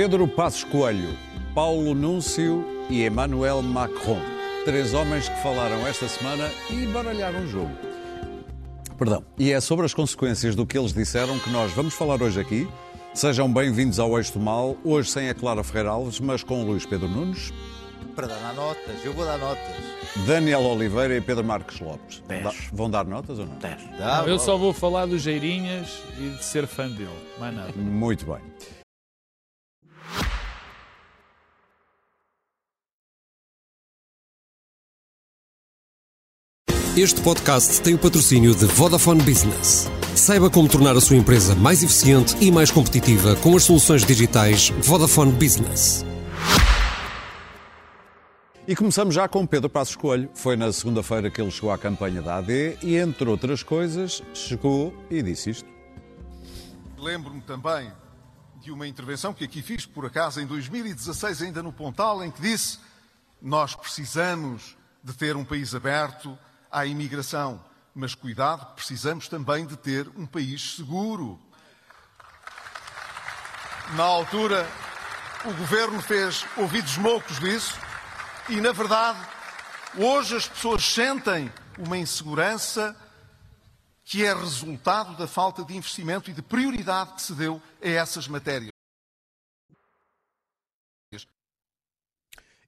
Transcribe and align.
Pedro 0.00 0.26
Passos 0.26 0.64
Coelho, 0.64 1.14
Paulo 1.54 1.94
Núncio 1.94 2.64
e 2.88 3.04
Emmanuel 3.04 3.60
Macron. 3.60 4.18
Três 4.64 4.94
homens 4.94 5.28
que 5.28 5.42
falaram 5.42 5.86
esta 5.86 6.08
semana 6.08 6.48
e 6.70 6.86
baralharam 6.86 7.40
o 7.40 7.46
jogo. 7.46 7.70
Perdão. 8.96 9.22
E 9.38 9.52
é 9.52 9.60
sobre 9.60 9.84
as 9.84 9.92
consequências 9.92 10.54
do 10.56 10.64
que 10.64 10.78
eles 10.78 10.94
disseram 10.94 11.38
que 11.38 11.50
nós 11.50 11.70
vamos 11.72 11.92
falar 11.92 12.22
hoje 12.22 12.40
aqui. 12.40 12.66
Sejam 13.12 13.52
bem-vindos 13.52 13.98
ao 14.00 14.16
Eixo 14.16 14.32
do 14.32 14.40
Mal, 14.40 14.74
hoje 14.82 15.10
sem 15.10 15.28
a 15.28 15.34
Clara 15.34 15.62
Ferreira 15.62 15.90
Alves, 15.90 16.18
mas 16.18 16.42
com 16.42 16.62
o 16.62 16.66
Luís 16.66 16.86
Pedro 16.86 17.06
Nunes, 17.06 17.52
Para 18.16 18.26
dar 18.28 18.54
notas, 18.54 19.04
eu 19.04 19.12
vou 19.12 19.26
dar 19.26 19.36
notas. 19.36 19.60
Daniel 20.26 20.62
Oliveira 20.62 21.14
e 21.14 21.20
Pedro 21.20 21.44
Marques 21.44 21.78
Lopes. 21.78 22.22
Dez. 22.26 22.42
Da- 22.42 22.54
Vão 22.72 22.88
dar 22.88 23.04
notas 23.04 23.38
ou 23.38 23.44
não? 23.44 23.56
10. 23.56 23.76
Dá, 23.98 24.24
eu 24.26 24.38
só 24.38 24.56
vou 24.56 24.72
falar 24.72 25.04
do 25.04 25.18
Geirinhas 25.18 25.98
e 26.18 26.30
de 26.38 26.42
ser 26.42 26.66
fã 26.66 26.88
dele. 26.88 27.10
Mais 27.38 27.54
nada. 27.54 27.72
Muito 27.76 28.24
bem. 28.24 28.40
Este 37.02 37.22
podcast 37.22 37.80
tem 37.80 37.94
o 37.94 37.98
patrocínio 37.98 38.54
de 38.54 38.66
Vodafone 38.66 39.22
Business. 39.22 39.90
Saiba 40.14 40.50
como 40.50 40.68
tornar 40.68 40.94
a 40.94 41.00
sua 41.00 41.16
empresa 41.16 41.54
mais 41.54 41.82
eficiente 41.82 42.36
e 42.44 42.52
mais 42.52 42.70
competitiva 42.70 43.34
com 43.36 43.56
as 43.56 43.62
soluções 43.62 44.04
digitais 44.04 44.68
Vodafone 44.82 45.32
Business. 45.32 46.04
E 48.68 48.76
começamos 48.76 49.14
já 49.14 49.26
com 49.26 49.46
Pedro 49.46 49.70
Passos 49.70 49.96
Coelho. 49.96 50.28
Foi 50.34 50.58
na 50.58 50.70
segunda-feira 50.74 51.30
que 51.30 51.40
ele 51.40 51.50
chegou 51.50 51.70
à 51.70 51.78
campanha 51.78 52.20
da 52.20 52.36
AD 52.36 52.76
e, 52.82 52.96
entre 52.96 53.30
outras 53.30 53.62
coisas, 53.62 54.22
chegou 54.34 54.94
e 55.10 55.22
disse 55.22 55.48
isto. 55.48 55.68
Lembro-me 56.98 57.40
também 57.40 57.90
de 58.60 58.70
uma 58.70 58.86
intervenção 58.86 59.32
que 59.32 59.44
aqui 59.44 59.62
fiz, 59.62 59.86
por 59.86 60.04
acaso, 60.04 60.38
em 60.38 60.46
2016, 60.46 61.40
ainda 61.40 61.62
no 61.62 61.72
Pontal, 61.72 62.22
em 62.22 62.30
que 62.30 62.42
disse: 62.42 62.78
Nós 63.40 63.74
precisamos 63.74 64.76
de 65.02 65.14
ter 65.14 65.34
um 65.34 65.46
país 65.46 65.74
aberto 65.74 66.38
à 66.70 66.86
imigração, 66.86 67.62
mas 67.94 68.14
cuidado, 68.14 68.74
precisamos 68.74 69.28
também 69.28 69.66
de 69.66 69.76
ter 69.76 70.08
um 70.16 70.26
país 70.26 70.76
seguro. 70.76 71.40
Na 73.96 74.04
altura, 74.04 74.68
o 75.44 75.52
governo 75.54 76.00
fez 76.00 76.44
ouvidos 76.56 76.96
moucos 76.96 77.38
disso 77.40 77.78
e, 78.48 78.60
na 78.60 78.72
verdade, 78.72 79.18
hoje 79.96 80.36
as 80.36 80.46
pessoas 80.46 80.84
sentem 80.84 81.52
uma 81.78 81.96
insegurança 81.96 82.94
que 84.04 84.24
é 84.24 84.34
resultado 84.34 85.16
da 85.16 85.26
falta 85.26 85.64
de 85.64 85.76
investimento 85.76 86.30
e 86.30 86.32
de 86.32 86.42
prioridade 86.42 87.14
que 87.14 87.22
se 87.22 87.32
deu 87.32 87.62
a 87.82 87.88
essas 87.88 88.26
matérias. 88.26 88.79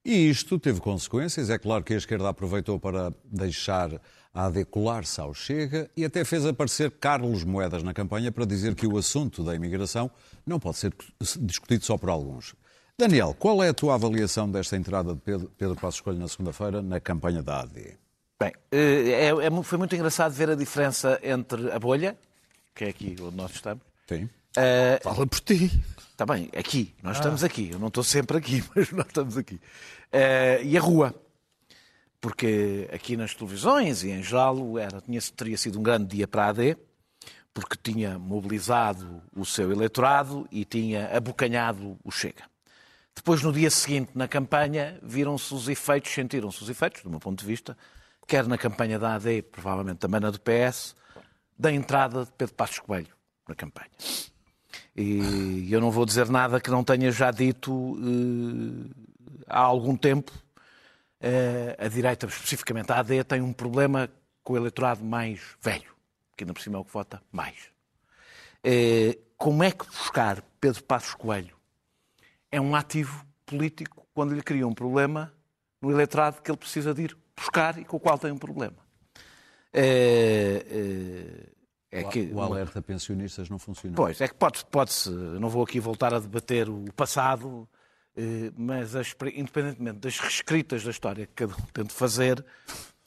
E 0.04 0.28
isto 0.28 0.58
teve 0.58 0.80
consequências. 0.80 1.48
É 1.48 1.58
claro 1.58 1.84
que 1.84 1.94
a 1.94 1.96
esquerda 1.96 2.28
aproveitou 2.28 2.78
para 2.78 3.12
deixar 3.24 4.00
a 4.34 4.46
AD 4.46 4.64
colar-se 4.64 5.20
ao 5.20 5.32
Chega 5.32 5.90
e 5.96 6.04
até 6.04 6.24
fez 6.24 6.44
aparecer 6.44 6.90
Carlos 6.92 7.44
Moedas 7.44 7.82
na 7.82 7.94
campanha 7.94 8.32
para 8.32 8.44
dizer 8.44 8.74
que 8.74 8.86
o 8.86 8.96
assunto 8.96 9.44
da 9.44 9.54
imigração 9.54 10.10
não 10.46 10.58
pode 10.58 10.78
ser 10.78 10.92
discutido 11.40 11.84
só 11.84 11.96
por 11.96 12.08
alguns. 12.08 12.54
Daniel, 12.98 13.34
qual 13.38 13.62
é 13.62 13.68
a 13.68 13.74
tua 13.74 13.94
avaliação 13.94 14.50
desta 14.50 14.76
entrada 14.76 15.14
de 15.14 15.20
Pedro, 15.20 15.50
Pedro 15.56 15.76
Passos 15.76 16.00
Coelho 16.00 16.18
na 16.18 16.28
segunda-feira 16.28 16.82
na 16.82 17.00
campanha 17.00 17.42
da 17.42 17.60
AD? 17.60 17.96
Bem, 18.40 18.52
eh, 18.70 19.10
é, 19.10 19.28
é 19.28 19.62
foi 19.62 19.78
muito 19.78 19.94
engraçado 19.94 20.32
ver 20.32 20.50
a 20.50 20.54
diferença 20.54 21.18
entre 21.22 21.70
a 21.70 21.78
bolha, 21.78 22.16
que 22.74 22.84
é 22.84 22.88
aqui 22.88 23.16
onde 23.20 23.36
nós 23.36 23.52
estamos. 23.52 23.84
Sim. 24.08 24.28
Eh, 24.56 25.00
Fala 25.02 25.26
por 25.26 25.40
ti. 25.40 25.70
Está 26.10 26.26
bem, 26.26 26.50
aqui, 26.56 26.94
nós 27.02 27.16
estamos 27.16 27.42
aqui. 27.42 27.70
Eu 27.72 27.78
não 27.78 27.88
estou 27.88 28.04
sempre 28.04 28.36
aqui, 28.36 28.62
mas 28.74 28.90
nós 28.92 29.06
estamos 29.06 29.36
aqui. 29.36 29.60
Eh, 30.10 30.60
e 30.64 30.76
a 30.76 30.80
rua. 30.80 31.14
Porque 32.20 32.88
aqui 32.92 33.16
nas 33.16 33.34
televisões 33.34 34.04
e 34.04 34.10
em 34.10 34.22
Jalo 34.22 34.78
era, 34.78 35.00
tinha, 35.00 35.20
teria 35.34 35.58
sido 35.58 35.80
um 35.80 35.82
grande 35.82 36.16
dia 36.16 36.28
para 36.28 36.44
a 36.44 36.48
AD, 36.50 36.76
porque 37.52 37.76
tinha 37.82 38.16
mobilizado 38.16 39.20
o 39.34 39.44
seu 39.44 39.72
eleitorado 39.72 40.46
e 40.50 40.64
tinha 40.64 41.08
abocanhado 41.16 41.98
o 42.04 42.12
Chega. 42.12 42.44
Depois, 43.14 43.42
no 43.42 43.52
dia 43.52 43.70
seguinte, 43.70 44.12
na 44.14 44.28
campanha, 44.28 44.98
viram-se 45.02 45.52
os 45.52 45.68
efeitos, 45.68 46.12
sentiram-se 46.12 46.62
os 46.62 46.70
efeitos, 46.70 47.02
do 47.02 47.10
meu 47.10 47.18
ponto 47.18 47.40
de 47.40 47.46
vista, 47.46 47.76
quer 48.26 48.46
na 48.46 48.56
campanha 48.56 48.98
da 48.98 49.14
AD, 49.16 49.42
provavelmente 49.42 49.98
também 49.98 50.20
na 50.20 50.30
do 50.30 50.40
PS, 50.40 50.94
da 51.58 51.72
entrada 51.72 52.24
de 52.24 52.32
Pedro 52.32 52.54
Passos 52.54 52.78
Coelho 52.78 53.14
na 53.48 53.54
campanha. 53.54 53.90
E 54.96 55.68
eu 55.70 55.80
não 55.80 55.90
vou 55.90 56.04
dizer 56.04 56.28
nada 56.28 56.60
que 56.60 56.70
não 56.70 56.84
tenha 56.84 57.10
já 57.10 57.30
dito 57.30 57.98
eh, 57.98 58.90
há 59.46 59.60
algum 59.60 59.96
tempo. 59.96 60.32
Eh, 61.20 61.76
a 61.78 61.88
direita, 61.88 62.26
especificamente 62.26 62.90
a 62.92 62.98
AD, 62.98 63.24
tem 63.24 63.40
um 63.40 63.52
problema 63.52 64.10
com 64.42 64.54
o 64.54 64.56
eleitorado 64.56 65.04
mais 65.04 65.40
velho, 65.60 65.94
que 66.36 66.44
ainda 66.44 66.52
por 66.52 66.60
cima 66.60 66.78
é 66.78 66.80
o 66.80 66.84
que 66.84 66.92
vota 66.92 67.22
mais. 67.30 67.56
Eh, 68.64 69.18
como 69.36 69.62
é 69.62 69.70
que 69.70 69.86
buscar 69.86 70.42
Pedro 70.60 70.82
Passos 70.84 71.14
Coelho 71.14 71.56
é 72.50 72.60
um 72.60 72.74
ativo 72.74 73.24
político 73.46 74.06
quando 74.14 74.34
lhe 74.34 74.42
cria 74.42 74.66
um 74.66 74.74
problema 74.74 75.32
no 75.80 75.90
eleitorado 75.90 76.42
que 76.42 76.50
ele 76.50 76.58
precisa 76.58 76.92
de 76.94 77.02
ir 77.02 77.16
buscar 77.36 77.78
e 77.78 77.84
com 77.84 77.96
o 77.96 78.00
qual 78.00 78.18
tem 78.18 78.30
um 78.30 78.38
problema? 78.38 78.76
Eh, 79.72 81.46
é 81.92 82.04
que 82.04 82.30
O 82.32 82.40
alerta 82.40 82.78
a 82.78 82.82
pensionistas 82.82 83.48
não 83.50 83.58
funcionou. 83.58 83.94
Pois, 83.96 84.20
é 84.20 84.26
que 84.26 84.34
pode-se, 84.70 85.08
eu 85.10 85.38
não 85.38 85.48
vou 85.50 85.62
aqui 85.62 85.78
voltar 85.78 86.12
a 86.14 86.18
debater 86.18 86.68
o 86.68 86.84
passado, 86.94 87.68
eh, 88.16 88.50
mas 88.56 88.96
a 88.96 89.02
independentemente 89.34 89.98
das 89.98 90.18
reescritas 90.18 90.82
da 90.82 90.90
história 90.90 91.26
que 91.26 91.32
cada 91.34 91.54
um 91.54 91.66
tente 91.72 91.92
fazer, 91.92 92.44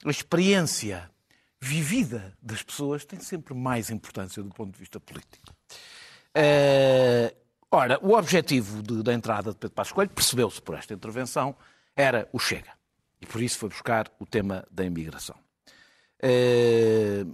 a 0.06 0.09
experiência 0.09 1.09
vivida 1.59 2.34
das 2.41 2.62
pessoas 2.62 3.03
tem 3.06 3.19
sempre 3.19 3.56
mais 3.56 3.90
importância 3.90 4.44
do 4.44 4.50
ponto 4.50 4.73
de 4.73 4.79
vista 4.79 5.00
político. 5.00 5.47
Eh, 6.34 7.34
ora, 7.72 7.97
o 8.06 8.13
objetivo 8.13 8.84
de- 8.84 9.02
da 9.02 9.13
entrada 9.13 9.52
de 9.52 9.57
Pedro 9.57 9.73
Passos 9.73 9.94
Coelho, 9.94 10.12
percebeu-se 10.12 10.62
por 10.62 10.75
esta 10.75 10.94
intervenção, 10.94 11.56
era 11.96 12.29
o 12.31 12.38
Chega. 12.38 12.72
E 13.19 13.25
por 13.25 13.41
isso 13.41 13.57
foi 13.57 13.69
buscar 13.69 14.12
o 14.19 14.25
tema 14.25 14.67
da 14.69 14.84
imigração. 14.84 15.35
Eh, 16.22 17.25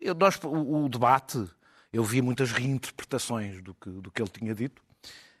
eu- 0.00 0.14
nós- 0.14 0.38
o, 0.42 0.84
o 0.84 0.88
debate, 0.88 1.44
eu 1.92 2.02
vi 2.04 2.20
muitas 2.22 2.52
reinterpretações 2.52 3.62
do 3.62 3.74
que, 3.74 3.88
do 3.90 4.10
que 4.10 4.20
ele 4.22 4.30
tinha 4.30 4.54
dito. 4.54 4.82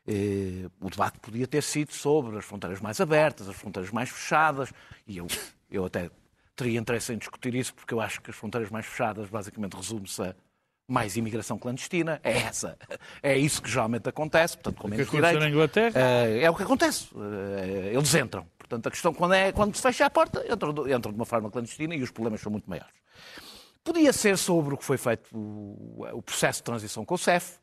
Eh, 0.06 0.68
o 0.80 0.88
debate 0.88 1.18
podia 1.18 1.46
ter 1.46 1.62
sido 1.62 1.92
sobre 1.92 2.36
as 2.38 2.44
fronteiras 2.44 2.80
mais 2.80 3.00
abertas, 3.00 3.48
as 3.48 3.56
fronteiras 3.56 3.90
mais 3.90 4.08
fechadas, 4.08 4.72
e 5.06 5.16
eu, 5.18 5.26
eu 5.70 5.84
até 5.84 6.10
teria 6.54 6.78
interesse 6.78 7.12
em 7.12 7.18
discutir 7.18 7.54
isso, 7.54 7.74
porque 7.74 7.92
eu 7.92 8.00
acho 8.00 8.20
que 8.20 8.30
as 8.30 8.36
fronteiras 8.36 8.70
mais 8.70 8.86
fechadas 8.86 9.28
basicamente 9.28 9.74
resume-se 9.76 10.22
a 10.22 10.34
mais 10.88 11.16
imigração 11.16 11.58
clandestina. 11.58 12.20
É 12.22 12.38
essa. 12.38 12.78
É 13.20 13.36
isso 13.36 13.60
que 13.60 13.68
geralmente 13.68 14.08
acontece, 14.08 14.56
portanto, 14.56 14.76
com 14.76 14.84
que 14.88 14.90
menos 14.96 15.10
direitos. 15.10 15.42
na 15.42 15.48
Inglaterra? 15.50 15.92
Eh, 16.00 16.42
é 16.44 16.50
o 16.50 16.54
que 16.54 16.62
acontece. 16.62 17.08
Eh, 17.16 17.90
eles 17.92 18.14
entram. 18.14 18.46
Portanto, 18.56 18.86
a 18.86 18.90
questão, 18.90 19.12
quando, 19.12 19.34
é, 19.34 19.50
quando 19.52 19.74
se 19.74 19.82
fecha 19.82 20.06
a 20.06 20.10
porta, 20.10 20.44
entram, 20.48 20.70
entram 20.88 21.12
de 21.12 21.16
uma 21.18 21.26
forma 21.26 21.50
clandestina 21.50 21.94
e 21.96 22.02
os 22.02 22.10
problemas 22.12 22.40
são 22.40 22.50
muito 22.52 22.70
maiores. 22.70 22.92
Podia 23.86 24.12
ser 24.12 24.36
sobre 24.36 24.74
o 24.74 24.76
que 24.76 24.84
foi 24.84 24.98
feito 24.98 25.28
o, 25.32 26.20
processo 26.20 26.58
de 26.58 26.64
transição 26.64 27.04
com 27.04 27.14
o 27.14 27.18
CEF, 27.18 27.60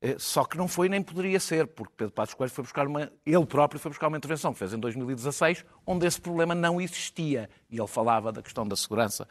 eh, 0.00 0.16
só 0.18 0.44
que 0.44 0.58
não 0.58 0.66
foi 0.66 0.88
nem 0.88 1.00
poderia 1.00 1.38
ser, 1.38 1.68
porque 1.68 1.92
Pedro 1.96 2.12
Passos 2.12 2.34
Coelho 2.34 2.50
foi 2.50 2.64
buscar 2.64 2.84
uma, 2.84 3.12
ele 3.24 3.46
próprio 3.46 3.78
foi 3.78 3.92
buscar 3.92 4.08
uma 4.08 4.16
intervenção 4.16 4.52
que 4.52 4.58
fez 4.58 4.72
em 4.72 4.80
2016, 4.80 5.64
onde 5.86 6.04
esse 6.04 6.20
problema 6.20 6.52
não 6.52 6.80
existia. 6.80 7.48
E 7.70 7.78
ele 7.78 7.86
falava 7.86 8.32
da 8.32 8.42
questão 8.42 8.66
da 8.66 8.74
segurança. 8.74 9.28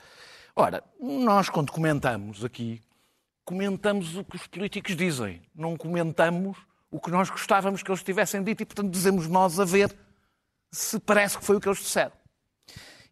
Ora, 0.55 0.81
nós 1.01 1.49
quando 1.49 1.69
comentamos 1.69 2.45
aqui, 2.45 2.81
comentamos 3.43 4.15
o 4.15 4.23
que 4.23 4.37
os 4.37 4.47
políticos 4.47 4.95
dizem, 4.95 5.41
não 5.53 5.75
comentamos 5.75 6.57
o 6.89 6.97
que 6.97 7.11
nós 7.11 7.29
gostávamos 7.29 7.83
que 7.83 7.91
eles 7.91 8.03
tivessem 8.03 8.41
dito 8.41 8.63
e, 8.63 8.65
portanto, 8.65 8.89
dizemos 8.89 9.27
nós 9.27 9.59
a 9.59 9.65
ver 9.65 9.93
se 10.71 10.97
parece 10.97 11.37
que 11.37 11.43
foi 11.43 11.57
o 11.57 11.59
que 11.59 11.67
eles 11.67 11.79
disseram. 11.79 12.13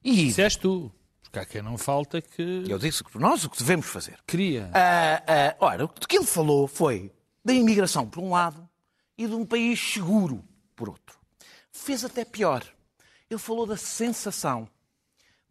E 0.01 0.33
és 0.41 0.55
tu. 0.55 0.89
Porque 1.29 1.39
há 1.39 1.45
quem 1.45 1.61
não 1.61 1.77
falta 1.77 2.19
que 2.19 2.65
eu 2.67 2.79
disse 2.79 3.03
que 3.03 3.19
nós 3.19 3.43
o 3.43 3.51
que 3.51 3.59
devemos 3.59 3.85
fazer 3.85 4.17
queria. 4.25 4.71
Ah, 4.73 5.21
ah, 5.27 5.55
ora, 5.59 5.85
o 5.85 5.87
que 5.87 6.17
ele 6.17 6.25
falou 6.25 6.67
foi 6.67 7.11
da 7.45 7.53
imigração, 7.53 8.09
por 8.09 8.19
um 8.23 8.31
lado, 8.31 8.67
e 9.15 9.27
de 9.27 9.33
um 9.35 9.45
país 9.45 9.79
seguro, 9.79 10.43
por 10.75 10.89
outro. 10.89 11.19
Fez 11.71 12.03
até 12.03 12.25
pior. 12.25 12.63
Ele 13.29 13.39
falou 13.39 13.67
da 13.67 13.77
sensação 13.77 14.67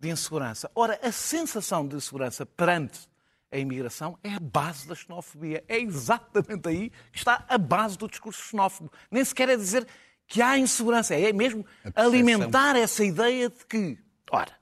de 0.01 0.11
insegurança. 0.11 0.69
Ora, 0.75 0.99
a 1.01 1.13
sensação 1.13 1.87
de 1.87 1.95
insegurança 1.95 2.45
perante 2.45 3.09
a 3.53 3.57
imigração 3.57 4.19
é 4.25 4.35
a 4.35 4.41
base 4.41 4.89
da 4.89 4.97
xenofobia. 4.97 5.63
É 5.69 5.79
exatamente 5.79 6.69
aí 6.69 6.91
que 7.13 7.19
está 7.19 7.45
a 7.49 7.57
base 7.57 7.97
do 7.97 8.09
discurso 8.09 8.43
xenófobo. 8.43 8.91
Nem 9.13 9.25
sequer 9.25 9.49
é 9.49 9.57
dizer 9.57 9.87
que 10.27 10.43
há 10.43 10.59
insegurança, 10.59 11.15
é 11.15 11.33
mesmo 11.33 11.65
alimentar 11.95 12.75
essa 12.77 13.05
ideia 13.05 13.49
de 13.49 13.65
que, 13.65 13.97
ora, 14.31 14.53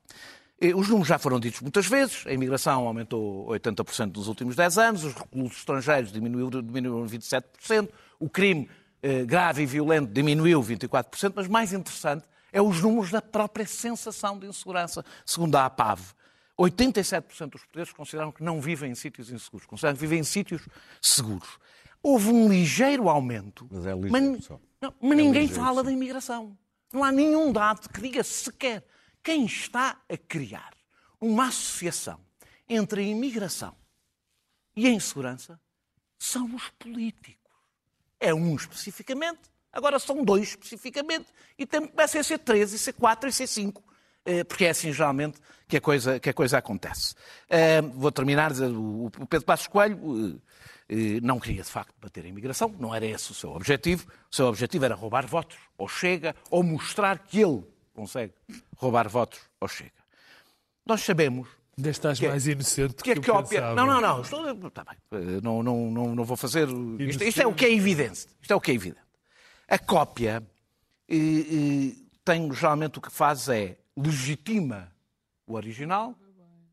os 0.75 0.88
números 0.88 1.08
já 1.08 1.19
foram 1.19 1.38
ditos 1.38 1.61
muitas 1.61 1.87
vezes, 1.87 2.26
a 2.26 2.32
imigração 2.32 2.87
aumentou 2.87 3.47
80% 3.49 4.17
nos 4.17 4.26
últimos 4.26 4.56
10 4.56 4.79
anos, 4.79 5.05
os 5.05 5.14
reclusos 5.14 5.58
estrangeiros 5.58 6.11
diminuíram, 6.11 6.62
diminuíram 6.62 7.06
27%, 7.06 7.88
o 8.19 8.29
crime 8.29 8.69
eh, 9.03 9.25
grave 9.25 9.62
e 9.62 9.67
violento 9.67 10.12
diminuiu 10.12 10.62
24%, 10.62 11.32
mas 11.37 11.47
mais 11.47 11.73
interessante 11.73 12.25
é 12.50 12.62
os 12.62 12.81
números 12.81 13.11
da 13.11 13.20
própria 13.20 13.67
sensação 13.67 14.38
de 14.38 14.47
insegurança. 14.47 15.05
Segundo 15.26 15.56
a 15.56 15.67
APAV, 15.67 16.00
87% 16.58 17.50
dos 17.50 17.61
portugueses 17.61 17.93
consideram 17.93 18.32
que 18.32 18.43
não 18.43 18.61
vivem 18.61 18.91
em 18.91 18.94
sítios 18.94 19.31
inseguros, 19.31 19.67
consideram 19.67 19.94
que 19.94 20.00
vivem 20.00 20.20
em 20.20 20.25
sítios 20.25 20.67
seguros. 21.03 21.58
Houve 22.03 22.31
um 22.31 22.49
ligeiro 22.49 23.11
aumento, 23.11 23.69
Mas 23.70 23.85
é 23.85 23.94
ligeiro 23.94 24.43
só. 24.43 24.58
não, 24.81 24.94
mas 25.00 25.17
ninguém 25.19 25.43
ligeiro, 25.43 25.62
fala 25.62 25.81
sim. 25.81 25.87
da 25.87 25.93
imigração. 25.93 26.56
Não 26.93 27.05
há 27.05 27.12
nenhum 27.12 27.53
dado 27.53 27.88
que 27.91 28.00
diga 28.00 28.25
sequer 28.25 28.82
quem 29.26 29.44
está 29.44 30.00
a 30.08 30.17
criar 30.17 30.73
uma 31.20 31.49
associação 31.49 32.20
entre 32.69 33.00
a 33.00 33.05
imigração 33.05 33.75
e 34.76 34.87
a 34.87 34.90
insegurança 34.90 35.61
são 36.17 36.55
os 36.55 36.69
políticos. 36.78 37.52
É 38.20 38.32
um 38.32 38.55
especificamente, 38.55 39.40
agora 39.73 39.99
são 39.99 40.25
dois 40.25 40.50
especificamente, 40.50 41.26
e 41.58 41.67
tem, 41.67 41.88
começa 41.88 42.20
a 42.20 42.23
ser 42.23 42.38
três, 42.38 42.73
e 42.73 42.78
ser 42.78 42.93
quatro, 42.93 43.28
e 43.28 43.32
ser 43.32 43.49
cinco. 43.49 43.82
Eh, 44.25 44.44
Porque 44.44 44.64
é 44.64 44.70
assim, 44.70 44.93
geralmente, 44.93 45.40
que 45.67 45.76
a 45.76 45.81
coisa, 45.81 46.20
que 46.20 46.31
a 46.31 46.34
coisa 46.34 46.58
acontece. 46.58 47.17
Eh, 47.49 47.82
Vou 47.82 48.12
terminar, 48.12 48.52
o 48.52 49.06
o 49.06 49.26
Pedro 49.26 49.44
Passos 49.44 49.67
Coelho 49.67 50.40
eh, 50.88 51.19
não 51.20 51.40
queria, 51.40 51.64
de 51.64 51.70
facto, 51.70 51.93
bater 52.00 52.25
a 52.25 52.29
imigração, 52.29 52.72
não 52.79 52.94
era 52.94 53.05
esse 53.05 53.32
o 53.32 53.34
seu 53.34 53.50
objetivo. 53.50 54.06
O 54.31 54.37
seu 54.37 54.46
objetivo 54.46 54.84
era 54.84 54.94
roubar 54.94 55.26
votos 55.26 55.58
ou 55.76 55.88
Chega, 55.88 56.37
ou 56.49 56.62
mostrar 56.62 57.19
que 57.19 57.40
ele 57.40 57.64
consegue 57.96 58.32
roubar 58.76 59.08
votos 59.08 59.40
ou 59.60 59.66
Chega. 59.66 59.90
Nós 60.84 61.00
sabemos 61.02 61.48
Ainda 61.78 61.90
estás 61.90 62.19
Que- 62.19 62.26
mais 62.26 62.46
inocente 62.46 63.02
que 63.02 63.10
a 63.10 63.14
que 63.20 63.28
eu 63.28 63.34
cópia. 63.34 63.60
pensava. 63.60 63.75
Não, 63.75 63.87
não, 63.87 64.00
não. 64.00 64.22
Estou... 64.22 64.70
Tá 64.70 64.82
bem. 64.82 64.96
Eh, 65.12 65.40
Não, 65.43 65.62
não, 65.62 65.90
não, 65.90 66.14
não 66.14 66.25
vou 66.25 66.34
fazer. 66.37 66.66
Isto, 66.98 67.22
isto 67.22 67.43
é 67.43 67.46
o 67.46 67.52
que 67.54 67.66
é 67.66 67.72
evidente. 67.75 68.26
Isto 68.40 68.52
é 68.52 68.56
o 68.56 68.60
que 68.62 68.70
é 68.70 68.75
evidente. 68.75 69.02
A 69.69 69.78
cópia 69.78 70.43
eh, 71.06 71.14
eh, 71.16 71.93
tem 72.25 72.50
geralmente 72.54 72.98
o 72.98 73.02
que 73.02 73.12
faz 73.12 73.46
é 73.50 73.76
legitima 73.94 74.90
o 75.46 75.52
original 75.54 76.14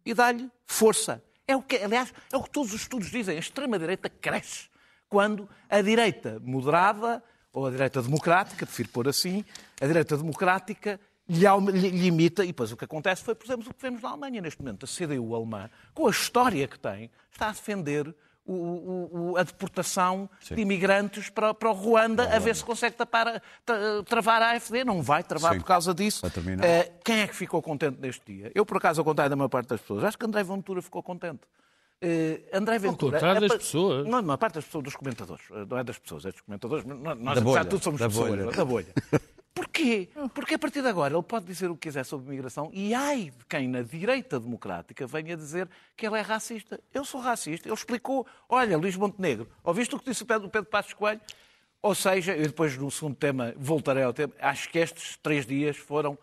e 0.06 0.14
dá-lhe 0.14 0.50
força. 0.66 1.22
É 1.46 1.54
o 1.54 1.62
que, 1.62 1.76
aliás, 1.76 2.14
é 2.32 2.38
o 2.38 2.44
que 2.44 2.50
todos 2.50 2.74
os 2.74 2.80
estudos 2.84 3.12
dizem. 3.12 3.36
A 3.36 3.40
extrema-direita 3.40 4.10
cresce 4.10 4.70
quando 5.10 5.50
a 5.70 5.82
direita 5.82 6.40
moderada, 6.42 7.22
ou 7.52 7.68
a 7.68 7.72
direita 7.72 8.02
democrática, 8.02 8.66
prefiro 8.66 8.88
pôr 8.88 9.10
assim, 9.10 9.44
a 9.82 9.86
direita 9.86 10.16
democrática 10.16 10.98
lhe, 11.30 11.46
alme- 11.48 11.72
lhe- 11.72 11.90
lhe 11.90 12.08
imita, 12.08 12.44
e 12.44 12.48
depois 12.48 12.72
o 12.72 12.78
que 12.78 12.86
acontece 12.86 13.24
foi, 13.24 13.34
por 13.36 13.46
exemplo, 13.46 13.70
o 13.70 13.74
que 13.74 13.82
vemos 13.82 14.02
na 14.02 14.10
Alemanha 14.10 14.42
neste 14.42 14.62
momento. 14.62 14.86
A 14.86 14.88
CDU 14.88 15.34
alemã, 15.36 15.70
com 15.94 16.08
a 16.08 16.12
história 16.12 16.68
que 16.68 16.78
tem, 16.80 17.10
está 17.32 17.48
a 17.48 17.52
defender 17.52 18.14
o- 18.46 19.32
o- 19.32 19.38
a 19.38 19.44
deportação 19.44 20.30
de 20.46 20.60
imigrantes 20.60 21.30
para, 21.30 21.54
para 21.54 21.70
o 21.70 21.74
Ruanda, 21.74 22.24
a 22.36 22.40
ver 22.40 22.54
se 22.54 22.66
consegue 22.66 22.94
tapar, 22.94 23.42
tra- 23.66 24.04
travar 24.06 24.42
a 24.42 24.50
AFD. 24.52 24.84
Não 24.84 25.02
vai 25.02 25.24
travar 25.24 25.54
Sim. 25.54 25.60
por 25.60 25.66
causa 25.66 25.94
disso. 25.94 26.26
Eh, 26.62 26.92
quem 27.06 27.22
é 27.22 27.28
que 27.28 27.34
ficou 27.36 27.62
contente 27.62 28.02
neste 28.02 28.22
dia? 28.26 28.52
Eu, 28.54 28.66
por 28.66 28.76
acaso, 28.76 29.00
ao 29.00 29.06
contrário 29.06 29.30
da 29.30 29.36
maior 29.38 29.48
parte 29.48 29.68
das 29.70 29.80
pessoas, 29.80 30.04
acho 30.04 30.18
que 30.18 30.26
André 30.26 30.44
Ventura 30.44 30.82
ficou 30.82 31.02
contente. 31.02 31.40
Eh, 32.02 32.42
André 32.52 32.78
Ventura. 32.80 33.14
contrário 33.18 33.48
das 33.48 33.58
pessoas? 33.60 34.06
Não, 34.06 34.22
não, 34.22 34.34
a 34.34 34.38
parte 34.38 34.56
das 34.56 34.66
pessoas, 34.66 34.84
dos 34.84 34.96
comentadores. 34.98 35.46
Eh, 35.50 35.66
Não 35.70 35.78
é 35.78 35.84
das 35.86 35.98
pessoas, 35.98 36.26
é 36.26 36.32
dos 36.34 36.42
comentadores. 36.42 36.84
Nós, 36.84 37.38
apesar 37.38 37.64
de 37.64 37.70
tudo, 37.70 37.82
somos 37.82 38.02
da 38.02 38.10
pessoas. 38.10 38.30
bolha. 38.30 38.52
Da 38.52 38.66
bolha. 38.66 38.88
Porquê? 39.54 40.10
Porque 40.34 40.56
a 40.56 40.60
partir 40.60 40.82
de 40.82 40.88
agora 40.88 41.14
ele 41.14 41.22
pode 41.24 41.46
dizer 41.46 41.70
o 41.70 41.76
que 41.76 41.88
quiser 41.88 42.04
sobre 42.06 42.26
imigração 42.28 42.72
e 42.74 42.94
ai 42.94 43.32
de 43.38 43.46
quem 43.48 43.68
na 43.68 43.84
direita 43.84 44.40
democrática 44.40 45.06
venha 45.06 45.38
dizer 45.38 45.70
que 45.96 46.08
ele 46.08 46.18
é 46.18 46.22
racista. 46.22 46.80
Eu 46.92 47.06
sou 47.06 47.22
racista. 47.22 47.68
Ele 47.68 47.76
explicou, 47.76 48.26
olha, 48.50 48.76
Luís 48.78 48.96
Montenegro, 48.96 49.48
ouviste 49.64 49.94
o 49.96 50.00
que 50.00 50.06
disse 50.10 50.24
o 50.24 50.26
Pedro, 50.26 50.50
Pedro 50.50 50.70
Passos 50.70 50.94
Coelho? 50.94 51.22
Ou 51.84 51.94
seja, 51.94 52.36
eu 52.36 52.48
depois 52.48 52.76
no 52.78 52.90
segundo 52.90 53.16
tema 53.16 53.54
voltarei 53.58 54.02
ao 54.04 54.14
tema, 54.14 54.34
acho 54.40 54.70
que 54.70 54.80
estes 54.80 55.18
três 55.22 55.46
dias 55.46 55.78
foram 55.78 56.18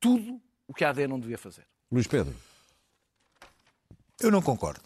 tudo 0.00 0.40
o 0.66 0.74
que 0.74 0.84
a 0.84 0.90
AD 0.90 1.06
não 1.06 1.20
devia 1.20 1.38
fazer. 1.38 1.64
Luís 1.92 2.06
Pedro. 2.08 2.34
Eu 4.20 4.30
não 4.30 4.42
concordo. 4.42 4.80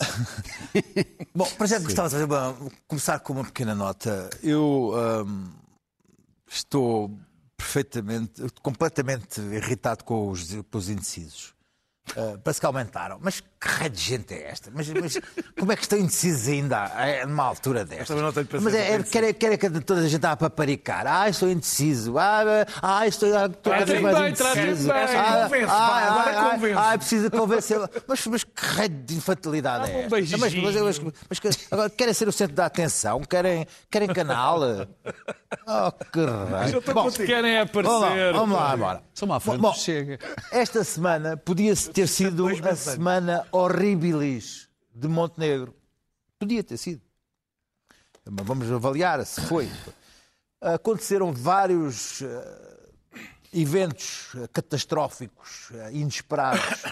Bom, 1.34 1.46
para 1.56 1.66
já 1.66 1.78
gostava 1.78 2.08
de 2.08 2.14
fazer 2.14 2.24
uma- 2.24 2.56
começar 2.88 3.18
com 3.20 3.32
uma 3.34 3.44
pequena 3.44 3.74
nota. 3.74 4.28
Eu 4.42 4.92
hum, 5.26 5.50
estou 6.50 7.16
perfeitamente, 7.56 8.42
completamente 8.62 9.40
irritado 9.40 10.04
com 10.04 10.30
os, 10.30 10.54
com 10.70 10.78
os 10.78 10.88
indecisos. 10.88 11.54
Uh, 12.10 12.38
parece 12.42 12.58
que 12.58 12.66
aumentaram. 12.66 13.18
Mas 13.20 13.42
que 13.60 13.68
raio 13.68 13.90
de 13.90 14.00
gente 14.00 14.32
é 14.32 14.50
esta? 14.50 14.70
Mas, 14.74 14.88
mas 14.88 15.20
como 15.58 15.70
é 15.70 15.76
que 15.76 15.82
estão 15.82 15.98
indecisos 15.98 16.48
ainda 16.48 16.90
é, 16.96 17.26
numa 17.26 17.44
altura 17.44 17.84
desta? 17.84 18.06
também 18.06 18.22
não 18.22 18.32
tenho 18.32 18.62
Mas 18.62 18.74
é, 18.74 18.94
é, 18.94 19.02
quer, 19.02 19.34
quer 19.34 19.58
que 19.58 19.80
toda 19.80 20.00
a 20.00 20.04
gente 20.04 20.16
está 20.16 20.32
a 20.32 20.36
paparicar. 20.36 21.06
Ah, 21.06 21.28
estou 21.28 21.48
indeciso. 21.50 22.16
Ah, 22.16 22.42
ah 22.80 23.06
estou, 23.06 23.36
ah, 23.36 23.46
estou 23.46 23.72
cada 23.72 23.84
vez 23.84 24.00
mais 24.00 24.18
bem, 24.18 24.28
indeciso. 24.30 24.88
bem. 24.88 24.96
Ah, 24.96 25.42
Convence, 25.44 25.72
ah, 25.72 25.90
vai, 25.90 26.04
agora 26.04 26.30
ah, 26.30 26.50
convence. 26.50 26.78
ah, 26.78 26.90
ah, 26.92 26.98
precisa 26.98 27.30
convencê-lo. 27.30 27.90
Mas, 28.08 28.26
mas 28.26 28.44
que 28.44 28.50
raio 28.56 28.88
de 28.88 29.14
infantilidade 29.14 29.90
é 29.90 29.94
um 29.94 30.00
esta? 30.00 30.10
Mas, 30.10 30.30
mas, 30.30 30.52
beijinho. 30.52 30.84
mas, 31.28 31.40
mas 31.40 31.68
agora 31.70 31.90
querem 31.90 32.14
ser 32.14 32.28
o 32.28 32.32
centro 32.32 32.56
da 32.56 32.66
atenção? 32.66 33.20
Querem, 33.20 33.66
querem 33.90 34.08
canal? 34.08 34.60
Oh, 35.66 35.90
que 35.90 36.20
raio. 36.24 36.80
Bom, 36.94 37.10
Querem 37.10 37.58
aparecer. 37.58 37.92
Vamos 37.92 38.22
lá, 38.22 38.32
vamos 38.32 38.56
lá 38.56 38.70
agora. 38.70 39.02
São 39.12 39.32
à 39.32 39.40
frente 39.40 39.58
Bom, 39.58 39.74
Chega. 39.74 40.18
Esta 40.52 40.84
semana 40.84 41.36
podia 41.36 41.74
ter 41.74 42.06
sido 42.06 42.46
a 42.48 42.76
semana 42.76 43.44
horribilis 43.52 44.68
de 44.94 45.08
Montenegro. 45.08 45.74
Podia 46.38 46.62
ter 46.64 46.76
sido. 46.76 47.00
Mas 48.30 48.46
vamos 48.46 48.70
avaliar 48.70 49.24
se 49.26 49.40
foi. 49.42 49.68
Aconteceram 50.60 51.32
vários 51.32 52.20
eh, 52.22 52.88
eventos 53.52 54.32
catastróficos, 54.52 55.70
eh, 55.72 55.92
inesperados, 55.94 56.82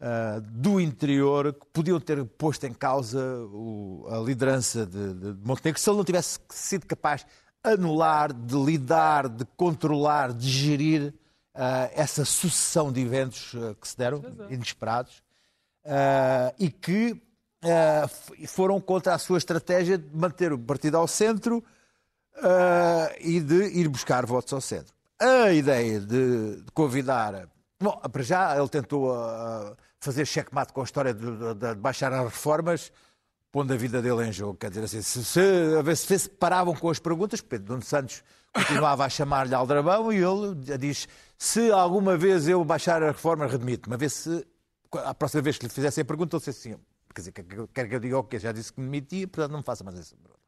eh, 0.00 0.40
do 0.42 0.78
interior 0.80 1.52
que 1.54 1.66
podiam 1.72 1.98
ter 1.98 2.22
posto 2.24 2.64
em 2.66 2.72
causa 2.74 3.18
o- 3.50 4.06
a 4.10 4.18
liderança 4.18 4.84
de, 4.86 5.14
de- 5.14 5.32
de 5.34 5.46
Montenegro 5.46 5.80
se 5.80 5.88
ele 5.88 5.96
não 5.96 6.04
tivesse 6.04 6.38
sido 6.50 6.86
capaz 6.86 7.22
de 7.24 7.28
anular, 7.64 8.32
de 8.32 8.54
lidar, 8.54 9.28
de 9.28 9.44
controlar, 9.56 10.32
de 10.32 10.48
gerir 10.48 11.14
essa 11.92 12.24
sucessão 12.24 12.92
de 12.92 13.00
eventos 13.00 13.50
que 13.80 13.88
se 13.88 13.98
deram, 13.98 14.22
inesperados, 14.48 15.20
eh, 15.90 16.54
e 16.58 16.70
que 16.70 17.20
f- 18.06 18.46
foram 18.46 18.78
contra 18.80 19.14
a 19.14 19.18
sua 19.18 19.38
estratégia 19.38 19.96
de 19.96 20.14
manter 20.14 20.52
o 20.52 20.58
partido 20.58 20.96
ao 20.98 21.08
centro 21.08 21.64
ah, 22.42 23.10
e 23.20 23.40
de 23.40 23.78
ir 23.78 23.88
buscar 23.88 24.24
votos 24.26 24.52
ao 24.52 24.60
centro. 24.60 24.92
A 25.18 25.50
ideia 25.52 25.98
de, 25.98 26.56
de 26.62 26.70
convidar. 26.72 27.48
Bom, 27.80 27.96
para 28.12 28.22
já 28.22 28.56
ele 28.56 28.68
tentou 28.68 29.12
fazer 30.00 30.24
checkmate 30.26 30.72
com 30.72 30.80
a 30.80 30.84
história 30.84 31.12
de, 31.14 31.24
de- 31.26 31.54
de 31.54 31.74
baixar 31.76 32.12
as 32.12 32.24
reformas, 32.24 32.92
pondo 33.50 33.72
a 33.72 33.76
vida 33.76 34.00
dele 34.00 34.28
em 34.28 34.32
jogo. 34.32 34.56
Quer 34.58 34.68
dizer 34.70 34.84
assim, 34.84 35.02
se, 35.02 35.24
se, 35.24 35.40
a 35.78 35.82
ver 35.82 35.96
se 35.96 36.18
se 36.18 36.28
paravam 36.28 36.74
com 36.76 36.88
as 36.90 36.98
perguntas, 37.00 37.40
Pedro 37.40 37.72
Nuno 37.72 37.84
Santos 37.84 38.22
continuava 38.52 39.04
a 39.04 39.08
chamar-lhe 39.08 39.54
Aldrabão 39.54 40.12
e 40.12 40.18
ele 40.18 40.54
diz: 40.78 41.08
se 41.36 41.70
alguma 41.72 42.16
vez 42.16 42.46
eu 42.46 42.64
baixar 42.64 43.02
a 43.02 43.08
reforma, 43.08 43.46
redmito-me. 43.46 43.94
A 43.94 43.98
ver 43.98 44.10
se 44.10 44.46
a 44.92 45.14
próxima 45.14 45.42
vez 45.42 45.58
que 45.58 45.66
lhe 45.66 45.70
fizessem 45.72 46.02
a 46.02 46.04
pergunta, 46.04 46.36
ele 46.36 46.44
disse 46.44 46.68
assim: 46.70 46.80
quer 47.14 47.20
dizer, 47.20 47.32
quer 47.32 47.42
que 47.44 47.54
eu- 47.56 47.68
eu 47.96 48.00
diga 48.00 48.18
o 48.18 48.24
quê? 48.24 48.38
Já 48.38 48.52
disse 48.52 48.72
que 48.72 48.80
me 48.80 48.86
demitia, 48.86 49.28
portanto 49.28 49.52
não 49.52 49.58
me 49.58 49.64
faça 49.64 49.84
mais 49.84 49.98
essa 49.98 50.16
pergunta. 50.16 50.38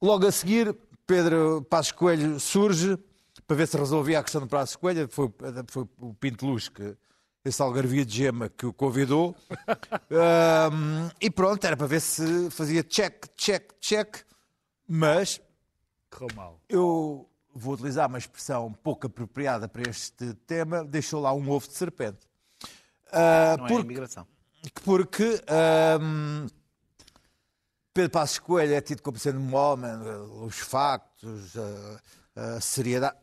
Logo 0.00 0.26
a 0.26 0.32
seguir, 0.32 0.76
Pedro 1.06 1.62
Passos 1.68 1.92
Coelho 1.92 2.38
surge 2.40 2.98
para 3.46 3.56
ver 3.56 3.66
se 3.68 3.76
resolvia 3.76 4.18
a 4.18 4.22
questão 4.22 4.40
do 4.40 4.46
Passos 4.48 4.76
Coelho. 4.76 5.08
Foi, 5.08 5.32
foi 5.68 5.86
o 6.00 6.14
Pinto 6.14 6.46
Luz, 6.46 6.68
que, 6.68 6.96
esse 7.44 7.60
algarvia 7.62 8.04
de 8.04 8.16
gema, 8.16 8.48
que 8.48 8.66
o 8.66 8.72
convidou. 8.72 9.34
Ahm, 10.10 11.08
e 11.20 11.30
pronto, 11.30 11.64
era 11.64 11.76
para 11.76 11.86
ver 11.86 12.00
se 12.00 12.50
fazia 12.50 12.82
check, 12.82 13.26
check, 13.36 13.72
check. 13.80 14.16
Mas 14.88 15.40
Correu 16.10 16.28
mal. 16.36 16.60
eu 16.68 17.28
vou 17.54 17.74
utilizar 17.74 18.08
uma 18.08 18.18
expressão 18.18 18.72
pouco 18.72 19.06
apropriada 19.06 19.68
para 19.68 19.88
este 19.88 20.34
tema, 20.46 20.84
deixou 20.84 21.20
lá 21.20 21.32
um 21.32 21.48
ovo 21.50 21.66
de 21.68 21.74
serpente. 21.74 22.18
Ah, 23.12 23.56
Não 23.58 23.66
é 23.66 23.68
porque- 23.68 23.82
imigração. 23.84 24.26
porque 24.84 25.42
ahm, 25.48 26.46
Pedro 27.94 28.10
Passos 28.10 28.38
Coelho 28.38 28.74
é 28.74 28.80
tido 28.80 29.02
como 29.02 29.18
sendo 29.18 29.38
um 29.38 29.54
homem, 29.54 29.90
eh, 29.90 30.44
os 30.46 30.58
factos, 30.58 31.52
a, 31.56 32.00
a 32.56 32.60
seriedade. 32.60 33.16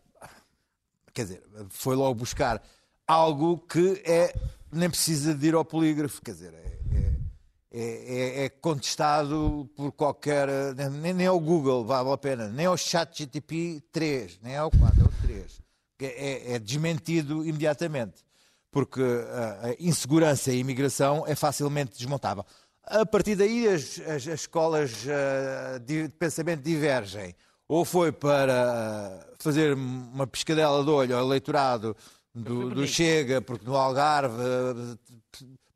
Quer 1.14 1.24
dizer, 1.24 1.44
foi 1.70 1.96
logo 1.96 2.14
buscar 2.16 2.62
algo 3.08 3.58
que 3.58 4.02
é, 4.06 4.34
nem 4.72 4.90
precisa 4.90 5.34
de 5.34 5.48
ir 5.48 5.56
ao 5.56 5.66
polígrafo, 5.66 6.22
quer 6.22 6.32
dizer, 6.34 6.54
é, 6.54 6.70
é, 7.72 7.82
é- 7.82 8.46
é 8.46 8.50
contestado 8.50 9.68
por 9.76 9.92
qualquer. 9.92 10.48
Nem, 11.02 11.14
nem 11.14 11.28
ao 11.28 11.40
Google 11.40 11.84
vale 11.86 12.12
a 12.12 12.18
pena, 12.18 12.48
nem 12.50 12.68
ao 12.68 12.78
ChatGTP 12.78 13.82
3, 13.92 14.40
nem 14.44 14.56
ao 14.56 14.70
4, 14.70 15.02
é 15.02 15.04
o 15.04 15.12
3. 15.24 15.62
É, 16.00 16.06
é- 16.06 16.52
é 16.54 16.60
desmentido 16.60 17.44
imediatamente 17.46 18.24
porque 18.72 19.02
a, 19.02 19.68
a 19.68 19.76
insegurança 19.80 20.52
e 20.52 20.56
a 20.56 20.60
imigração 20.60 21.24
é 21.28 21.36
facilmente 21.36 21.98
desmontável. 21.98 22.46
A 22.84 23.06
partir 23.06 23.36
daí 23.36 23.68
as, 23.68 24.00
as- 24.00 24.28
as 24.28 24.40
escolas 24.42 24.92
ah, 25.08 25.78
de 25.80 26.10
pensamento 26.20 26.62
divergem. 26.62 27.36
Ou 27.68 27.86
foi 27.86 28.12
para 28.12 28.54
ah, 29.24 29.26
fazer 29.40 29.74
uma 29.76 30.26
piscadela 30.26 30.84
de 30.84 30.90
olho 30.90 31.16
ao 31.18 31.24
eleitorado 31.26 31.96
do, 32.34 32.70
do 32.72 32.88
Chega, 32.88 33.42
porque 33.42 33.66
no 33.66 33.76
Algarve 33.76 34.36
ah, 34.42 34.98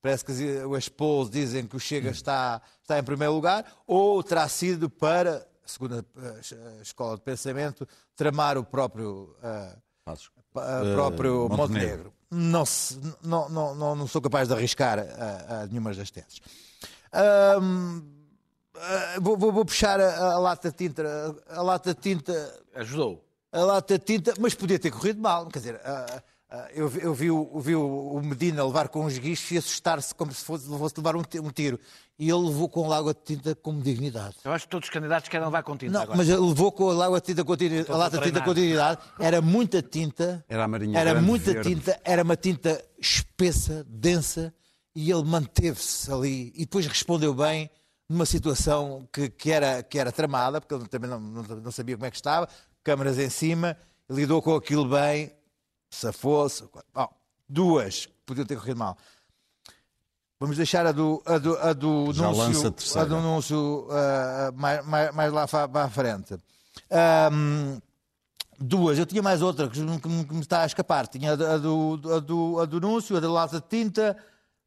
parece 0.02 0.26
que 0.26 0.32
as 0.76 0.90
polls 0.90 1.30
dizem 1.32 1.66
que 1.68 1.76
o 1.76 1.80
Chega 1.80 2.10
está, 2.10 2.62
está 2.82 2.98
em 3.00 3.04
primeiro 3.04 3.34
lugar, 3.34 3.66
ou 3.88 4.22
terá 4.24 4.48
sido 4.50 4.90
para, 4.90 5.48
segundo 5.66 6.04
a, 6.18 6.82
escola 6.82 7.16
de 7.16 7.22
pensamento, 7.22 7.88
tramar 8.16 8.58
o 8.58 8.64
próprio 8.64 9.36
ah, 9.44 9.76
Eh, 10.56 10.94
próprio 10.94 11.48
Montenegro. 11.50 11.58
Montenegro. 11.58 12.14
Não, 12.36 12.66
se- 12.66 13.00
não, 13.22 13.48
não, 13.50 13.76
não, 13.76 13.96
não 13.96 14.08
sou 14.08 14.22
capaz 14.22 14.48
de 14.48 14.54
arriscar 14.56 14.98
a, 15.00 15.62
a 15.62 15.68
nenhuma 15.68 15.94
das 15.94 16.10
teses. 16.10 16.42
Ahm, 17.12 18.02
ah, 18.76 19.20
vou, 19.22 19.38
vou- 19.38 19.52
vou 19.52 19.64
puxar 19.66 20.00
a, 20.00 20.34
a 20.34 20.40
lata 20.40 20.72
de 20.72 20.76
tinta. 20.78 21.36
A, 21.50 21.62
lata 21.62 21.94
de 21.94 22.00
tinta. 22.02 22.60
Ajudou. 22.76 23.24
A 23.52 23.60
lata 23.60 24.00
de 24.00 24.04
tinta, 24.06 24.34
mas 24.40 24.56
podia 24.56 24.80
ter 24.80 24.90
corrido 24.90 25.22
mal. 25.22 25.46
Quer 25.48 25.60
dizer, 25.60 25.82
ah, 25.86 26.24
eu, 26.74 26.88
vi- 26.88 27.02
eu 27.02 27.14
vi, 27.14 27.32
o, 27.32 27.60
vi 27.60 27.76
o 27.76 28.22
Medina 28.24 28.64
levar 28.66 28.88
com 28.90 29.06
os 29.06 29.18
guichos 29.18 29.50
e 29.52 29.58
assustar-se 29.58 30.14
como 30.14 30.32
se 30.34 30.44
fosse, 30.46 30.68
fosse 30.68 30.96
levar 30.98 31.16
um 31.16 31.24
ti- 31.24 31.40
um 31.40 31.50
tiro. 31.50 31.80
E 32.20 32.30
ele 32.30 32.48
levou 32.48 32.70
com 32.70 32.92
a 32.92 32.98
água 32.98 33.14
de 33.14 33.22
tinta 33.24 33.56
como 33.56 33.82
dignidade. 33.82 34.36
Eu 34.44 34.52
acho 34.52 34.66
que 34.66 34.70
todos 34.72 34.88
os 34.88 34.94
candidatos 34.94 35.28
querem 35.30 35.46
levar 35.46 35.64
com 35.64 35.76
tinta 35.76 35.94
Não, 35.94 36.02
agora. 36.04 36.18
mas 36.18 36.30
ele 36.30 36.40
levou 36.42 36.72
com 36.72 36.90
a 36.92 37.06
água 37.06 37.20
de 37.20 37.26
tinta 37.26 37.44
com 37.44 37.58
tinta, 37.58 37.92
a 37.92 37.98
lata 37.98 38.18
de 38.20 38.24
tinta 38.26 38.42
com 38.42 38.54
dignidade. 38.54 39.02
Era 39.20 39.42
muita 39.42 39.82
tinta. 39.82 40.46
Era 40.48 40.64
a 40.64 40.68
Marinha 40.68 41.00
Era 41.00 41.20
muita 41.22 41.54
verde. 41.54 41.70
tinta, 41.76 42.00
era 42.04 42.22
uma 42.24 42.36
tinta 42.36 42.84
espessa, 43.00 43.84
densa, 43.90 44.54
e 44.96 45.10
ele 45.12 45.24
manteve-se 45.24 46.12
ali 46.12 46.52
e 46.56 46.60
depois 46.66 46.86
respondeu 46.86 47.34
bem 47.34 47.70
numa 48.08 48.26
situação 48.28 49.08
que, 49.12 49.28
que, 49.30 49.50
era, 49.52 49.82
que 49.82 49.98
era 49.98 50.12
tramada, 50.12 50.62
porque 50.62 50.76
ele 50.76 50.88
também 50.88 51.10
não, 51.10 51.20
não, 51.20 51.42
não 51.44 51.72
sabia 51.72 51.96
como 51.96 52.06
é 52.06 52.12
que 52.12 52.18
estava, 52.18 52.48
câmaras 52.84 53.18
em 53.18 53.30
cima, 53.30 53.76
lidou 54.08 54.40
com 54.42 54.54
aquilo 54.56 54.88
bem, 54.88 55.32
safou-se. 55.94 56.64
Bom, 56.94 57.08
duas, 57.48 58.06
que 58.08 58.14
podiam 58.26 58.46
ter 58.46 58.56
corrido 58.58 58.78
mal. 58.78 58.98
Vamos 60.40 60.58
deixar 60.58 60.86
a 60.86 60.92
do, 60.92 61.22
a 61.26 61.38
do, 61.38 61.58
a 61.58 61.74
do 61.74 62.12
Já 62.14 62.26
a 62.26 62.30
anúncio, 62.30 62.72
terceira. 62.72 63.02
a 63.02 63.10
do 63.10 63.16
anúncio 63.16 63.88
ah, 63.92 64.52
mais, 64.56 64.86
mais, 64.86 65.16
mais 65.16 65.32
lá 65.34 65.48
para 65.48 65.84
a 65.86 65.90
frente. 65.90 66.36
Ahm, 66.92 67.80
duas, 68.60 68.98
eu 69.00 69.06
tinha 69.06 69.22
mais 69.22 69.42
outra 69.42 69.70
que, 69.70 69.80
me- 69.80 70.00
que 70.02 70.08
me 70.10 70.26
que 70.26 70.34
me 70.34 70.42
está 70.42 70.64
a 70.64 70.66
escapar. 70.66 71.08
Tinha 71.08 71.32
a 71.34 71.36
do, 71.36 71.46
a 71.46 71.58
do, 71.58 72.14
a 72.14 72.20
do, 72.20 72.60
a 72.60 72.64
anúncio, 72.64 73.16
a 73.16 73.20
da 73.22 73.32
lata 73.32 73.62
de 73.62 73.68
tinta, 73.68 74.18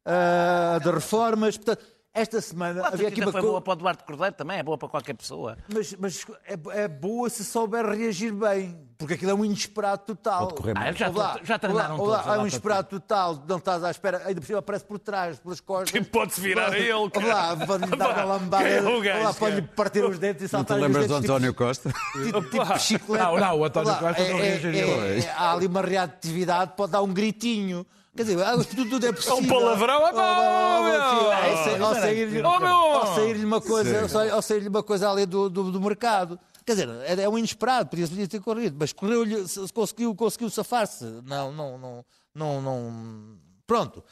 ah, 0.05 0.75
a 0.77 0.79
de 0.79 0.89
reformas. 0.89 1.57
Portanto, 1.57 1.83
esta 2.21 2.41
semana 2.41 2.83
A 2.83 2.87
havia 2.89 3.07
aqui 3.07 3.21
uma 3.21 3.31
foi 3.31 3.41
co- 3.41 3.47
boa 3.47 3.61
para 3.61 3.73
o 3.73 3.75
Duarte 3.75 4.03
Cordeiro 4.03 4.33
também, 4.35 4.57
é 4.59 4.63
boa 4.63 4.77
para 4.77 4.89
qualquer 4.89 5.13
pessoa. 5.13 5.57
Mas, 5.73 5.93
mas 5.99 6.25
é, 6.45 6.83
é 6.83 6.87
boa 6.87 7.29
se 7.29 7.43
souber 7.45 7.85
reagir 7.85 8.33
bem, 8.33 8.77
porque 8.97 9.13
aquilo 9.13 9.31
é 9.31 9.33
um 9.33 9.45
inesperado 9.45 10.03
total. 10.05 10.47
Pode 10.47 10.55
correr 10.55 10.73
mal. 10.73 10.83
Ah, 10.87 10.91
já- 10.91 11.07
Ouve 11.07 11.19
lá, 11.19 11.39
já 11.43 11.59
treinaram 11.59 11.97
ouve 11.97 12.11
lá, 12.11 12.17
todos 12.17 12.31
a 12.31 12.35
Há 12.35 12.37
um 12.37 12.41
inesperado 12.41 12.87
total, 12.89 13.43
não 13.47 13.57
estás 13.57 13.83
à 13.83 13.91
espera, 13.91 14.21
ainda 14.25 14.41
por 14.41 14.47
cima 14.47 14.59
aparece 14.59 14.85
por 14.85 14.99
trás, 14.99 15.39
pelas 15.39 15.59
costas. 15.59 15.91
Que 15.91 16.01
pode-se 16.03 16.41
virar 16.41 16.71
a 16.73 16.77
ele, 16.79 16.91
Ouve 16.93 17.19
lá, 17.25 17.55
pode-lhe 17.55 17.95
dar 17.95 18.09
uma 18.13 18.23
lambada, 18.23 18.63
Quem 18.63 18.73
é 18.73 18.81
o 18.81 18.89
ouve 18.95 19.07
lá, 19.09 19.15
gajo, 19.23 19.37
pode-lhe 19.39 19.61
cara? 19.61 19.73
partir 19.75 20.03
os 20.03 20.19
dentes 20.19 20.41
e 20.51 20.53
Não 20.55 20.63
te 20.63 20.67
saltar 20.69 20.77
os 20.77 20.83
lembras 20.83 21.07
do 21.07 21.13
dentes, 21.13 21.21
tipo- 21.21 21.33
António 21.33 21.53
Costa? 21.53 21.93
tipo, 22.23 22.41
tipo 22.49 22.79
chiclete. 22.79 23.23
Não, 23.23 23.37
não, 23.37 23.59
o 23.59 23.65
António 23.65 23.89
lá, 23.91 23.99
Costa 23.99 24.23
não 24.23 24.29
é- 24.29 24.31
é- 24.39 24.41
reagiria. 24.49 24.81
é- 24.85 25.19
é- 25.19 25.31
Há 25.37 25.53
ali 25.53 25.67
uma 25.67 25.81
reatividade, 25.81 26.71
pode 26.75 26.91
dar 26.91 27.01
um 27.01 27.13
gritinho. 27.13 27.85
Quer 28.17 28.23
dizer, 28.23 28.43
ah, 28.43 28.57
tudo, 28.57 28.89
tudo 28.89 29.05
é 29.05 29.11
possível. 29.13 29.47
palavrão, 29.47 30.07
é! 30.07 30.11
Ao 30.11 31.63
sair- 31.63 31.81
ao 31.81 31.93
sair-lhe 31.93 32.41
Oh, 32.41 32.59
meu! 32.59 32.67
ao 32.75 33.15
sair-lhe 33.15 33.45
uma 33.45 33.61
coisa, 33.61 34.33
ao 34.33 34.41
sair-lhe 34.41 34.67
uma 34.67 34.83
coisa 34.83 35.09
ali 35.09 35.25
do, 35.25 35.49
do, 35.49 35.71
do 35.71 35.79
mercado. 35.79 36.39
Quer 36.65 36.71
dizer, 36.73 36.89
é, 37.05 37.21
é 37.23 37.29
um 37.29 37.37
inesperado, 37.37 37.89
podia, 37.89 38.07
podia 38.07 38.27
ter 38.27 38.41
corrido, 38.41 38.75
mas 38.77 38.91
correu-lhe, 38.91 39.47
se- 39.47 39.71
conseguiu, 39.71 40.13
conseguiu 40.15 40.49
safar-se. 40.49 41.05
Não, 41.25 41.51
não, 41.51 41.77
não, 41.77 42.05
não, 42.35 42.61
não. 42.61 43.37
Pronto. 43.65 44.03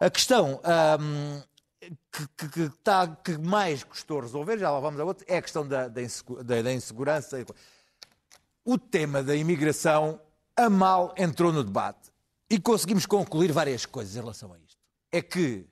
A 0.00 0.08
questão 0.10 0.58
ahm, 0.64 1.40
que, 2.10 2.26
que, 2.36 2.48
que, 2.48 2.70
tá- 2.82 3.06
que 3.08 3.36
mais 3.38 3.84
custou 3.84 4.20
resolver, 4.20 4.58
já 4.58 4.70
lá 4.70 4.80
vamos 4.80 4.98
a 4.98 5.04
outra, 5.04 5.24
é 5.28 5.36
a 5.36 5.42
questão 5.42 5.66
da, 5.68 5.86
da, 5.86 6.02
insegu- 6.02 6.42
da- 6.42 6.62
da 6.62 6.72
insegurança. 6.72 7.44
O 8.64 8.78
tema 8.78 9.22
da 9.22 9.36
imigração, 9.36 10.18
a 10.56 10.68
mal 10.70 11.14
entrou 11.16 11.52
no 11.52 11.62
debate. 11.62 12.09
E 12.50 12.58
conseguimos 12.58 13.06
concluir 13.06 13.52
várias 13.52 13.86
coisas 13.86 14.16
em 14.16 14.20
relação 14.20 14.52
a 14.52 14.58
isto. 14.58 14.78
É 15.12 15.22
que 15.22 15.66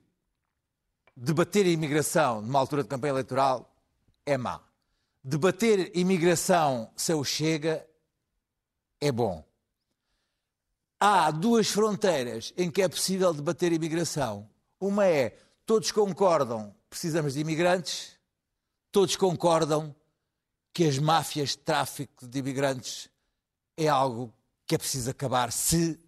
debater 1.15 1.65
a 1.65 1.69
imigração 1.69 2.41
numa 2.41 2.59
altura 2.59 2.83
de 2.83 2.89
campanha 2.89 3.11
eleitoral 3.11 3.69
é 4.25 4.37
má. 4.37 4.61
Debater 5.21 5.91
imigração 5.93 6.89
se 6.95 7.13
o 7.13 7.23
chega 7.23 7.85
é 9.01 9.11
bom. 9.11 9.43
Há 10.99 11.29
duas 11.31 11.67
fronteiras 11.67 12.53
em 12.57 12.71
que 12.71 12.81
é 12.81 12.87
possível 12.87 13.33
debater 13.33 13.71
imigração. 13.73 14.49
Uma 14.79 15.05
é 15.05 15.37
todos 15.65 15.91
concordam 15.91 16.73
precisamos 16.89 17.35
de 17.35 17.41
imigrantes, 17.41 18.17
todos 18.91 19.15
concordam 19.15 19.95
que 20.73 20.85
as 20.85 20.97
máfias 20.97 21.49
de 21.49 21.59
tráfico 21.59 22.27
de 22.27 22.39
imigrantes 22.39 23.09
é 23.77 23.87
algo 23.87 24.33
que 24.65 24.75
é 24.75 24.77
preciso 24.77 25.09
acabar 25.09 25.51
se 25.51 25.99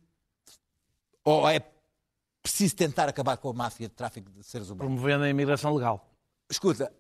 ou 1.23 1.47
é 1.47 1.61
preciso 2.41 2.75
tentar 2.75 3.07
acabar 3.07 3.37
com 3.37 3.49
a 3.49 3.53
máfia 3.53 3.87
de 3.87 3.93
tráfico 3.93 4.31
de 4.31 4.43
seres 4.43 4.69
humanos. 4.69 4.93
Promovendo 4.93 5.23
a 5.23 5.29
imigração 5.29 5.73
legal. 5.75 6.09
Escuta, 6.49 6.91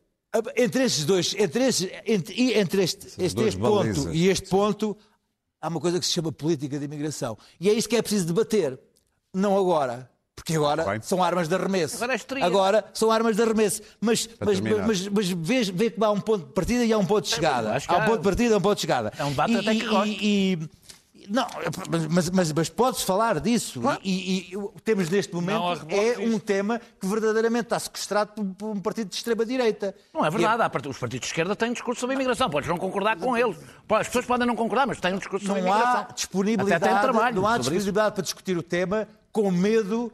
entre 0.55 0.83
estes 0.83 1.05
dois, 1.05 1.35
entre, 1.37 1.65
estes, 1.65 1.89
entre, 2.05 2.53
entre 2.53 2.83
este, 2.83 3.07
este, 3.21 3.41
este 3.41 3.59
ponto 3.59 3.77
balizas. 3.79 4.15
e 4.15 4.27
este 4.27 4.49
ponto, 4.49 4.97
há 5.61 5.67
uma 5.67 5.79
coisa 5.79 5.99
que 5.99 6.05
se 6.05 6.13
chama 6.13 6.31
política 6.31 6.79
de 6.79 6.85
imigração. 6.85 7.37
E 7.59 7.69
é 7.69 7.73
isso 7.73 7.89
que 7.89 7.95
é 7.95 8.01
preciso 8.01 8.27
debater. 8.27 8.79
Não 9.33 9.57
agora. 9.57 10.09
Porque 10.35 10.55
agora 10.55 10.83
Bem. 10.83 11.01
são 11.01 11.23
armas 11.23 11.47
de 11.47 11.53
arremesso. 11.53 11.97
Agora 12.03 12.15
é. 12.15 12.43
Agora 12.43 12.85
são 12.93 13.11
armas 13.11 13.35
de 13.35 13.43
arremesso. 13.43 13.81
Mas, 13.99 14.27
mas, 14.39 14.59
mas, 14.59 15.07
mas 15.07 15.29
vê, 15.29 15.63
vê 15.65 15.91
que 15.91 16.03
há 16.03 16.09
um 16.09 16.19
ponto 16.19 16.47
de 16.47 16.53
partida 16.53 16.83
e 16.83 16.91
há 16.91 16.97
um 16.97 17.05
ponto 17.05 17.25
de 17.25 17.29
chegada. 17.35 17.77
Há 17.87 17.97
um 17.97 18.05
ponto 18.05 18.17
de 18.17 18.23
partida 18.23 18.49
e 18.49 18.53
há 18.53 18.57
um 18.57 18.61
ponto 18.61 18.75
de 18.75 18.81
chegada. 18.81 19.13
É 19.19 19.23
um 19.23 19.29
debate 19.29 19.53
E- 19.53 19.57
até 19.57 19.75
que 19.75 19.85
e- 20.07 20.69
não, 21.29 21.47
mas, 22.09 22.29
mas, 22.29 22.51
mas 22.51 22.69
podes 22.69 23.01
falar 23.03 23.39
disso. 23.39 23.81
E, 24.03 24.53
e- 24.53 24.53
e 24.55 24.81
temos 24.83 25.09
neste 25.09 25.33
Não 25.33 25.41
momento 25.41 25.63
há 25.91 25.93
é 25.93 26.17
um 26.19 26.37
tema 26.39 26.79
que 26.99 27.07
verdadeiramente 27.07 27.63
está 27.65 27.79
sequestrado 27.79 28.31
por, 28.33 28.45
por 28.55 28.69
um 28.69 28.79
partido 28.81 29.09
de 29.09 29.15
extrema-direita. 29.15 29.95
Não 30.13 30.25
é 30.25 30.29
verdade. 30.29 30.61
há 30.63 30.69
part- 30.69 30.85
Os 30.87 30.97
partidos 30.97 31.27
de 31.27 31.31
esquerda 31.31 31.55
têm 31.55 31.69
um 31.69 31.73
discurso 31.73 32.01
sobre 32.01 32.13
a 32.13 32.17
imigração. 32.17 32.49
Podes 32.49 32.69
não 32.69 32.77
concordar 32.77 33.17
com 33.17 33.35
eles. 33.37 33.57
As 33.89 34.07
pessoas 34.07 34.25
podem 34.25 34.45
não 34.47 34.55
concordar, 34.55 34.85
mas 34.87 34.99
têm 34.99 35.13
um 35.13 35.17
discurso 35.17 35.45
sobre 35.45 35.61
a 35.61 35.63
Não 35.65 35.71
imigração. 35.71 36.01
há 36.09 36.13
disponibilidade, 36.13 36.83
Até 36.83 36.91
têm 36.93 37.01
trabalho 37.01 37.35
não 37.35 37.47
há 37.47 37.57
disponibilidade 37.57 38.15
para 38.15 38.23
discutir 38.23 38.57
o 38.57 38.63
tema 38.63 39.07
com 39.31 39.49
medo 39.51 40.11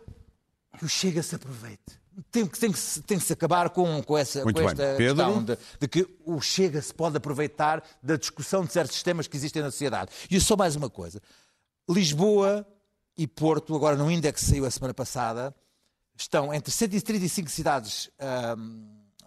que 0.77 0.85
o 0.85 0.89
Chega 0.89 1.23
se 1.23 1.35
aproveite. 1.35 1.96
Tem 2.37 2.45
que, 2.47 2.59
tem 2.59 2.71
que, 2.71 2.77
se- 2.77 3.01
tem 3.01 3.17
que 3.17 3.23
se 3.25 3.33
acabar 3.33 3.69
com, 3.71 4.01
com, 4.03 4.17
essa, 4.17 4.43
Muito 4.43 4.55
com 4.57 4.61
bem. 4.61 4.71
esta 4.71 4.95
Pedro? 4.97 5.15
questão 5.25 5.43
de, 5.43 5.57
de 5.79 5.87
que 5.87 6.07
o 6.25 6.39
Chega 6.39 6.81
se 6.81 6.93
pode 6.93 7.17
aproveitar 7.17 7.83
da 8.03 8.15
discussão 8.15 8.63
de 8.63 8.71
certos 8.71 8.93
sistemas 8.95 9.27
que 9.27 9.35
existem 9.35 9.61
na 9.63 9.71
sociedade. 9.71 10.11
E 10.29 10.39
só 10.39 10.55
mais 10.55 10.75
uma 10.75 10.89
coisa. 10.89 11.19
Lisboa 11.89 12.65
e 13.17 13.25
Porto, 13.25 13.75
agora 13.75 13.95
no 13.95 14.11
índice 14.11 14.33
que 14.33 14.41
saiu 14.41 14.65
a 14.65 14.71
semana 14.71 14.93
passada, 14.93 15.55
estão 16.15 16.53
entre 16.53 16.71
135 16.71 17.49
cidades 17.49 18.09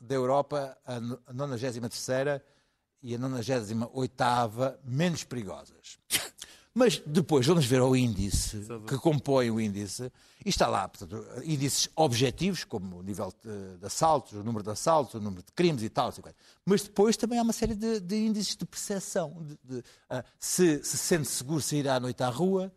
da 0.01 0.15
Europa, 0.15 0.77
a 0.87 1.01
93 1.33 2.41
e 3.03 3.15
a 3.15 3.19
98 3.19 4.79
menos 4.85 5.25
perigosas. 5.25 5.99
Mas 6.73 7.03
depois 7.05 7.45
vamos 7.47 7.67
ver 7.67 7.81
ao 7.81 7.97
índice 7.97 8.65
que 8.87 8.97
compõe 8.97 9.51
o 9.51 9.61
índice, 9.61 10.11
e 10.45 10.49
está 10.49 10.69
lá, 10.69 10.89
portanto, 10.89 11.27
índices 11.45 11.89
objetivos, 11.97 12.63
como 12.63 12.99
o 12.99 13.03
nível 13.03 13.33
de, 13.45 13.77
de 13.79 13.87
assaltos, 13.87 14.33
o 14.35 14.45
número 14.45 14.63
de 14.63 14.71
assaltos, 14.71 15.15
o 15.15 15.21
número 15.21 15.43
de 15.43 15.51
crimes 15.53 15.83
e 15.83 15.89
tal, 15.89 16.09
assim, 16.09 16.23
mas 16.65 16.83
depois 16.83 17.17
também 17.17 17.41
há 17.41 17.43
uma 17.43 17.53
série 17.53 17.75
de, 17.75 17.99
de 17.99 18.17
índices 18.17 18.55
de 18.55 18.65
percepção. 18.65 19.37
De, 19.43 19.59
de, 19.65 19.85
ah, 20.09 20.25
se 20.39 20.83
se 20.85 20.97
sente 20.97 21.27
seguro 21.29 21.61
sair 21.61 21.89
à 21.89 21.99
noite 21.99 22.23
à 22.23 22.29
rua, 22.29 22.73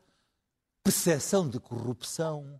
percepção 0.83 1.47
de 1.47 1.59
corrupção. 1.59 2.59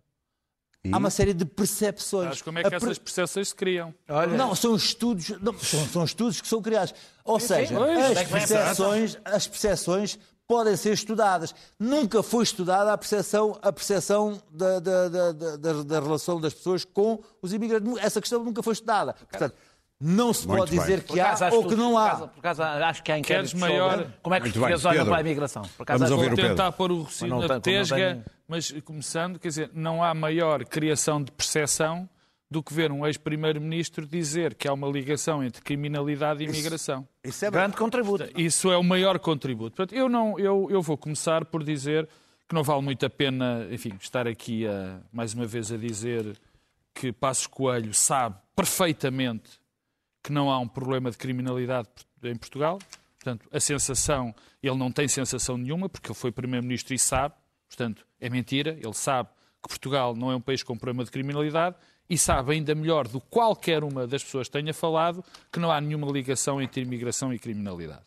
Há 0.92 0.98
uma 0.98 1.10
série 1.10 1.32
de 1.32 1.46
percepções. 1.46 2.24
Sabes 2.24 2.42
como 2.42 2.58
é 2.58 2.62
que 2.62 2.66
A 2.68 2.70
per- 2.70 2.82
essas 2.82 2.98
percepções 2.98 3.48
se 3.48 3.54
criam? 3.54 3.94
não, 4.36 4.54
são 4.54 4.76
estudos, 4.76 5.30
não, 5.40 5.58
são, 5.58 5.88
são 5.88 6.04
estudos 6.04 6.40
que 6.42 6.46
são 6.46 6.60
criados. 6.60 6.94
Ou 7.24 7.40
seja, 7.40 7.74
as 7.78 8.18
é 8.18 8.24
percepções, 8.26 9.16
as 9.24 9.46
percepções 9.48 10.18
podem 10.46 10.76
ser 10.76 10.92
estudadas. 10.92 11.54
Nunca 11.78 12.22
foi 12.22 12.42
estudada 12.44 12.92
a 12.92 12.98
percepção, 12.98 13.58
a 13.62 13.72
percepção 13.72 14.40
da, 14.50 14.78
da, 14.80 15.08
da, 15.08 15.32
da- 15.32 16.00
relação 16.00 16.40
das 16.40 16.52
pessoas 16.54 16.84
com 16.84 17.22
os 17.40 17.52
imigrantes. 17.52 17.96
Essa 17.98 18.20
questão 18.20 18.42
nunca 18.44 18.62
foi 18.62 18.72
estudada. 18.74 19.14
Portanto, 19.14 19.54
não 20.00 20.32
se 20.34 20.46
Muito 20.46 20.58
pode 20.58 20.70
bem. 20.72 20.80
dizer 20.80 21.02
que 21.04 21.18
há 21.20 21.34
ou 21.52 21.66
que 21.66 21.76
não 21.76 21.92
por 21.92 21.96
há. 21.98 22.06
acaso- 22.06 22.28
Por 22.28 22.38
acaso, 22.40 22.62
acho 22.62 23.02
que 23.02 23.12
há 23.12 23.18
inquéritos 23.18 23.54
maior- 23.54 23.90
sobre 23.98 24.12
como 24.22 24.34
é 24.34 24.40
que 24.40 24.46
os 24.48 24.52
portugueses 24.52 24.84
olham 24.84 25.06
para 25.06 25.16
a 25.16 25.20
imigração. 25.20 25.62
Por 25.76 25.82
acaso, 25.84 25.98
Vamos 26.00 26.12
acho- 26.12 26.14
ouvir 26.14 26.32
o 26.32 26.36
Pedro. 26.36 26.50
tentar 26.50 26.72
pôr 26.72 26.92
o 26.92 27.08
não 27.22 27.40
na 27.40 27.60
tesga, 27.60 27.96
tenho- 27.96 28.24
mas 28.46 28.70
começando, 28.84 29.38
quer 29.38 29.48
dizer, 29.48 29.70
não 29.72 30.02
há 30.04 30.12
maior 30.12 30.64
criação 30.64 31.22
de 31.22 31.30
percepção 31.32 32.08
do 32.50 32.62
que 32.62 32.72
ver 32.72 32.92
um 32.92 33.06
ex-primeiro-ministro 33.06 34.06
dizer 34.06 34.54
que 34.54 34.68
há 34.68 34.72
uma 34.72 34.88
ligação 34.88 35.42
entre 35.42 35.62
criminalidade 35.62 36.44
e 36.44 36.46
imigração. 36.46 37.06
Isso 37.22 37.44
é 37.44 37.50
Grande 37.50 37.76
contributo. 37.76 38.28
Isso 38.36 38.70
é 38.70 38.76
o 38.76 38.82
maior 38.84 39.18
contributo. 39.18 39.76
Portanto, 39.76 39.98
eu, 39.98 40.08
não, 40.08 40.38
eu, 40.38 40.68
eu 40.70 40.80
vou 40.82 40.96
começar 40.96 41.44
por 41.44 41.64
dizer 41.64 42.08
que 42.48 42.54
não 42.54 42.62
vale 42.62 42.82
muito 42.82 43.04
a 43.04 43.10
pena, 43.10 43.66
enfim, 43.70 43.94
estar 44.00 44.28
aqui 44.28 44.66
a, 44.66 45.00
mais 45.12 45.34
uma 45.34 45.46
vez 45.46 45.72
a 45.72 45.76
dizer 45.76 46.38
que 46.92 47.12
Passos 47.12 47.46
Coelho 47.46 47.92
sabe 47.92 48.36
perfeitamente 48.54 49.58
que 50.22 50.32
não 50.32 50.50
há 50.50 50.58
um 50.58 50.68
problema 50.68 51.10
de 51.10 51.18
criminalidade 51.18 51.88
em 52.22 52.36
Portugal. 52.36 52.78
Portanto, 53.18 53.48
a 53.50 53.58
sensação, 53.58 54.34
ele 54.62 54.76
não 54.76 54.92
tem 54.92 55.08
sensação 55.08 55.56
nenhuma, 55.56 55.88
porque 55.88 56.08
ele 56.08 56.18
foi 56.18 56.30
Primeiro-Ministro 56.30 56.94
e 56.94 56.98
sabe, 56.98 57.34
portanto, 57.66 58.06
é 58.20 58.28
mentira, 58.28 58.78
ele 58.80 58.94
sabe 58.94 59.30
que 59.62 59.68
Portugal 59.68 60.14
não 60.14 60.30
é 60.30 60.36
um 60.36 60.40
país 60.40 60.62
com 60.62 60.76
problema 60.76 61.04
de 61.04 61.10
criminalidade 61.10 61.76
e 62.08 62.18
sabe 62.18 62.52
ainda 62.52 62.74
melhor 62.74 63.08
do 63.08 63.20
que 63.20 63.26
qualquer 63.30 63.82
uma 63.82 64.06
das 64.06 64.22
pessoas 64.22 64.48
tenha 64.48 64.74
falado 64.74 65.24
que 65.50 65.58
não 65.58 65.70
há 65.70 65.80
nenhuma 65.80 66.10
ligação 66.10 66.60
entre 66.60 66.82
imigração 66.82 67.32
e 67.32 67.38
criminalidade. 67.38 68.02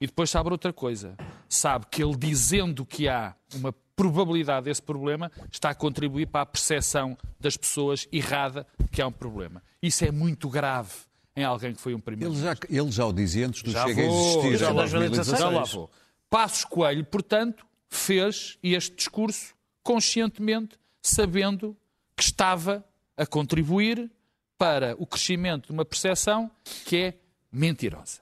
E 0.00 0.06
depois 0.06 0.30
sabe 0.30 0.50
outra 0.50 0.72
coisa. 0.72 1.16
Sabe 1.48 1.86
que 1.90 2.02
ele 2.02 2.16
dizendo 2.16 2.84
que 2.84 3.08
há 3.08 3.34
uma 3.54 3.72
probabilidade 3.94 4.64
desse 4.64 4.82
problema 4.82 5.30
está 5.50 5.70
a 5.70 5.74
contribuir 5.74 6.26
para 6.26 6.40
a 6.40 6.46
percepção 6.46 7.16
das 7.38 7.56
pessoas 7.56 8.08
errada 8.10 8.66
que 8.90 9.00
há 9.00 9.06
um 9.06 9.12
problema. 9.12 9.62
Isso 9.80 10.04
é 10.04 10.10
muito 10.10 10.48
grave 10.48 10.90
em 11.36 11.44
alguém 11.44 11.72
que 11.72 11.80
foi 11.80 11.94
um 11.94 12.00
primeiro. 12.00 12.34
Ele 12.34 12.42
já, 12.42 12.56
ele 12.68 12.90
já 12.90 13.06
o 13.06 13.12
dizia 13.12 13.46
antes 13.46 13.62
do 13.62 13.70
Já 13.70 13.86
Chega 13.86 14.02
a 14.02 14.06
vou, 14.06 14.20
existir. 14.40 14.56
já 14.58 14.66
vou, 14.66 14.76
2016. 14.76 15.38
já 15.38 15.48
lá 15.48 15.64
vou. 15.64 15.90
Passos 16.28 16.64
Coelho, 16.64 17.04
portanto, 17.04 17.64
fez 17.88 18.58
este 18.62 18.96
discurso 18.96 19.54
conscientemente, 19.82 20.76
sabendo 21.00 21.76
que 22.16 22.22
estava 22.22 22.84
a 23.16 23.26
contribuir 23.26 24.10
para 24.58 24.94
o 24.98 25.06
crescimento 25.06 25.66
de 25.66 25.72
uma 25.72 25.84
percepção 25.84 26.50
que 26.84 26.96
é 26.96 27.18
mentirosa. 27.50 28.20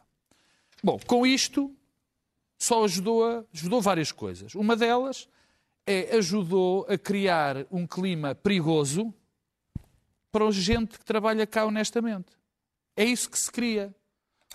Bom, 0.82 0.99
com 1.06 1.26
isto 1.26 1.75
só 2.59 2.85
ajudou, 2.85 3.47
ajudou 3.52 3.80
várias 3.80 4.11
coisas. 4.12 4.54
Uma 4.54 4.75
delas 4.76 5.28
é 5.87 6.16
ajudou 6.16 6.87
a 6.88 6.97
criar 6.97 7.66
um 7.70 7.87
clima 7.87 8.35
perigoso 8.35 9.12
para 10.32 10.47
a 10.47 10.50
gente 10.50 10.99
que 10.99 11.04
trabalha 11.04 11.47
cá 11.47 11.64
honestamente. 11.64 12.28
É 12.97 13.04
isso 13.04 13.30
que 13.30 13.38
se 13.38 13.50
cria. 13.50 13.94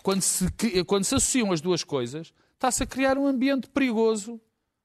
Quando 0.04 0.22
se, 0.22 0.46
quando 0.86 1.04
se 1.04 1.15
associam 1.15 1.51
as 1.51 1.62
duas 1.62 1.84
coisas, 1.84 2.34
está-se 2.54 2.84
a 2.84 2.86
criar 2.86 3.18
um 3.18 3.25
ambiente 3.25 3.68
perigoso 3.70 4.39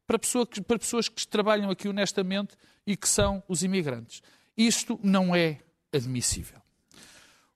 para, 0.07 0.19
pessoa 0.19 0.47
que- 0.47 0.61
para 0.61 0.79
pessoas 0.79 1.09
que 1.09 1.27
trabalham 1.27 1.71
aqui 1.71 1.89
honestamente 1.89 2.55
e 2.87 2.97
que 2.97 3.09
são 3.09 3.43
os 3.49 3.63
imigrantes. 3.63 4.23
Isto 4.67 4.99
não 5.03 5.35
é 5.35 5.61
admissível. 5.93 6.61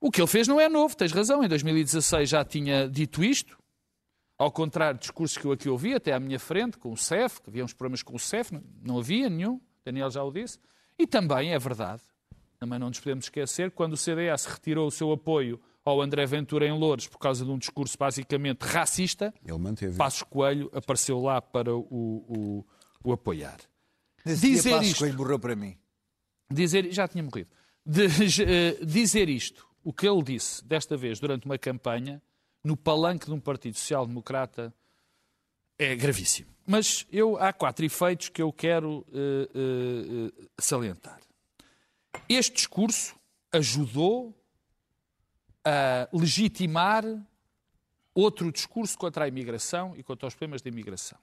O 0.01 0.11
que 0.11 0.21
ele 0.21 0.29
fez 0.29 0.47
não 0.49 0.61
é 0.61 0.69
novo, 0.69 0.97
tens 0.97 1.13
razão. 1.13 1.43
Em 1.43 1.49
2016 1.49 2.29
já 2.29 2.45
tinha 2.45 2.89
dito 2.89 3.25
isto, 3.25 3.57
ao 4.39 4.51
contrário 4.53 4.95
de 4.99 5.03
discursos 5.03 5.39
que 5.39 5.45
eu 5.47 5.53
aqui 5.53 5.69
ouvi, 5.69 5.95
até 5.95 6.13
à 6.13 6.21
minha 6.21 6.39
frente, 6.39 6.77
com 6.77 6.93
o 6.93 6.97
CEF, 6.97 7.41
que 7.41 7.49
havia 7.51 7.65
uns 7.65 7.73
problemas 7.73 8.03
com 8.03 8.15
o 8.15 8.19
CEF, 8.19 8.53
não, 8.83 8.99
havia 8.99 9.31
nenhum, 9.31 9.61
Daniel 9.85 10.11
já 10.11 10.23
o 10.23 10.31
disse. 10.33 10.59
E 10.99 11.07
também 11.07 11.53
é 11.53 11.59
verdade, 11.59 12.03
também 12.59 12.79
não 12.79 12.89
nos 12.89 13.01
podemos 13.01 13.25
esquecer, 13.27 13.71
quando 13.71 13.95
o 13.95 13.97
CDS 13.97 14.45
retirou 14.47 14.87
o 14.87 14.91
seu 14.91 15.11
apoio 15.13 15.61
ao 15.85 16.01
André 16.01 16.25
Ventura 16.27 16.67
em 16.67 16.73
Louros 16.79 17.07
por 17.07 17.19
causa 17.19 17.45
de 17.45 17.51
um 17.51 17.59
discurso 17.59 17.97
basicamente 17.99 18.63
racista, 18.63 19.33
Ele 19.45 19.59
manteve. 19.59 19.97
Passos 19.97 20.23
Coelho 20.23 20.71
apareceu 20.75 21.21
lá 21.21 21.41
para 21.43 21.75
o, 21.75 21.81
o- 21.91 22.67
o 23.03 23.13
apoiar. 23.13 23.59
Nesse 24.25 24.41
dia 24.43 24.57
Dizer 24.57 24.71
Passos 24.71 24.87
isto. 24.89 24.99
Coelho 25.01 25.17
morreu 25.19 25.39
para 25.39 25.55
mim. 25.57 25.77
Dizer, 26.51 26.93
já 26.93 27.09
tinha 27.09 27.23
morrido. 27.23 27.51
De- 27.85 28.07
eh, 28.45 28.85
dizer 28.85 29.29
isto, 29.29 29.67
o 29.83 29.93
que 29.93 30.09
ele 30.09 30.23
disse 30.23 30.65
desta 30.65 30.97
vez 30.97 31.21
durante 31.21 31.47
uma 31.47 31.59
campanha, 31.59 32.23
no 32.63 32.77
palanque 32.77 33.27
de 33.27 33.33
um 33.33 33.41
Partido 33.41 33.77
Social 33.77 34.07
Democrata, 34.07 34.73
é 35.79 35.95
gravíssimo. 35.95 36.49
Mas 36.67 37.07
eu, 37.13 37.37
há 37.37 37.53
quatro 37.53 37.85
efeitos 37.85 38.29
que 38.29 38.41
eu 38.41 38.53
quero 38.53 39.05
eh, 39.13 39.49
eh, 39.55 40.47
salientar. 40.59 41.21
Este 42.29 42.55
discurso 42.55 43.17
ajudou 43.53 44.35
a 45.65 46.09
legitimar 46.13 47.05
outro 48.15 48.53
discurso 48.53 48.97
contra 48.97 49.25
a 49.25 49.29
imigração 49.29 49.95
e 49.97 50.03
contra 50.03 50.29
os 50.29 50.35
problemas 50.35 50.63
da 50.63 50.71
imigração. 50.71 51.19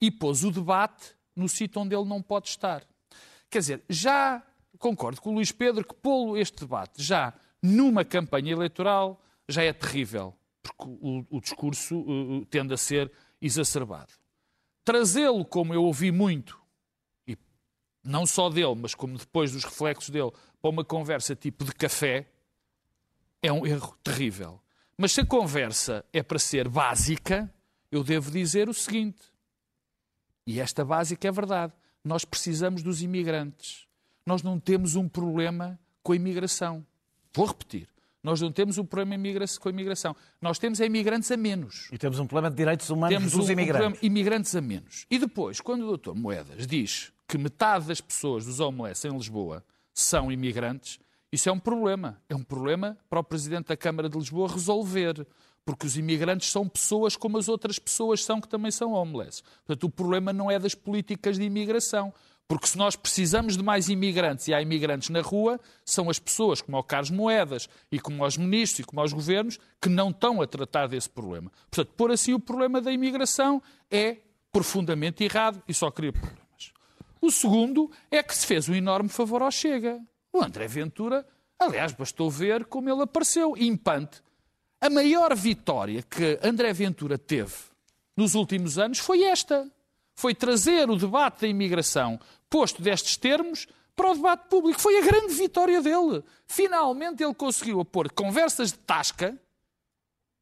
E 0.00 0.10
pôs 0.10 0.44
o 0.44 0.50
debate 0.50 1.14
no 1.34 1.48
sítio 1.48 1.80
onde 1.80 1.94
ele 1.94 2.04
não 2.04 2.20
pode 2.20 2.48
estar. 2.48 2.84
Quer 3.48 3.58
dizer, 3.60 3.82
já 3.88 4.42
concordo 4.82 5.20
com 5.20 5.30
o 5.30 5.34
Luís 5.34 5.52
Pedro 5.52 5.86
que 5.86 5.94
pô-lo 5.94 6.36
este 6.36 6.58
debate 6.60 7.00
já 7.00 7.32
numa 7.62 8.04
campanha 8.04 8.50
eleitoral 8.50 9.22
já 9.48 9.62
é 9.62 9.72
terrível, 9.72 10.34
porque 10.60 10.84
o, 10.84 11.24
o 11.30 11.40
discurso 11.40 12.00
uh, 12.00 12.44
tende 12.46 12.74
a 12.74 12.76
ser 12.76 13.10
exacerbado. 13.40 14.12
Trazê-lo, 14.84 15.44
como 15.44 15.72
eu 15.72 15.84
ouvi 15.84 16.10
muito, 16.10 16.60
e 17.26 17.38
não 18.02 18.26
só 18.26 18.50
dele, 18.50 18.74
mas 18.74 18.94
como 18.94 19.16
depois 19.16 19.52
dos 19.52 19.62
reflexos 19.62 20.10
dele, 20.10 20.32
para 20.60 20.70
uma 20.70 20.84
conversa 20.84 21.36
tipo 21.36 21.64
de 21.64 21.72
café, 21.72 22.28
é 23.40 23.52
um 23.52 23.64
erro 23.64 23.96
terrível. 24.02 24.60
Mas 24.98 25.12
se 25.12 25.20
a 25.20 25.26
conversa 25.26 26.04
é 26.12 26.22
para 26.22 26.38
ser 26.38 26.68
básica, 26.68 27.52
eu 27.90 28.02
devo 28.02 28.32
dizer 28.32 28.68
o 28.68 28.74
seguinte: 28.74 29.22
e 30.44 30.60
esta 30.60 30.84
básica 30.84 31.28
é 31.28 31.30
verdade. 31.30 31.72
Nós 32.04 32.24
precisamos 32.24 32.82
dos 32.82 33.00
imigrantes. 33.00 33.86
Nós 34.26 34.42
não 34.42 34.58
temos 34.58 34.96
um 34.96 35.08
problema 35.08 35.78
com 36.02 36.12
a 36.12 36.16
imigração. 36.16 36.84
Vou 37.34 37.46
repetir. 37.46 37.88
Nós 38.22 38.40
não 38.40 38.52
temos 38.52 38.78
um 38.78 38.84
problema 38.84 39.16
com 39.60 39.68
a 39.68 39.72
imigração. 39.72 40.14
Nós 40.40 40.58
temos 40.58 40.80
é 40.80 40.86
imigrantes 40.86 41.30
a 41.32 41.36
menos. 41.36 41.88
E 41.90 41.98
temos 41.98 42.20
um 42.20 42.26
problema 42.26 42.50
de 42.50 42.56
direitos 42.56 42.88
humanos 42.88 43.16
Temos 43.16 43.32
dos 43.32 43.48
um, 43.48 43.52
imigrantes. 43.52 43.80
problema 43.80 43.98
imigrantes 44.00 44.54
a 44.54 44.60
menos. 44.60 45.06
E 45.10 45.18
depois, 45.18 45.60
quando 45.60 45.88
o 45.88 45.96
Dr. 45.96 46.14
Moedas 46.14 46.66
diz 46.66 47.12
que 47.26 47.36
metade 47.36 47.86
das 47.86 48.00
pessoas 48.00 48.44
dos 48.44 48.60
homeless 48.60 49.06
em 49.08 49.10
Lisboa 49.10 49.64
são 49.92 50.30
imigrantes, 50.30 51.00
isso 51.32 51.48
é 51.48 51.52
um 51.52 51.58
problema. 51.58 52.22
É 52.28 52.36
um 52.36 52.44
problema 52.44 52.96
para 53.10 53.18
o 53.18 53.24
Presidente 53.24 53.68
da 53.68 53.76
Câmara 53.76 54.08
de 54.08 54.16
Lisboa 54.16 54.48
resolver. 54.48 55.26
Porque 55.64 55.86
os 55.86 55.96
imigrantes 55.96 56.50
são 56.50 56.68
pessoas 56.68 57.16
como 57.16 57.38
as 57.38 57.48
outras 57.48 57.78
pessoas 57.78 58.24
são 58.24 58.40
que 58.40 58.48
também 58.48 58.70
são 58.70 58.92
homeless. 58.92 59.42
Portanto, 59.64 59.84
o 59.84 59.90
problema 59.90 60.32
não 60.32 60.50
é 60.50 60.58
das 60.58 60.74
políticas 60.74 61.38
de 61.38 61.44
imigração. 61.44 62.12
Porque 62.48 62.66
se 62.66 62.76
nós 62.76 62.96
precisamos 62.96 63.56
de 63.56 63.62
mais 63.62 63.88
imigrantes 63.88 64.48
e 64.48 64.54
há 64.54 64.60
imigrantes 64.60 65.08
na 65.08 65.20
rua, 65.20 65.58
são 65.84 66.10
as 66.10 66.18
pessoas 66.18 66.60
como 66.60 66.76
o 66.76 66.82
Carlos 66.82 67.10
Moedas 67.10 67.68
e 67.90 67.98
como 67.98 68.24
os 68.24 68.36
ministros 68.36 68.80
e 68.80 68.84
como 68.84 69.02
os 69.02 69.12
governos 69.12 69.58
que 69.80 69.88
não 69.88 70.10
estão 70.10 70.42
a 70.42 70.46
tratar 70.46 70.86
desse 70.86 71.08
problema. 71.08 71.50
Portanto, 71.70 71.94
por 71.96 72.10
assim 72.10 72.34
o 72.34 72.40
problema 72.40 72.80
da 72.80 72.92
imigração 72.92 73.62
é 73.90 74.18
profundamente 74.52 75.24
errado 75.24 75.62
e 75.66 75.72
só 75.72 75.90
cria 75.90 76.12
problemas. 76.12 76.42
O 77.20 77.30
segundo 77.30 77.90
é 78.10 78.22
que 78.22 78.36
se 78.36 78.46
fez 78.46 78.68
um 78.68 78.74
enorme 78.74 79.08
favor 79.08 79.42
ao 79.42 79.50
Chega. 79.50 80.00
O 80.32 80.42
André 80.42 80.66
Ventura, 80.66 81.26
aliás, 81.58 81.92
bastou 81.92 82.30
ver 82.30 82.66
como 82.66 82.90
ele 82.90 83.02
apareceu, 83.02 83.56
impante. 83.56 84.20
A 84.80 84.90
maior 84.90 85.34
vitória 85.36 86.02
que 86.02 86.38
André 86.42 86.72
Ventura 86.72 87.16
teve 87.16 87.54
nos 88.16 88.34
últimos 88.34 88.78
anos 88.78 88.98
foi 88.98 89.22
esta. 89.22 89.70
Foi 90.14 90.34
trazer 90.34 90.90
o 90.90 90.96
debate 90.96 91.42
da 91.42 91.48
imigração, 91.48 92.20
posto 92.48 92.82
destes 92.82 93.16
termos, 93.16 93.66
para 93.94 94.10
o 94.10 94.14
debate 94.14 94.48
público. 94.48 94.80
Foi 94.80 94.98
a 94.98 95.04
grande 95.04 95.34
vitória 95.34 95.80
dele. 95.80 96.22
Finalmente 96.46 97.22
ele 97.22 97.34
conseguiu 97.34 97.84
pôr 97.84 98.10
conversas 98.12 98.72
de 98.72 98.78
tasca 98.78 99.38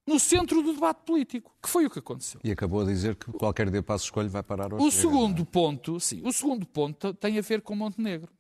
no 0.07 0.19
centro 0.19 0.63
do 0.63 0.73
debate 0.73 1.03
político, 1.05 1.55
que 1.63 1.69
foi 1.69 1.87
o 1.87 1.91
que 1.91 1.99
aconteceu. 1.99 2.41
E 2.43 2.51
acabou 2.51 2.81
a 2.81 2.85
dizer 2.85 3.15
que 3.15 3.31
qualquer 3.33 3.71
dia 3.71 3.83
passo 3.83 4.05
escolho 4.05 4.29
vai 4.29 4.43
parar 4.43 4.73
ao 4.73 4.81
O 4.81 4.91
segundo 4.91 5.45
ponto, 5.45 6.01
sim, 6.01 6.21
o 6.25 6.33
segundo 6.33 6.67
ponto 6.67 7.15
tem 7.15 7.39
a 7.39 7.43
ver 7.43 7.63
com 7.63 7.75
Montenegro. 7.77 8.33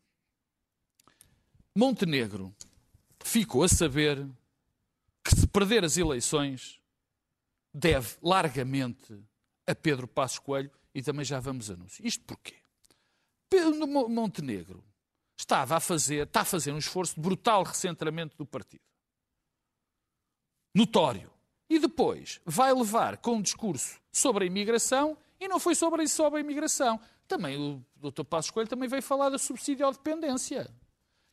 Montenegro 1.76 2.52
ficou 3.22 3.62
a 3.62 3.68
saber 3.68 4.26
que 5.22 5.36
se 5.36 5.46
perder 5.46 5.84
as 5.84 5.96
eleições 5.96 6.80
deve 7.72 8.16
largamente 8.20 9.16
a 9.66 9.74
Pedro 9.74 10.08
Passos 10.08 10.40
Coelho 10.40 10.72
e 10.94 11.02
também 11.02 11.24
já 11.24 11.38
vamos 11.40 11.70
anúncio. 11.70 12.06
Isto 12.06 12.24
porquê? 12.24 12.56
Pedro 13.48 13.86
Mo- 13.86 14.08
Montenegro 14.08 14.84
estava 15.38 15.76
a 15.76 15.80
fazer, 15.80 16.26
está 16.26 16.42
a 16.42 16.44
fazer 16.44 16.72
um 16.72 16.78
esforço 16.78 17.14
de 17.14 17.20
brutal 17.20 17.62
recentramento 17.62 18.36
do 18.36 18.46
partido. 18.46 18.82
Notório. 20.74 21.30
E 21.68 21.78
depois 21.78 22.40
vai 22.44 22.72
levar 22.72 23.16
com 23.18 23.36
um 23.36 23.42
discurso 23.42 24.00
sobre 24.12 24.44
a 24.44 24.46
imigração 24.46 25.16
e 25.38 25.46
não 25.46 25.60
foi 25.60 25.74
sobre, 25.74 26.06
sobre 26.08 26.40
a 26.40 26.42
imigração. 26.42 27.00
Também 27.28 27.56
o 27.56 27.84
Dr. 27.96 28.24
Passos 28.24 28.50
Coelho 28.50 28.68
também 28.68 28.88
veio 28.88 29.02
falar 29.02 29.30
da 29.30 29.38
subsídio 29.38 29.86
à 29.86 29.90
dependência. 29.92 30.68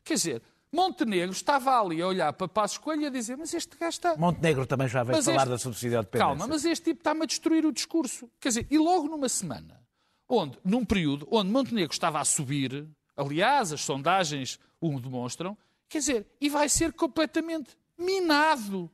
Quer 0.04 0.14
dizer, 0.14 0.44
Montenegro 0.78 1.32
estava 1.32 1.82
ali 1.82 2.02
a 2.02 2.08
olhar 2.08 2.32
para 2.34 2.48
Passos 2.48 2.78
Coelho 2.78 3.02
e 3.02 3.06
a 3.08 3.10
dizer 3.10 3.36
mas 3.36 3.52
este 3.54 3.76
gajo 3.78 3.90
está... 3.90 4.16
Montenegro 4.16 4.66
também 4.68 4.88
já 4.88 5.04
veio 5.04 5.18
Mas 5.18 5.26
falar 5.26 5.38
este- 5.40 5.50
da 5.50 5.58
subsídio 5.58 5.98
à 5.98 6.02
dependência. 6.02 6.28
Calma, 6.38 6.48
mas 6.48 6.64
este 6.66 6.86
tipo 6.86 7.00
está-me 7.00 7.24
a 7.24 7.26
destruir 7.26 7.66
o 7.66 7.72
discurso. 7.74 8.30
Quer 8.40 8.50
dizer, 8.50 8.68
e 8.70 8.78
logo 8.78 9.08
numa 9.08 9.28
semana, 9.28 9.82
onde, 10.30 10.58
num 10.64 10.86
período 10.86 11.28
onde 11.32 11.50
Montenegro 11.50 11.92
estava 11.94 12.20
a 12.20 12.26
subir, 12.26 12.88
aliás, 13.16 13.74
as 13.74 13.82
sondagens 13.82 14.60
o 14.80 15.00
demonstram, 15.00 15.58
Quer 15.90 16.00
dizer, 16.00 16.28
e 16.42 16.50
vai 16.50 16.68
ser 16.68 16.92
completamente 16.94 17.78
minado. 17.98 18.92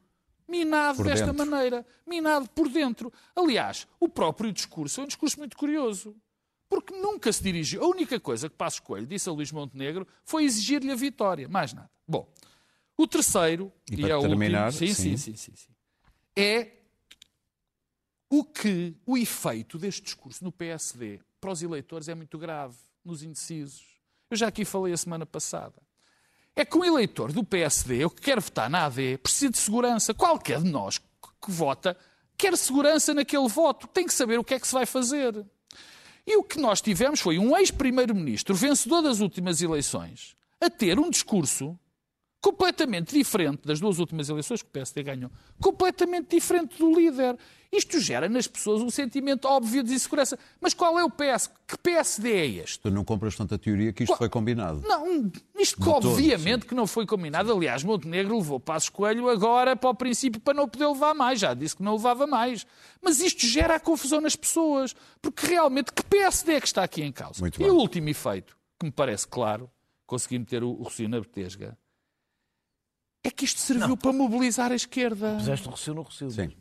Minado 0.47 0.97
Por 0.97 1.05
desta 1.07 1.25
dentro. 1.33 1.45
maneira. 1.45 1.85
Minado 2.05 2.47
por 2.49 2.69
dentro. 2.69 3.11
Aliás, 3.35 3.87
o 3.99 4.07
próprio 4.07 4.51
discurso 4.53 5.01
é 5.01 5.03
um 5.03 5.07
discurso 5.07 5.39
muito 5.39 5.57
curioso. 5.57 6.15
Porque 6.69 6.93
nunca 6.95 7.31
se 7.31 7.43
dirigiu. 7.43 7.83
A 7.83 7.87
única 7.87 8.19
coisa 8.19 8.49
que 8.49 8.55
Passos 8.55 8.79
Coelho 8.79 9.05
disse 9.05 9.29
a 9.29 9.31
Luís 9.31 9.51
Montenegro 9.51 10.07
foi 10.23 10.43
exigir-lhe 10.43 10.91
a 10.91 10.95
vitória. 10.95 11.47
Mais 11.47 11.73
nada. 11.73 11.89
Bom, 12.07 12.27
o 12.97 13.07
terceiro, 13.07 13.71
E 13.91 14.01
e, 14.01 14.09
é 14.09 14.15
o 14.15 14.21
terminar, 14.21 14.71
último, 14.71 14.87
sim, 14.87 14.93
sim. 14.93 15.17
sim, 15.17 15.35
sim, 15.35 15.53
sim, 15.55 15.73
é 16.35 16.71
o 18.29 18.43
que 18.43 18.95
o 19.05 19.17
efeito 19.17 19.77
deste 19.77 20.01
discurso 20.01 20.43
no 20.43 20.51
PSD 20.51 21.19
para 21.39 21.51
os 21.51 21.61
eleitores 21.61 22.09
é 22.09 22.15
muito 22.15 22.37
grave, 22.37 22.75
nos 23.05 23.21
indecisos. 23.21 23.85
Eu 24.29 24.37
já 24.37 24.47
aqui 24.47 24.65
falei 24.65 24.93
a 24.93 24.97
semana 24.97 25.25
passada. 25.25 25.75
É 26.55 26.63
que 26.65 26.77
um 26.77 26.83
eleitor 26.83 27.31
do 27.31 27.43
PSD, 27.43 28.03
ou 28.03 28.09
que 28.09 28.21
quer 28.21 28.39
votar 28.39 28.69
na 28.69 28.85
AD, 28.85 29.17
precisa 29.19 29.51
de 29.51 29.57
segurança. 29.57 30.13
Qualquer 30.13 30.61
de 30.61 30.69
nós 30.69 30.97
que 30.97 31.51
vota 31.51 31.97
quer 32.37 32.57
segurança 32.57 33.13
naquele 33.13 33.47
voto. 33.47 33.87
Tem 33.87 34.05
que 34.05 34.13
saber 34.13 34.39
o 34.39 34.43
que 34.43 34.53
é 34.53 34.59
que 34.59 34.67
se 34.67 34.73
vai 34.73 34.85
fazer. 34.85 35.45
E 36.25 36.37
o 36.37 36.43
que 36.43 36.59
nós 36.59 36.81
tivemos 36.81 37.19
foi 37.19 37.37
um 37.37 37.57
ex-primeiro-ministro, 37.57 38.55
vencedor 38.55 39.01
das 39.01 39.19
últimas 39.19 39.61
eleições, 39.61 40.35
a 40.59 40.69
ter 40.69 40.97
um 40.97 41.09
discurso 41.09 41.77
completamente 42.43 43.15
diferente 43.17 43.61
das 43.65 43.79
duas 43.79 43.99
últimas 43.99 44.27
eleições 44.27 44.61
que 44.61 44.67
o 44.67 44.71
PSD 44.71 45.01
ganhou, 45.01 45.31
completamente 45.61 46.35
diferente 46.35 46.77
do 46.77 46.93
líder. 46.93 47.37
Isto 47.71 47.99
gera 48.01 48.27
nas 48.27 48.45
pessoas 48.47 48.81
um 48.81 48.89
sentimento 48.89 49.45
óbvio 49.47 49.81
de 49.81 49.93
insegurança. 49.93 50.37
Mas 50.59 50.73
qual 50.73 50.99
é 50.99 51.03
o 51.05 51.09
PS? 51.09 51.49
Que 51.65 51.77
PSD 51.77 52.31
é 52.31 52.45
este? 52.45 52.81
Tu 52.81 52.91
não 52.91 53.03
compras 53.05 53.35
tanta 53.35 53.57
teoria 53.57 53.93
que 53.93 54.03
isto 54.03 54.11
Qual- 54.11 54.17
foi 54.19 54.29
combinado. 54.29 54.81
Não, 54.85 55.31
isto 55.57 55.77
que 55.77 55.83
De 55.83 55.89
todo, 55.89 56.11
obviamente 56.11 56.65
que 56.65 56.75
não 56.75 56.85
foi 56.85 57.05
combinado. 57.05 57.51
Aliás, 57.51 57.81
Montenegro 57.83 58.37
levou 58.37 58.59
Passos 58.59 58.89
Coelho 58.89 59.29
agora 59.29 59.75
para 59.75 59.89
o 59.89 59.95
princípio 59.95 60.39
para 60.41 60.53
não 60.53 60.67
poder 60.67 60.85
levar 60.87 61.15
mais. 61.15 61.39
Já 61.39 61.53
disse 61.53 61.77
que 61.77 61.81
não 61.81 61.93
levava 61.95 62.27
mais. 62.27 62.67
Mas 63.01 63.21
isto 63.21 63.47
gera 63.47 63.75
a 63.75 63.79
confusão 63.79 64.19
nas 64.19 64.35
pessoas. 64.35 64.93
Porque 65.21 65.47
realmente, 65.47 65.93
que 65.93 66.03
PSD 66.03 66.55
é 66.55 66.61
que 66.61 66.67
está 66.67 66.83
aqui 66.83 67.01
em 67.01 67.11
causa? 67.11 67.39
Muito 67.39 67.55
e 67.55 67.63
bem. 67.63 67.71
o 67.71 67.75
último 67.75 68.09
efeito, 68.09 68.55
que 68.77 68.85
me 68.85 68.91
parece 68.91 69.25
claro, 69.27 69.71
consegui 70.05 70.37
meter 70.37 70.61
o, 70.63 70.69
o 70.71 70.83
Rocio 70.83 71.07
na 71.09 71.19
betesga, 71.21 71.75
é 73.23 73.31
que 73.31 73.45
isto 73.45 73.59
serviu 73.59 73.95
para 73.95 74.11
mobilizar 74.13 74.71
a 74.71 74.75
esquerda. 74.75 75.35
Puseste 75.37 75.67
o 75.67 75.71
recio 75.71 75.93
no 75.93 76.01
recio. 76.03 76.29
Sim. 76.31 76.51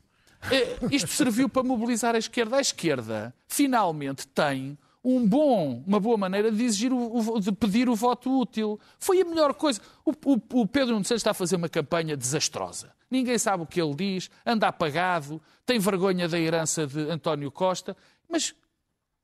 Eh, 0.51 0.77
Isto 0.91 1.09
serviu 1.11 1.49
para 1.49 1.63
mobilizar 1.63 2.15
a 2.15 2.19
esquerda. 2.19 2.57
A 2.57 2.61
esquerda 2.61 3.35
finalmente 3.47 4.27
tem 4.27 4.77
um 5.05 5.27
bom, 5.27 5.83
uma 5.87 5.99
boa 6.01 6.17
maneira 6.17 6.51
de 6.51 6.63
exigir 6.65 6.93
o, 6.93 7.35
o- 7.35 7.41
de 7.41 7.51
pedir 7.53 7.89
o 7.89 7.95
voto 7.95 8.41
útil. 8.41 8.79
Foi 8.99 9.21
a 9.21 9.25
melhor 9.25 9.55
coisa. 9.55 9.81
O, 10.05 10.11
o- 10.11 10.61
o 10.63 10.67
Pedro 10.67 10.95
Santos 10.97 11.11
está 11.13 11.31
a 11.33 11.35
fazer 11.35 11.57
uma 11.57 11.69
campanha 11.69 12.17
desastrosa. 12.17 12.93
Ninguém 13.11 13.37
sabe 13.39 13.63
o 13.63 13.67
que 13.67 13.81
ele 13.81 13.95
diz, 13.95 14.31
anda 14.47 14.67
apagado, 14.69 15.41
tem 15.67 15.79
vergonha 15.79 16.29
da 16.29 16.39
herança 16.39 16.87
de 16.87 17.01
António 17.11 17.51
Costa, 17.51 17.97
mas 18.29 18.55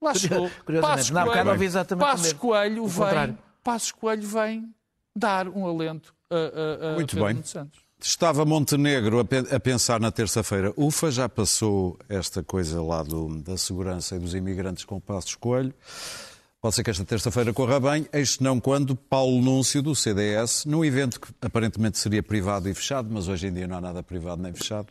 lá 0.01 0.15
chegou. 0.15 0.51
Curiosamente, 0.65 1.13
Passos 1.13 1.25
Coelho, 1.33 1.51
ouvi 1.51 1.65
exatamente 1.65 2.05
o 2.05 2.11
Passos. 2.11 2.33
Coelho 2.35 2.87
vem. 2.87 3.39
Passos 3.65 3.93
Coelho 3.93 4.29
vem 4.29 4.75
dar 5.17 5.49
um 5.49 5.67
alento 5.67 6.15
a, 6.31 6.35
a- 6.37 6.91
a 6.93 6.95
Muito 6.95 7.15
Pedro 7.17 7.35
bem. 7.35 7.43
Santos. 7.45 7.81
Estava 8.01 8.45
Montenegro 8.45 9.19
a, 9.19 9.25
pe- 9.25 9.39
a 9.53 9.59
pensar 9.59 9.99
na 10.01 10.13
terça-feira. 10.13 10.73
Ufa, 10.77 11.11
já 11.11 11.29
passou 11.29 11.99
esta 12.09 12.45
coisa 12.45 12.81
lá 12.81 13.03
do- 13.03 13.43
da 13.43 13.57
segurança 13.57 14.15
e 14.15 14.19
dos 14.21 14.35
imigrantes 14.35 14.85
com 14.85 14.97
o 14.97 15.01
Passos 15.01 15.35
Coelho. 15.35 15.75
Pode 16.61 16.75
ser 16.75 16.83
que 16.83 16.91
esta 16.91 17.05
terça-feira 17.05 17.53
corra 17.53 17.79
bem, 17.79 18.07
eis 18.13 18.41
não 18.41 18.59
quando 18.59 18.97
Paulo 18.97 19.41
Núncio, 19.41 19.81
do 19.81 19.95
CDS, 19.95 20.65
num 20.65 20.85
evento 20.85 21.21
que 21.21 21.29
aparentemente 21.41 21.99
seria 21.99 22.21
privado 22.21 22.69
e 22.69 22.75
fechado, 22.75 23.09
mas 23.13 23.29
hoje 23.29 23.47
em 23.47 23.53
dia 23.53 23.67
não 23.69 23.77
há 23.77 23.81
nada 23.81 24.03
privado 24.03 24.43
nem 24.43 24.53
fechado, 24.53 24.89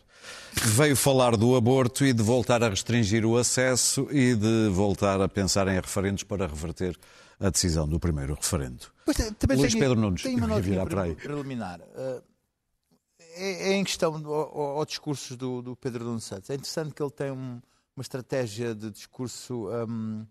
veio 0.63 0.95
falar 0.95 1.35
do 1.35 1.57
aborto 1.57 2.05
e 2.05 2.13
de 2.13 2.23
voltar 2.23 2.63
a 2.63 2.69
restringir 2.69 3.25
o 3.25 3.37
acesso 3.37 4.07
e 4.11 4.33
de 4.33 4.69
voltar 4.69 5.19
a 5.21 5.27
pensar 5.27 5.67
em 5.67 5.75
referendos 5.75 6.23
para 6.23 6.47
reverter 6.47 6.97
a 7.39 7.49
decisão 7.49 7.87
do 7.87 7.99
primeiro 7.99 8.33
referendo. 8.35 8.87
Pois, 9.05 9.15
tem- 9.17 9.33
também 9.33 9.57
Luís 9.57 9.71
tenho- 9.73 9.83
Pedro 9.83 9.99
Nunes, 9.99 10.23
tenho 10.23 10.43
uma 10.45 10.59
virar 10.61 10.85
para 10.85 11.03
aí. 11.03 11.15
preliminar. 11.15 11.79
Uh, 11.81 12.21
É, 13.39 13.69
é 13.69 13.73
em 13.73 13.83
questão 13.83 14.19
do- 14.19 14.33
ao, 14.33 14.77
ao 14.79 14.85
discurso 14.85 15.37
do, 15.37 15.61
do 15.61 15.75
Pedro 15.75 16.03
Nuno 16.03 16.19
Santos. 16.19 16.49
É 16.49 16.55
interessante 16.55 16.91
que 16.93 17.03
ele 17.03 17.11
tem 17.11 17.31
um- 17.31 17.61
uma 17.95 18.01
estratégia 18.01 18.73
de 18.73 18.89
discurso 18.89 19.67
um, 19.87 20.25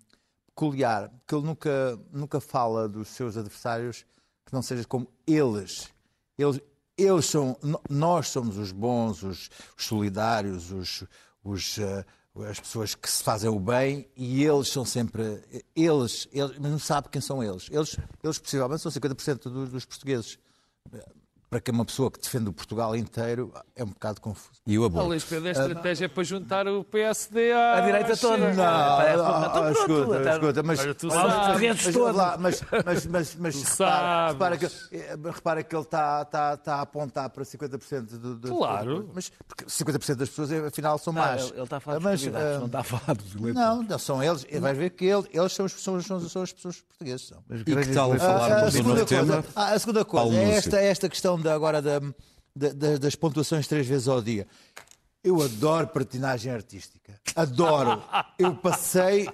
peculiar, 0.49 1.13
que 1.27 1.35
ele 1.35 1.45
nunca, 1.47 2.01
nunca 2.13 2.41
fala 2.41 2.89
dos 2.89 3.09
seus 3.09 3.37
adversários 3.37 4.05
que 4.45 4.53
não 4.53 4.61
seja 4.63 4.85
como 4.85 5.07
eles. 5.27 5.89
Eles, 6.37 6.61
eles 6.99 7.27
são, 7.27 7.57
nós 7.89 8.29
somos 8.29 8.57
os 8.59 8.73
bons, 8.73 9.23
os, 9.23 9.51
os 9.77 9.85
solidários, 9.85 10.73
os, 10.73 11.05
os, 11.45 11.77
uh, 11.79 12.05
as 12.45 12.61
pessoas 12.61 12.95
que 12.95 13.11
se 13.11 13.23
fazem 13.23 13.49
o 13.49 13.59
bem 13.59 14.07
e 14.17 14.45
eles 14.45 14.69
são 14.69 14.85
sempre 14.85 15.43
eles, 15.75 16.29
eles 16.33 16.59
mas 16.59 16.71
não 16.71 16.79
sabe 16.79 17.09
quem 17.09 17.21
são 17.21 17.43
eles. 17.43 17.69
Eles, 17.71 17.97
eles 18.23 18.39
possivelmente 18.39 18.83
são 18.83 18.91
50% 18.93 19.45
do- 19.51 19.67
dos 19.69 19.85
portugueses. 19.85 20.39
Para 21.57 21.63
que 21.63 21.71
uma 21.71 21.87
pessoa 21.87 22.11
que 22.11 22.21
defende 22.21 22.51
o 22.51 22.53
Portugal 22.53 22.95
inteiro 22.95 23.51
é 23.75 23.83
um 23.83 23.87
bocado 23.87 24.21
confuso. 24.21 24.61
E 24.67 24.79
o 24.79 24.83
A 24.83 24.87
aborto? 24.89 25.09
Luís 25.09 25.25
Pedro, 25.25 25.49
a 25.49 25.53
estratégia 25.53 26.05
é 26.05 26.09
para 26.09 26.23
juntar 26.23 26.69
o 26.69 26.85
PSD 26.85 27.51
à, 27.51 27.79
A 27.79 27.81
direita 27.81 28.15
toda. 28.15 28.53
Não, 28.53 28.63
ah, 28.63 28.99
ah, 29.01 29.73
escuta, 29.73 30.31
escuta, 30.33 30.63
mas, 30.63 30.81
Olha, 30.81 30.95
tu 30.95 31.07
mas, 31.07 31.17
mas, 31.17 31.85
mas, 31.87 31.95
todos. 31.95 32.15
lá, 32.15 32.37
mas, 32.39 32.61
mas, 32.85 33.07
mas, 33.07 33.37
mas 33.37 33.55
Tu 33.55 33.63
repara, 33.71 33.75
sabes. 33.75 34.33
repara 34.35 34.59
que, 34.59 34.67
eh, 34.67 35.17
repara 35.33 35.63
que 35.63 35.75
ele 35.75 35.83
está 35.83 36.23
está, 36.23 36.55
está 36.55 36.75
a 36.75 36.81
apontar 36.83 37.31
para 37.31 37.43
50% 37.43 38.03
do, 38.19 38.35
do, 38.37 38.49
Claro. 38.55 39.11
Mas 39.15 39.33
porque 39.49 39.65
50% 39.65 40.15
das 40.17 40.29
pessoas, 40.29 40.53
afinal, 40.53 40.99
são 40.99 41.15
más. 41.15 41.53
ele, 41.53 41.63
está 41.63 41.79
a 41.79 41.81
falar 41.81 41.99
dos 42.01 42.27
ah, 42.27 42.59
não 42.59 42.67
está 42.67 42.81
a 42.81 42.85
falar 42.85 43.15
dos 43.17 43.35
eleitores. 43.35 43.55
Não, 43.55 43.83
não 43.83 43.99
são 43.99 44.23
eles. 44.23 44.45
Vais 44.61 44.77
ver 44.77 44.91
que 44.91 45.07
ele- 45.07 45.27
eles 45.33 45.55
são, 45.55 45.65
as 45.65 45.73
pessoas 45.73 46.07
portuguesas. 46.83 47.29
São. 47.29 47.43
E 47.51 47.65
que 47.65 47.95
tal 47.95 48.13
Ah, 48.13 48.19
falarmos 48.19 48.53
a, 48.63 48.65
do 48.67 48.71
segunda 48.73 48.95
novo 49.01 49.07
coisa, 49.09 49.43
tema? 49.43 49.45
ah, 49.57 49.73
a 49.73 49.79
segunda 49.79 50.05
coisa 50.05 50.37
é 50.37 50.51
esta, 50.53 50.77
esta 50.81 51.09
questão 51.09 51.39
de, 51.47 51.53
agora 51.55 51.81
da, 51.83 51.99
da- 52.55 52.73
da- 52.73 52.99
das 52.99 53.15
pontuações 53.15 53.67
três 53.67 53.87
vezes 53.87 54.09
ao 54.09 54.21
dia. 54.21 54.47
Eu 55.23 55.43
adoro 55.43 55.87
patinagem 55.89 56.53
artística. 56.53 57.13
Adoro. 57.35 58.03
Eu 58.39 58.55
passei 58.55 59.29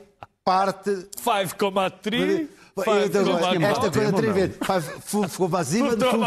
parte 0.45 0.91
5,3. 1.17 2.49
eu 2.75 3.07
então, 3.07 3.25
Five, 3.39 3.65
esta 3.65 3.91
coisa 3.91 4.13
três 4.13 4.29
não. 4.29 4.35
vezes. 4.35 4.57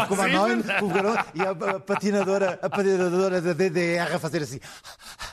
Ficou 0.04 0.16
para 0.16 0.28
ficou 0.62 0.88
nós, 1.02 1.26
e 1.34 1.40
a, 1.42 1.80
patinadora, 1.80 2.58
a 2.62 2.70
patinadora 2.70 3.40
da 3.42 3.52
DDR 3.52 4.14
a 4.14 4.18
fazer 4.20 4.42
assim. 4.42 4.60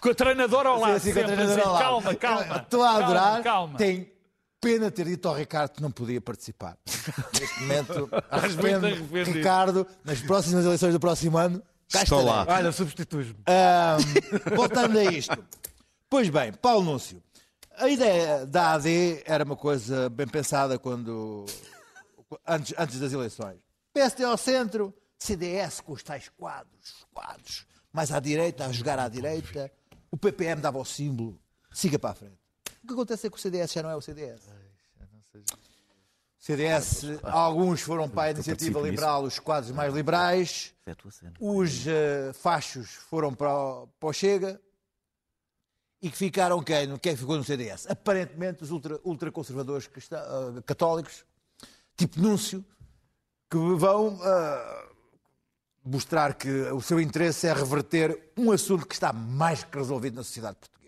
Com 0.01 0.09
a 0.09 0.15
treinadora 0.15 0.69
ao 0.69 0.79
lado. 0.79 0.95
assim, 0.95 1.11
assim. 1.11 1.61
Calma, 1.61 2.15
calma. 2.15 2.57
Estou 2.57 2.81
a 2.83 2.91
adorar. 2.95 3.23
Calma, 3.23 3.43
calma. 3.43 3.77
Tem 3.77 4.11
pena 4.63 4.89
ter 4.89 5.05
dito 5.05 5.27
ao 5.27 5.35
Ricardo 5.35 5.73
que 5.73 5.81
não 5.81 5.91
podia 5.91 6.21
participar. 6.21 6.77
Neste 7.39 7.59
momento, 7.61 8.09
arrependo, 8.31 8.85
arrependido. 8.87 9.31
Ricardo, 9.37 9.87
nas 10.05 10.21
próximas 10.21 10.63
eleições 10.65 10.93
do 10.93 10.99
próximo 10.99 11.37
ano, 11.37 11.61
cá 11.91 12.03
Estou 12.03 12.21
estarei. 12.21 12.45
lá. 12.45 12.55
Olha, 12.55 12.71
substituis-me. 12.71 13.35
Ahm, 13.45 14.55
voltando 14.55 14.97
a 14.97 15.03
isto. 15.03 15.37
Pois 16.09 16.29
bem, 16.29 16.53
Paulo 16.53 16.85
Núncio. 16.85 17.21
A 17.75 17.89
ideia 17.89 18.45
da 18.45 18.73
AD 18.73 19.23
era 19.25 19.43
uma 19.43 19.55
coisa 19.55 20.09
bem 20.09 20.27
pensada 20.27 20.77
quando 20.79 21.45
antes, 22.47 22.73
antes 22.77 22.99
das 22.99 23.11
eleições. 23.11 23.59
PSD 23.93 24.23
ao 24.23 24.37
centro, 24.37 24.93
CDS 25.17 25.81
com 25.81 25.93
os 25.93 26.03
tais 26.03 26.29
quadros, 26.29 27.05
quadros. 27.13 27.65
Mais 27.91 28.11
à 28.11 28.19
direita, 28.19 28.65
a 28.65 28.71
jogar 28.71 28.99
à 28.99 29.07
direita. 29.09 29.71
O 30.11 30.17
PPM 30.17 30.61
dava 30.61 30.77
o 30.77 30.85
símbolo. 30.85 31.39
Siga 31.71 31.97
para 31.97 32.11
a 32.11 32.15
frente. 32.15 32.42
O 32.83 32.87
que 32.87 32.93
acontece 32.93 33.27
é 33.27 33.29
que 33.29 33.37
o 33.37 33.39
CDS 33.39 33.71
já 33.73 33.81
não 33.83 33.89
é 33.89 33.95
o 33.95 34.01
CDS. 34.01 34.41
CDS, 36.39 37.03
alguns 37.23 37.79
foram 37.81 38.09
para 38.09 38.23
a 38.23 38.31
iniciativa 38.31 38.79
liberal, 38.89 39.23
os 39.23 39.39
quadros 39.39 39.71
mais 39.71 39.93
liberais. 39.93 40.73
Os 41.39 41.87
eh, 41.87 42.33
fachos 42.33 42.89
foram 42.91 43.33
para 43.33 43.53
o, 43.55 43.87
para 43.97 44.09
o 44.09 44.13
Chega 44.13 44.59
e 46.01 46.09
que 46.11 46.17
ficaram 46.17 46.61
quem? 46.61 46.97
Quem 46.97 47.15
ficou 47.15 47.37
no 47.37 47.43
CDS? 47.45 47.87
Aparentemente 47.89 48.61
os 48.61 48.71
ultra- 48.71 48.99
ultraconservadores 49.05 49.87
cristã- 49.87 50.19
eh, 50.57 50.61
católicos, 50.65 51.23
tipo 51.95 52.19
Núncio, 52.19 52.65
que 53.49 53.57
vão 53.77 54.19
eh, 54.21 54.87
mostrar 55.85 56.33
que 56.33 56.49
o 56.73 56.81
seu 56.81 56.99
interesse 56.99 57.47
é 57.47 57.53
reverter 57.53 58.33
um 58.35 58.51
assunto 58.51 58.85
que 58.85 58.93
está 58.95 59.13
mais 59.13 59.63
que 59.63 59.77
resolvido 59.77 60.15
na 60.15 60.23
sociedade 60.23 60.57
portuguesa. 60.57 60.82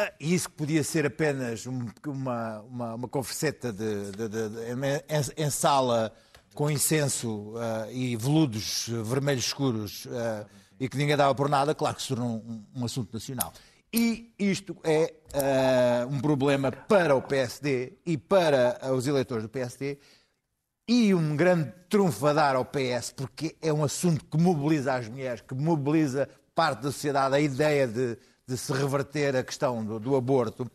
Ah, 0.00 0.12
E 0.20 0.32
isso 0.34 0.48
que 0.48 0.54
podia 0.56 0.84
ser 0.84 1.04
apenas 1.06 1.66
um- 1.66 1.88
uma, 2.06 2.60
uma, 2.60 2.94
uma 2.94 3.08
converseta 3.08 3.72
de, 3.72 4.12
de- 4.12 4.28
de- 4.28 4.48
de- 4.48 4.60
em, 5.36 5.44
em 5.44 5.50
sala 5.50 6.12
com 6.54 6.70
incenso 6.70 7.54
ah, 7.56 7.88
e 7.90 8.14
veludos 8.16 8.88
vermelhos 9.04 9.46
escuros 9.46 10.06
ah, 10.10 10.46
e 10.78 10.88
que 10.88 10.96
ninguém 10.96 11.16
dava 11.16 11.34
por 11.34 11.48
nada, 11.48 11.74
claro 11.74 11.96
que 11.96 12.02
se 12.02 12.08
tornou 12.08 12.28
um, 12.36 12.64
um 12.76 12.84
assunto 12.84 13.12
nacional. 13.12 13.52
E 13.92 14.32
isto 14.38 14.76
é 14.84 15.14
ah, 15.34 16.06
um 16.08 16.20
problema 16.20 16.70
para 16.70 17.16
o 17.16 17.22
PSD 17.22 17.94
e 18.06 18.16
para 18.16 18.78
os 18.94 19.06
eleitores 19.08 19.42
do 19.42 19.48
PSD 19.48 19.98
e 20.86 21.12
um 21.12 21.34
grande 21.36 21.72
trunfo 21.88 22.24
a 22.26 22.32
dar 22.32 22.54
ao 22.56 22.64
PS, 22.64 23.12
porque 23.16 23.56
é 23.60 23.72
um 23.72 23.82
assunto 23.82 24.24
que 24.24 24.38
mobiliza 24.38 24.94
as 24.94 25.08
mulheres, 25.08 25.40
que 25.40 25.54
mobiliza 25.54 26.28
parte 26.54 26.82
da 26.82 26.92
sociedade, 26.92 27.34
a 27.34 27.40
ideia 27.40 27.86
de, 27.86 28.16
de 28.48 28.56
se 28.56 28.72
reverter 28.72 29.36
a 29.36 29.44
questão 29.44 29.84
do, 29.84 30.00
do, 30.00 30.16
aborto. 30.16 30.68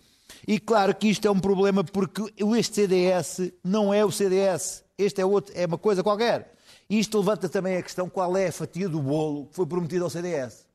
E 0.48 0.60
claro 0.60 0.94
que 0.94 1.08
isto 1.08 1.28
é 1.28 1.32
um 1.32 1.40
problema 1.40 1.84
porque 1.84 2.32
este 2.56 2.76
CDS 2.76 3.52
não 3.64 3.92
é 3.92 4.06
o 4.06 4.12
CDS, 4.12 4.84
este 4.96 5.20
é, 5.20 5.26
outro, 5.26 5.52
é 5.58 5.66
uma 5.66 5.78
coisa 5.78 6.04
qualquer. 6.04 6.54
E 6.88 7.00
isto 7.00 7.18
levanta 7.18 7.50
também 7.50 7.78
a 7.78 7.82
questão 7.82 8.08
qual 8.08 8.38
é 8.38 8.48
a 8.48 8.52
fatia 8.52 8.88
do 8.88 9.02
bolo 9.02 9.48
que 9.48 9.56
foi 9.56 9.66
prometido 9.66 10.04
ao 10.04 10.10
CDS. 10.10 10.68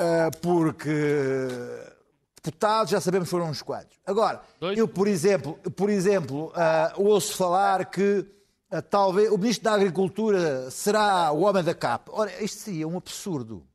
Uh, 0.00 0.36
porque 0.42 0.90
deputados, 2.42 2.90
já 2.90 3.00
sabemos, 3.00 3.30
foram 3.30 3.48
uns 3.48 3.62
quantos. 3.62 3.96
Agora, 4.04 4.42
Dois. 4.58 4.76
eu, 4.76 4.88
por 4.88 5.06
exemplo, 5.06 5.54
por 5.76 5.88
exemplo 5.88 6.48
uh, 6.48 7.02
ouço 7.02 7.36
falar 7.36 7.86
que 7.86 8.26
uh, 8.72 8.82
talvez 8.90 9.30
o 9.30 9.38
Ministro 9.38 9.64
da 9.64 9.74
Agricultura 9.74 10.70
será 10.70 11.30
o 11.30 11.42
homem 11.42 11.62
da 11.62 11.74
CAP. 11.74 12.08
Ora, 12.10 12.42
isto 12.42 12.58
seria 12.62 12.88
um 12.88 12.96
absurdo. 12.96 13.65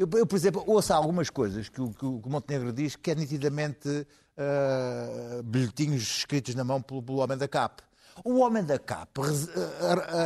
Eu, 0.00 0.08
eu 0.14 0.26
por 0.26 0.36
exemplo, 0.36 0.64
ouço 0.66 0.94
algumas 0.94 1.28
coisas 1.28 1.68
que 1.68 1.78
o, 1.78 1.90
que 1.90 2.06
o 2.06 2.22
Montenegro 2.24 2.72
diz 2.72 2.96
que 2.96 3.10
é 3.10 3.14
nitidamente 3.14 3.86
uh, 3.86 5.42
bilhetinhos 5.42 6.00
escritos 6.00 6.54
na 6.54 6.64
mão 6.64 6.80
pelo, 6.80 7.02
pelo 7.02 7.18
homem 7.18 7.36
da 7.36 7.46
CAP. 7.46 7.82
O 8.24 8.38
homem 8.38 8.64
da 8.64 8.78
CAP 8.78 9.18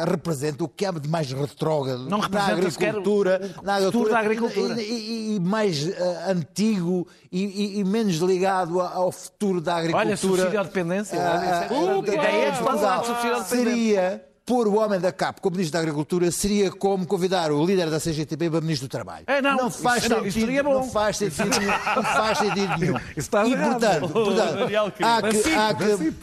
representa 0.07 0.63
o 0.63 0.69
que 0.69 0.87
há 0.87 0.93
de 0.93 1.09
mais 1.09 1.31
retrógrado 1.31 2.09
na 2.09 2.17
agricultura, 2.47 3.55
na 3.63 3.75
agricultura, 3.75 4.11
da 4.11 4.19
agricultura. 4.19 4.81
E, 4.81 4.93
e, 4.93 5.37
e 5.37 5.41
mais 5.41 5.85
uh, 5.85 5.93
antigo 6.29 7.09
e, 7.33 7.81
e, 7.81 7.85
menos 7.85 8.17
ligado 8.17 8.81
ao 8.81 9.11
futuro 9.11 9.61
da 9.61 9.77
agricultura. 9.77 10.07
Olha, 10.07 10.17
subsídio 10.17 10.61
à 10.61 10.63
dependência. 10.63 11.19
Uh, 11.19 11.75
uh, 11.75 11.99
uh, 11.99 12.07
ideia 12.07 12.53
de 12.53 12.59
Portugal 12.59 13.45
seria 13.45 14.25
pôr 14.45 14.69
o 14.69 14.77
homem 14.77 15.01
da 15.01 15.11
CAP 15.11 15.41
como 15.41 15.57
Ministro 15.57 15.73
da 15.73 15.81
Agricultura 15.81 16.31
seria 16.31 16.71
como 16.71 17.07
convidar 17.07 17.51
o 17.51 17.65
líder 17.65 17.91
da 17.91 17.99
CGTB 17.99 18.51
para 18.51 18.61
Ministro 18.61 18.89
do 18.89 18.91
Trabalho. 18.91 19.25
É, 19.27 19.41
não, 19.41 19.57
não 19.57 19.71
faz 19.71 20.05
isso, 20.05 20.15
sentido, 20.33 20.63
não, 20.63 20.75
não 20.75 20.91
faz 20.91 21.17
sentido 21.17 21.59
nenhum. 21.59 21.73
Não 21.97 22.03
faz 22.03 22.39
sentido 22.39 22.77
nenhum. 22.79 22.97
e, 22.97 23.57
portanto, 23.57 24.09
portanto 24.09 24.63
há, 24.63 24.91
que, 24.91 25.05
há, 25.05 25.75
que, 25.75 26.15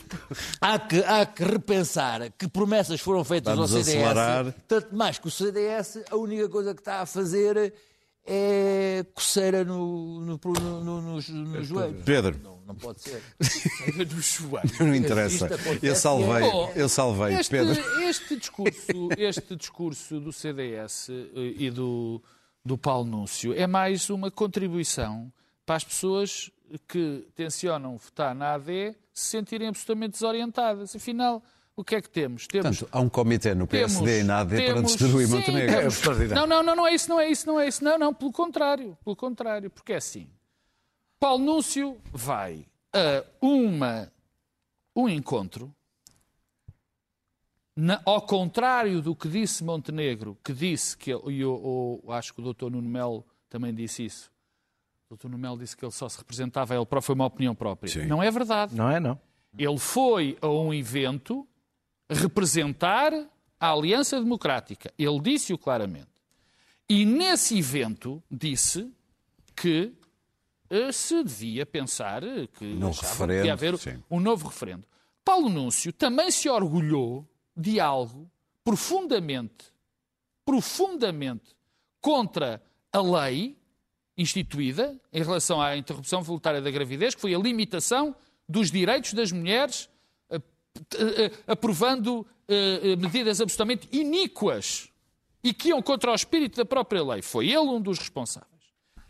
há, 0.62 0.80
que, 0.80 1.04
há 1.04 1.26
que 1.26 1.44
repensar 1.44 2.32
que 2.38 2.48
promessas 2.48 3.02
foram 3.02 3.24
feitas 3.24 3.56
Vamos 3.56 3.74
ao 3.74 3.80
CDS. 3.80 3.96
Acelerar. 3.96 4.54
Tanto 4.68 4.96
mais 4.96 5.18
que 5.18 5.28
o 5.28 5.32
CDS, 5.32 6.04
a 6.12 6.16
única 6.16 6.48
coisa 6.48 6.76
que 6.76 6.82
está 6.82 7.02
a 7.02 7.06
fazer 7.06 7.74
é 8.26 9.06
coceira 9.14 9.64
no, 9.64 10.22
no, 10.22 10.40
no, 10.44 10.84
no, 10.84 11.02
no 11.12 11.22
joelho. 11.22 12.04
Pedro. 12.06 12.40
Não, 12.44 12.60
não 12.68 12.76
pode 12.76 13.02
ser. 13.02 13.22
Coceira 13.38 14.06
no 14.06 14.22
joelho. 14.22 14.72
Não 14.80 14.96
interessa. 14.96 15.50
Eu 15.82 15.96
salvei, 15.96 16.44
eu 16.76 16.88
salvei 16.88 17.36
este, 17.36 17.50
Pedro. 17.50 18.02
Este 18.02 18.36
discurso, 18.36 19.10
este 19.18 19.56
discurso 19.56 20.20
do 20.20 20.32
CDS 20.32 21.10
eh, 21.10 21.54
e 21.58 21.72
do, 21.72 22.22
do 22.64 22.78
Paulo 22.78 23.10
Núncio 23.10 23.54
é 23.54 23.66
mais 23.66 24.10
uma 24.10 24.30
contribuição 24.30 25.32
para 25.66 25.76
as 25.76 25.84
pessoas 25.84 26.52
que 26.88 27.28
tencionam 27.36 27.98
votar 27.98 28.34
na 28.34 28.54
AD 28.54 28.96
se 29.14 29.30
sentirem 29.32 29.68
absolutamente 29.68 30.14
desorientadas. 30.14 30.96
Afinal, 30.96 31.44
o 31.82 31.84
que 31.84 31.96
é 31.96 32.02
que 32.02 32.10
temos? 32.10 32.48
temos 32.48 32.80
Portanto, 32.80 32.90
há 32.92 33.00
um 33.02 33.10
comitê 33.10 33.54
no 33.56 33.68
PSD 33.68 34.06
temos, 34.06 34.20
e 34.20 34.24
na 34.24 34.40
AD 34.40 34.56
temos, 34.56 34.74
para 34.74 34.82
destruir 34.82 35.28
sim, 35.28 35.36
Montenegro. 35.36 35.76
É 35.76 36.28
não, 36.36 36.48
não, 36.48 36.64
não, 36.64 36.76
não 36.76 36.88
é 36.88 36.94
isso, 36.94 37.10
não 37.10 37.20
é 37.20 37.30
isso, 37.30 37.48
não 37.48 37.60
é 37.60 37.68
isso. 37.68 37.84
Não, 37.84 37.98
não, 37.98 38.14
pelo 38.14 38.32
contrário, 38.32 38.98
pelo 39.04 39.16
contrário, 39.16 39.70
porque 39.70 39.94
é 39.94 39.98
assim. 39.98 40.28
Paulo 41.20 41.44
Núncio 41.44 41.98
vai 42.12 42.66
a 42.94 43.24
uma, 43.42 44.12
um 44.96 45.10
encontro, 45.10 45.74
na, 47.76 48.02
ao 48.06 48.22
contrário 48.22 49.02
do 49.02 49.16
que 49.16 49.28
disse 49.28 49.64
Montenegro, 49.64 50.38
que 50.44 50.54
disse 50.54 50.96
que, 50.96 51.10
e 51.10 51.14
eu, 51.14 52.02
eu, 52.06 52.12
acho 52.12 52.34
que 52.34 52.42
o 52.42 52.44
doutor 52.44 52.72
Nuno 52.72 52.90
Melo 52.90 53.26
também 53.50 53.74
disse 53.74 54.06
isso, 54.06 54.32
o 55.08 55.10
doutor 55.10 55.30
Nuno 55.30 55.42
Melo 55.42 55.58
disse 55.58 55.76
que 55.76 55.84
ele 55.84 55.92
só 55.92 56.08
se 56.08 56.18
representava, 56.18 56.76
ele 56.76 56.86
próprio, 56.86 57.06
foi 57.06 57.16
uma 57.16 57.26
opinião 57.26 57.56
própria. 57.56 57.92
Sim. 57.92 58.06
Não 58.06 58.22
é 58.22 58.30
verdade. 58.30 58.76
Não 58.76 58.90
é, 58.90 59.00
não. 59.00 59.20
Ele 59.58 59.78
foi 59.78 60.38
a 60.42 60.48
um 60.48 60.74
evento 60.74 61.48
representar 62.12 63.14
a 63.60 63.72
Aliança 63.72 64.20
Democrática. 64.20 64.94
Ele 64.98 65.20
disse-o 65.20 65.58
claramente. 65.58 66.10
E 66.90 67.06
nesse 67.06 67.58
evento 67.58 68.22
disse 68.30 68.92
que 69.56 69.94
uh, 70.70 70.92
se 70.92 71.24
devia 71.24 71.66
pensar 71.66 72.22
que 72.58 72.66
no 72.66 72.92
referendo, 72.92 73.38
devia 73.38 73.54
haver 73.54 73.78
sim. 73.78 74.04
um 74.10 74.20
novo 74.20 74.50
referendo. 74.50 74.86
Paulo 75.24 75.48
Núncio 75.48 75.94
também 75.94 76.30
se 76.32 76.50
orgulhou 76.50 77.26
de 77.56 77.80
algo 77.80 78.30
profundamente, 78.64 79.72
profundamente 80.44 81.56
contra 82.02 82.62
a 82.92 83.02
lei 83.02 83.58
instituída 84.18 85.00
em 85.14 85.24
relação 85.24 85.62
à 85.62 85.78
interrupção 85.78 86.22
voluntária 86.22 86.62
da 86.62 86.70
gravidez, 86.70 87.16
que 87.16 87.22
foi 87.22 87.34
a 87.34 87.40
limitação 87.40 88.16
dos 88.48 88.70
direitos 88.70 89.14
das 89.14 89.32
mulheres 89.32 89.88
eh, 89.88 89.90
eh, 89.90 90.01
aprovando 91.48 92.26
eh, 92.48 92.96
medidas 92.96 93.42
absolutamente 93.42 93.88
iníquas 93.92 94.90
e 95.44 95.54
que 95.54 95.70
iam 95.70 95.82
contra 95.82 96.12
o 96.12 96.16
espírito 96.16 96.58
da 96.58 96.66
própria 96.66 97.04
lei. 97.04 97.22
Foi 97.22 97.48
ele 97.48 97.60
um 97.60 97.82
dos 97.82 97.98
responsáveis. 97.98 98.50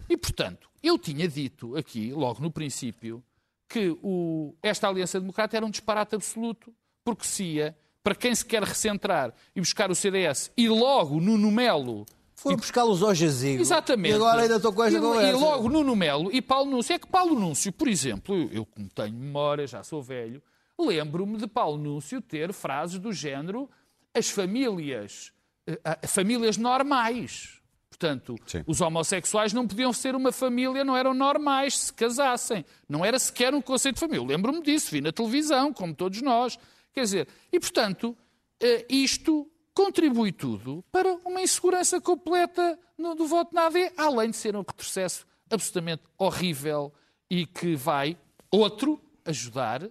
E, 0.10 0.18
portanto, 0.18 0.70
eu 0.82 0.98
tinha 0.98 1.28
dito 1.28 1.76
aqui, 1.76 2.12
logo 2.12 2.42
no 2.42 2.52
princípio, 2.52 3.24
que 3.68 3.98
o, 4.02 4.54
esta 4.62 4.88
Aliança 4.88 5.20
Democrata 5.20 5.56
era 5.56 5.66
um 5.66 5.70
disparate 5.70 6.16
absoluto, 6.16 6.74
porque 7.04 7.26
se 7.26 7.44
ia, 7.44 7.78
para 8.04 8.16
quem 8.16 8.34
se 8.34 8.46
quer 8.46 8.64
recentrar 8.64 9.34
e 9.56 9.62
buscar 9.62 9.90
o 9.90 9.96
CDS, 9.96 10.52
e 10.58 10.68
logo 10.68 11.20
no 11.22 11.52
Melo 11.52 12.06
foi 12.36 12.56
buscá-los 12.56 13.04
ao 13.04 13.14
jazigo. 13.14 13.62
Exatamente. 13.62 14.14
E 14.14 14.16
agora 14.16 14.42
ainda 14.42 14.56
estou 14.56 14.74
com 14.74 14.84
esta 14.84 14.98
e, 14.98 15.02
conversa. 15.02 15.30
E 15.30 15.40
logo 15.40 15.70
Nuno 15.70 15.96
Melo 15.96 16.32
e 16.34 16.42
Paulo 16.42 16.72
Núncio. 16.72 16.96
É 16.96 16.98
que 16.98 17.06
Paulo 17.06 17.40
Núncio, 17.40 17.72
por 17.72 17.88
exemplo, 17.88 18.36
eu, 18.36 18.50
eu 18.52 18.66
como 18.66 18.90
tenho 18.90 19.14
memória, 19.14 19.68
já 19.68 19.84
sou 19.84 20.02
velho, 20.02 20.42
lembro-me 20.80 21.38
de 21.38 21.48
Paulo 21.48 21.78
Núncio 21.78 22.22
ter 22.22 22.54
frases 22.54 23.00
do 23.00 23.12
género 23.12 23.70
as 24.14 24.30
famílias, 24.30 25.32
uh, 25.70 26.08
famílias 26.08 26.58
normais. 26.58 27.62
Portanto, 27.90 28.36
Sim. 28.48 28.64
os 28.66 28.82
homossexuais 28.82 29.54
não 29.54 29.68
podiam 29.68 29.94
ser 29.94 30.16
uma 30.16 30.32
família, 30.32 30.84
não 30.84 30.98
eram 30.98 31.14
normais 31.14 31.78
se 31.78 31.94
casassem. 31.94 32.66
Não 32.90 33.06
era 33.06 33.20
sequer 33.20 33.54
um 33.54 33.62
conceito 33.62 33.96
de 33.96 34.00
família. 34.00 34.26
Lembro-me 34.26 34.62
disso, 34.62 34.92
vi 34.92 35.02
na 35.02 35.12
televisão, 35.12 35.72
como 35.72 35.94
todos 35.94 36.22
nós. 36.22 36.58
Quer 36.94 37.02
dizer, 37.02 37.28
e 37.52 37.60
portanto, 37.60 38.18
uh, 38.64 38.86
isto 38.90 39.48
contribui 39.74 40.32
tudo 40.32 40.84
para 40.92 41.14
uma 41.26 41.42
insegurança 41.42 42.02
completa 42.02 42.78
do 42.98 43.26
voto 43.26 43.54
na 43.54 43.68
AD, 43.68 43.94
além 43.98 44.30
de 44.30 44.38
ser 44.38 44.56
um 44.56 44.60
retrocesso 44.60 45.26
absolutamente 45.50 46.04
horrível 46.18 46.94
e 47.30 47.46
que 47.46 47.76
vai, 47.76 48.18
outro, 48.52 49.02
ajudar 49.26 49.90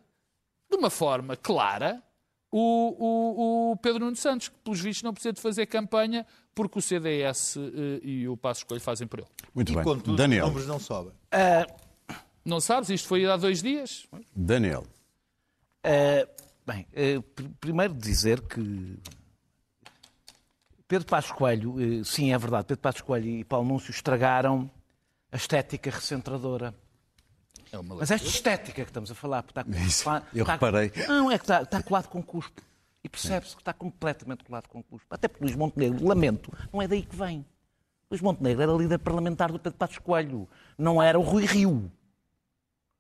de 0.71 0.77
uma 0.77 0.91
forma 0.91 1.37
clara, 1.37 2.03
o, 2.51 2.59
o, 2.59 3.73
o, 3.73 3.77
Pedro 3.77 4.05
Nuno 4.05 4.17
Santos, 4.17 4.49
que 4.49 4.57
pelos 4.59 4.81
vistos 4.81 5.03
não 5.03 5.13
precisa 5.13 5.33
de 5.33 5.41
fazer 5.41 5.67
campanha 5.67 6.27
porque 6.55 6.79
o 6.79 6.83
CDS 6.83 7.57
uh, 7.57 7.61
eh, 7.61 8.01
e 8.03 8.29
o 8.29 8.37
Passo 8.37 8.61
Escolho 8.61 8.81
fazem 8.81 9.07
por 9.07 9.21
ele. 9.21 9.29
Muito 9.55 9.73
e, 9.73 9.75
bem. 9.75 9.85
Contudo, 9.85 10.17
Daniel. 10.17 10.45
os 10.45 10.49
números 10.51 10.69
não 10.69 10.81
sobem. 10.81 11.13
Uh, 11.13 12.17
não 12.45 12.61
sabes? 12.61 12.91
Isto 12.91 13.07
foi 13.07 13.25
há 13.25 13.37
dois 13.37 13.63
dias. 13.63 14.07
Daniel. 14.35 14.85
Uh, 15.85 16.29
bem, 16.67 16.87
pr 17.35 17.45
primeiro 17.61 17.95
dizer 17.95 18.41
que 18.43 18.99
Pedro 20.89 21.07
Passos 21.07 21.31
Coelho, 21.31 22.05
sim, 22.05 22.33
é 22.33 22.39
verdade, 22.39 22.67
Pedro 22.67 22.83
Passos 22.83 23.01
Coelho 23.01 23.29
e 23.29 23.45
Paulo 23.45 23.69
Núncio 23.69 23.93
estragaram 23.93 24.69
a 25.31 25.37
estética 25.37 25.91
recentradora 25.91 26.75
é 27.73 27.83
Mas 27.83 28.11
esta 28.11 28.27
estética 28.27 28.83
que 28.83 28.91
estamos 28.91 29.11
a 29.11 29.15
falar, 29.15 29.45
está, 29.47 29.65
Isso, 29.69 29.99
está, 29.99 30.23
eu 30.35 30.43
está, 30.43 30.55
reparei. 30.55 30.93
Não, 31.07 31.31
é 31.31 31.39
que 31.39 31.45
está, 31.45 31.63
está 31.63 31.83
colado 31.83 32.09
com 32.09 32.23
cuspo. 32.23 32.63
E 33.03 33.09
percebe-se 33.09 33.55
que 33.55 33.63
está 33.63 33.73
completamente 33.73 34.45
colado 34.45 34.69
com 34.69 34.83
cuspo. 34.83 35.07
Até 35.15 35.29
porque 35.29 35.45
Luís 35.45 35.57
Montenegro, 35.57 36.07
lamento, 36.07 36.53
não 36.73 36.83
é 36.83 36.89
daí 36.89 37.03
que 37.03 37.17
vem. 37.17 37.45
Luís 38.11 38.21
Montenegro 38.21 38.63
era 38.63 38.73
líder 38.73 38.99
parlamentar 38.99 39.53
do 39.53 39.59
Pedro 39.59 39.79
Passos 39.79 39.99
Coelho. 39.99 40.49
Não 40.77 41.03
era 41.03 41.19
o 41.19 41.23
Rui 41.23 41.47
Rio. 41.47 41.91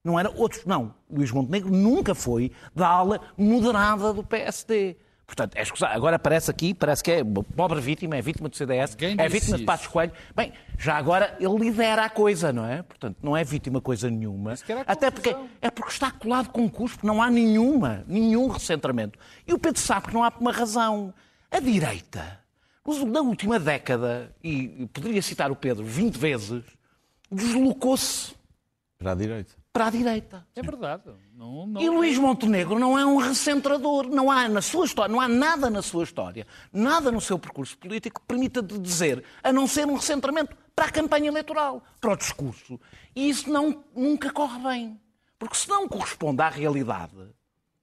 Não 0.03 0.19
era 0.19 0.31
outros. 0.31 0.65
Não. 0.65 0.95
Luís 1.11 1.31
Montenegro 1.31 1.71
nunca 1.71 2.15
foi 2.15 2.53
da 2.75 2.89
ala 2.89 3.21
moderada 3.37 4.15
do 4.15 4.25
PSD. 4.25 4.97
Portanto, 5.31 5.55
é 5.55 5.63
escusado. 5.63 5.95
Agora 5.95 6.17
aparece 6.17 6.51
aqui, 6.51 6.75
parece 6.75 7.05
que 7.05 7.11
é 7.13 7.23
pobre 7.55 7.81
vítima, 7.81 8.17
é 8.17 8.21
vítima 8.21 8.49
do 8.49 8.57
CDS, 8.57 8.97
Quem 8.97 9.15
é 9.17 9.29
vítima 9.29 9.59
de 9.59 9.65
Passos 9.65 9.87
Coelho. 9.87 10.11
Bem, 10.35 10.53
já 10.77 10.97
agora 10.97 11.37
ele 11.39 11.57
lidera 11.57 12.05
a 12.05 12.11
coisa, 12.11 12.53
não 12.53 12.67
é? 12.67 12.83
Portanto, 12.83 13.17
não 13.23 13.37
é 13.37 13.45
vítima 13.45 13.81
coisa 13.81 14.11
nenhuma. 14.11 14.55
Até 14.85 15.09
porque 15.09 15.37
é 15.63 15.71
porque 15.71 15.93
está 15.93 16.11
colado 16.11 16.49
com 16.49 16.69
cuspo, 16.69 17.07
não 17.07 17.23
há 17.23 17.31
nenhuma, 17.31 18.05
nenhum 18.09 18.49
recentramento. 18.49 19.17
E 19.47 19.55
o 19.55 19.59
Pedro 19.59 19.81
sabe 19.81 20.09
que 20.09 20.15
não 20.15 20.25
há 20.25 20.33
uma 20.41 20.51
razão. 20.51 21.15
A 21.49 21.61
direita, 21.61 22.41
na 23.07 23.21
última 23.21 23.61
década, 23.61 24.35
e 24.43 24.89
poderia 24.93 25.23
citar 25.23 25.53
o 25.53 25.57
Pedro 25.57 25.85
20 25.85 26.17
vezes, 26.17 26.65
deslocou-se. 27.31 28.35
Para 28.99 29.13
a 29.13 29.15
direita. 29.15 29.60
Para 29.73 29.87
a 29.87 29.91
direita. 29.91 30.47
É 30.55 30.63
verdade. 30.63 31.05
Não, 31.35 31.67
não... 31.67 31.81
E 31.81 31.89
Luís 31.89 32.19
Montenegro 32.19 32.79
não 32.79 32.99
é 32.99 33.07
um 33.07 33.17
recentrador. 33.17 34.09
Não 34.09 34.31
há 34.31 34.49
na 34.49 34.61
sua 34.61 34.85
história, 34.85 35.13
não 35.13 35.21
há 35.21 35.29
nada 35.29 35.71
na 35.71 35.81
sua 35.83 36.05
história, 36.05 36.47
nada 36.73 37.11
no 37.13 37.21
seu 37.21 37.39
percurso 37.39 37.79
político 37.79 38.21
que 38.21 38.27
permita 38.27 38.61
de 38.63 38.79
dizer, 38.79 39.23
a 39.43 39.53
não 39.53 39.67
ser 39.67 39.87
um 39.87 39.95
recentramento 39.95 40.57
para 40.75 40.87
a 40.87 40.91
campanha 40.91 41.29
eleitoral, 41.29 41.83
para 42.01 42.13
o 42.13 42.17
discurso. 42.17 42.81
E 43.15 43.29
isso 43.29 43.51
não, 43.51 43.85
nunca 43.95 44.31
corre 44.33 44.59
bem. 44.61 45.01
Porque 45.39 45.57
se 45.57 45.69
não 45.69 45.89
corresponde 45.89 46.43
à 46.43 46.49
realidade, 46.49 47.15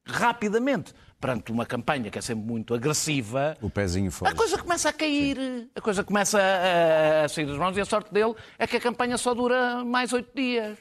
rapidamente, 0.05 0.93
perante 1.19 1.51
uma 1.51 1.65
campanha 1.65 2.11
que 2.11 2.19
é 2.19 2.21
sempre 2.21 2.45
muito 2.45 2.73
agressiva, 2.73 3.57
O 3.61 3.69
pezinho 3.69 4.11
fora. 4.11 4.31
a 4.31 4.35
coisa 4.35 4.57
começa 4.57 4.89
a 4.89 4.93
cair, 4.93 5.69
a 5.75 5.81
coisa 5.81 6.03
começa 6.03 6.39
a, 6.39 7.25
a 7.25 7.29
sair 7.29 7.45
das 7.47 7.57
mãos 7.57 7.75
e 7.75 7.81
a 7.81 7.85
sorte 7.85 8.13
dele 8.13 8.35
é 8.59 8.67
que 8.67 8.77
a 8.77 8.79
campanha 8.79 9.17
só 9.17 9.33
dura 9.33 9.83
mais 9.83 10.13
oito 10.13 10.29
dias. 10.35 10.77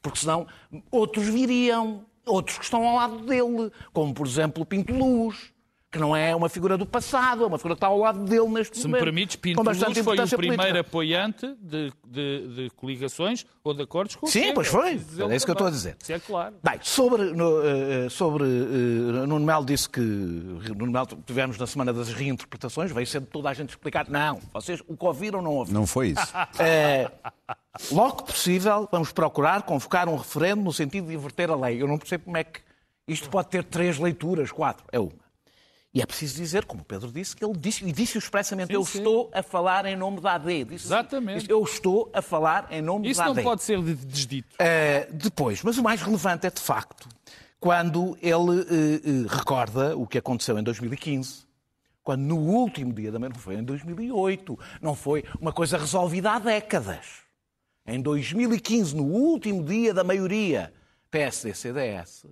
Porque 0.00 0.20
senão 0.20 0.46
outros 0.90 1.26
viriam, 1.26 2.04
outros 2.24 2.58
que 2.58 2.64
estão 2.64 2.86
ao 2.86 2.96
lado 2.96 3.18
dele, 3.26 3.72
como 3.92 4.14
por 4.14 4.26
exemplo 4.26 4.62
o 4.62 4.66
Pinto 4.66 4.92
Luz, 4.92 5.52
que 5.90 5.98
não 5.98 6.14
é 6.14 6.36
uma 6.36 6.50
figura 6.50 6.76
do 6.76 6.84
passado, 6.84 7.44
é 7.44 7.46
uma 7.46 7.56
figura 7.56 7.74
que 7.74 7.78
está 7.78 7.86
ao 7.86 7.96
lado 7.98 8.18
dele 8.24 8.46
neste 8.48 8.76
Se 8.76 8.82
me 8.84 8.88
momento. 8.90 9.04
permites, 9.04 9.36
com 9.36 9.42
Pinto 9.42 9.62
bastante 9.64 9.86
Luz 9.86 9.98
foi 9.98 10.00
o 10.00 10.02
importância 10.14 10.36
primeiro 10.36 10.62
política. 10.62 10.80
apoiante 10.80 11.56
de, 11.62 11.92
de- 12.06 12.48
de 12.54 12.70
coligações 12.76 13.46
ou 13.64 13.72
de 13.72 13.82
acordos 13.84 14.14
com 14.16 14.26
o 14.26 14.28
Sim, 14.28 14.52
pois 14.52 14.66
foi. 14.68 14.90
É 14.90 15.36
isso 15.36 15.46
que 15.46 15.50
eu 15.50 15.54
estou 15.54 15.66
a 15.66 15.70
dizer. 15.70 15.96
Isso 16.02 16.12
é 16.12 16.18
claro. 16.18 16.56
Bem, 16.62 16.78
sobre, 16.82 17.32
no, 17.32 17.62
eh, 17.64 18.08
sobre 18.10 18.44
eh, 18.44 19.26
Nuno 19.26 19.40
Melo 19.46 19.64
disse 19.64 19.88
que 19.88 20.00
Nuno 20.00 20.92
Melo 20.92 21.06
tivemos 21.24 21.56
na 21.56 21.66
semana 21.66 21.90
das 21.90 22.12
reinterpretações, 22.12 22.92
veio 22.92 23.06
sendo 23.06 23.26
toda 23.26 23.48
a 23.48 23.54
gente 23.54 23.70
explicar. 23.70 24.06
Não, 24.10 24.40
vocês 24.52 24.82
o 24.86 24.94
que 24.94 25.04
ouviram 25.06 25.40
não 25.40 25.52
ouviram. 25.54 25.80
Não 25.80 25.86
foi 25.86 26.08
isso. 26.08 26.32
É, 26.58 27.10
logo 27.90 28.16
que 28.24 28.32
possível, 28.32 28.86
vamos 28.92 29.10
procurar 29.10 29.62
convocar 29.62 30.06
um 30.06 30.16
referendo 30.16 30.62
no 30.62 30.72
sentido 30.72 31.06
de 31.08 31.14
inverter 31.14 31.50
a 31.50 31.56
lei. 31.56 31.80
Eu 31.80 31.88
não 31.88 31.96
percebo 31.96 32.24
como 32.24 32.36
é 32.36 32.44
que 32.44 32.60
isto 33.06 33.30
pode 33.30 33.48
ter 33.48 33.64
três 33.64 33.98
leituras, 33.98 34.52
quatro. 34.52 34.84
É 34.92 34.98
uma. 35.00 35.27
E 35.92 36.02
é 36.02 36.06
preciso 36.06 36.36
dizer, 36.36 36.66
como 36.66 36.82
o 36.82 36.84
Pedro 36.84 37.10
disse, 37.10 37.34
que 37.34 37.42
ele 37.44 37.56
disse, 37.56 37.82
e 37.84 37.92
disse 37.92 38.18
expressamente, 38.18 38.72
eu 38.72 38.84
sim. 38.84 38.98
estou 38.98 39.30
a 39.32 39.42
falar 39.42 39.86
em 39.86 39.96
nome 39.96 40.20
da 40.20 40.34
AD. 40.34 40.64
Disse 40.64 40.74
assim, 40.74 40.86
Exatamente. 40.86 41.38
disse, 41.40 41.50
eu 41.50 41.62
estou 41.62 42.10
a 42.12 42.20
falar 42.20 42.68
em 42.70 42.82
nome 42.82 43.08
Isso 43.10 43.18
da 43.20 43.26
não 43.26 43.32
AD. 43.32 43.42
pode 43.42 43.62
ser 43.62 43.82
de- 43.82 43.94
desdito. 43.94 44.54
Uh, 44.56 45.12
depois, 45.14 45.62
mas 45.62 45.78
o 45.78 45.82
mais 45.82 46.02
relevante 46.02 46.46
é 46.46 46.50
de 46.50 46.60
facto 46.60 47.08
quando 47.58 48.16
ele 48.20 48.34
uh, 48.34 49.24
uh, 49.24 49.26
recorda 49.28 49.96
o 49.96 50.06
que 50.06 50.18
aconteceu 50.18 50.58
em 50.58 50.62
2015. 50.62 51.46
Quando 52.02 52.22
no 52.22 52.36
último 52.38 52.92
dia 52.92 53.10
da 53.10 53.18
manhã, 53.18 53.30
não 53.34 53.40
foi 53.40 53.56
em 53.56 53.64
2008, 53.64 54.58
não 54.80 54.94
foi 54.94 55.24
uma 55.40 55.52
coisa 55.52 55.76
resolvida 55.76 56.32
há 56.32 56.38
décadas. 56.38 57.22
Em 57.86 58.00
2015, 58.00 58.94
no 58.94 59.04
último 59.04 59.64
dia 59.64 59.92
da 59.92 60.04
maioria 60.04 60.72
PSD-CDS, 61.10 62.26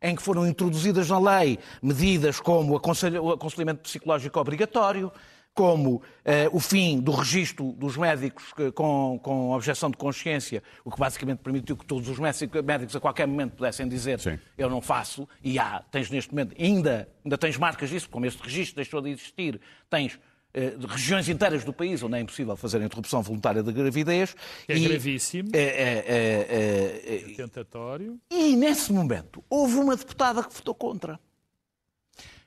em 0.00 0.14
que 0.14 0.22
foram 0.22 0.46
introduzidas 0.46 1.08
na 1.08 1.18
lei 1.18 1.58
medidas 1.82 2.38
como 2.40 2.74
o 2.74 3.32
aconselhamento 3.32 3.82
psicológico 3.82 4.38
obrigatório, 4.38 5.10
como 5.54 6.00
eh, 6.24 6.48
o 6.52 6.60
fim 6.60 7.00
do 7.00 7.10
registro 7.10 7.72
dos 7.72 7.96
médicos 7.96 8.52
que- 8.52 8.70
com, 8.70 9.18
com 9.20 9.50
objeção 9.50 9.90
de 9.90 9.96
consciência, 9.96 10.62
o 10.84 10.90
que 10.92 10.96
basicamente 11.00 11.38
permitiu 11.38 11.76
que 11.76 11.84
todos 11.84 12.08
os 12.08 12.16
médico- 12.16 12.62
médicos 12.62 12.94
a 12.94 13.00
qualquer 13.00 13.26
momento 13.26 13.56
pudessem 13.56 13.88
dizer 13.88 14.20
Sim. 14.20 14.38
eu 14.56 14.70
não 14.70 14.80
faço, 14.80 15.28
e 15.42 15.58
há, 15.58 15.82
tens 15.90 16.10
neste 16.10 16.30
momento, 16.32 16.54
ainda, 16.56 17.08
ainda 17.24 17.36
tens 17.36 17.56
marcas 17.56 17.90
disso, 17.90 18.08
como 18.08 18.24
este 18.24 18.40
registro 18.40 18.76
deixou 18.76 19.00
de 19.00 19.10
existir, 19.10 19.60
tens 19.90 20.16
de 20.52 20.86
regiões 20.86 21.28
inteiras 21.28 21.62
do 21.64 21.72
país 21.72 22.02
onde 22.02 22.16
é 22.16 22.20
impossível 22.20 22.56
fazer 22.56 22.80
a 22.80 22.84
interrupção 22.84 23.22
voluntária 23.22 23.62
da 23.62 23.70
gravidez. 23.70 24.34
É 24.66 24.76
e- 24.76 24.88
gravíssimo. 24.88 25.50
é- 25.52 25.58
é- 25.58 26.04
é- 26.08 26.46
é- 26.48 27.30
é- 27.30 27.34
Tentatório. 27.34 28.18
e 28.30 28.56
nesse 28.56 28.92
momento 28.92 29.44
houve 29.48 29.76
uma 29.76 29.94
deputada 29.96 30.42
que 30.42 30.52
votou 30.54 30.74
contra. 30.74 31.20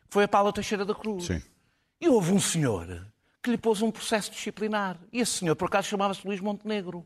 Foi 0.10 0.24
a 0.24 0.28
Paula 0.28 0.52
Teixeira 0.52 0.84
da 0.84 0.94
Cruz. 0.96 1.26
Sim. 1.26 1.42
E 2.02 2.10
houve 2.10 2.34
um 2.34 2.40
senhor 2.40 3.08
que 3.42 3.50
lhe 3.52 3.58
pôs 3.58 3.82
um 3.82 3.90
processo 3.92 4.30
disciplinar. 4.32 5.00
E 5.12 5.20
esse 5.22 5.34
senhor, 5.40 5.56
por 5.56 5.66
acaso, 5.66 5.88
chamava-se 5.88 6.26
Luís 6.28 6.40
Montenegro, 6.42 7.06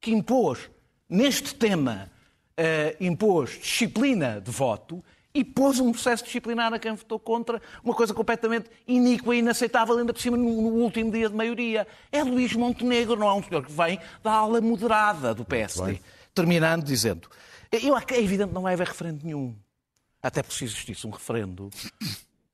que 0.00 0.10
impôs, 0.10 0.70
neste 1.08 1.54
tema, 1.54 2.10
eh, 2.56 2.96
impôs 3.00 3.58
disciplina 3.60 4.40
de 4.40 4.50
voto 4.50 5.04
e 5.34 5.42
pôs 5.42 5.80
um 5.80 5.90
processo 5.90 6.24
disciplinar 6.24 6.72
a 6.72 6.78
quem 6.78 6.94
votou 6.94 7.18
contra, 7.18 7.60
uma 7.82 7.92
coisa 7.94 8.14
completamente 8.14 8.70
iníqua 8.86 9.34
e 9.34 9.40
inaceitável, 9.40 9.98
ainda 9.98 10.14
por 10.14 10.20
cima 10.20 10.36
no, 10.36 10.44
no 10.44 10.68
último 10.68 11.10
dia 11.10 11.28
de 11.28 11.34
maioria. 11.34 11.86
É 12.12 12.22
Luís 12.22 12.54
Montenegro, 12.54 13.16
não 13.16 13.28
é 13.28 13.34
um 13.34 13.42
senhor 13.42 13.66
que 13.66 13.72
vem 13.72 13.98
da 14.22 14.32
ala 14.32 14.60
moderada 14.60 15.34
do 15.34 15.44
PSD. 15.44 15.98
Terminando 16.32 16.84
dizendo, 16.84 17.28
eu, 17.72 17.96
é 17.96 18.02
evidente 18.18 18.48
que 18.48 18.54
não 18.54 18.62
vai 18.62 18.74
haver 18.74 18.86
referendo 18.86 19.24
nenhum. 19.24 19.56
Até 20.22 20.42
porque 20.42 20.56
se 20.56 20.64
existisse 20.64 21.06
um 21.06 21.10
referendo, 21.10 21.68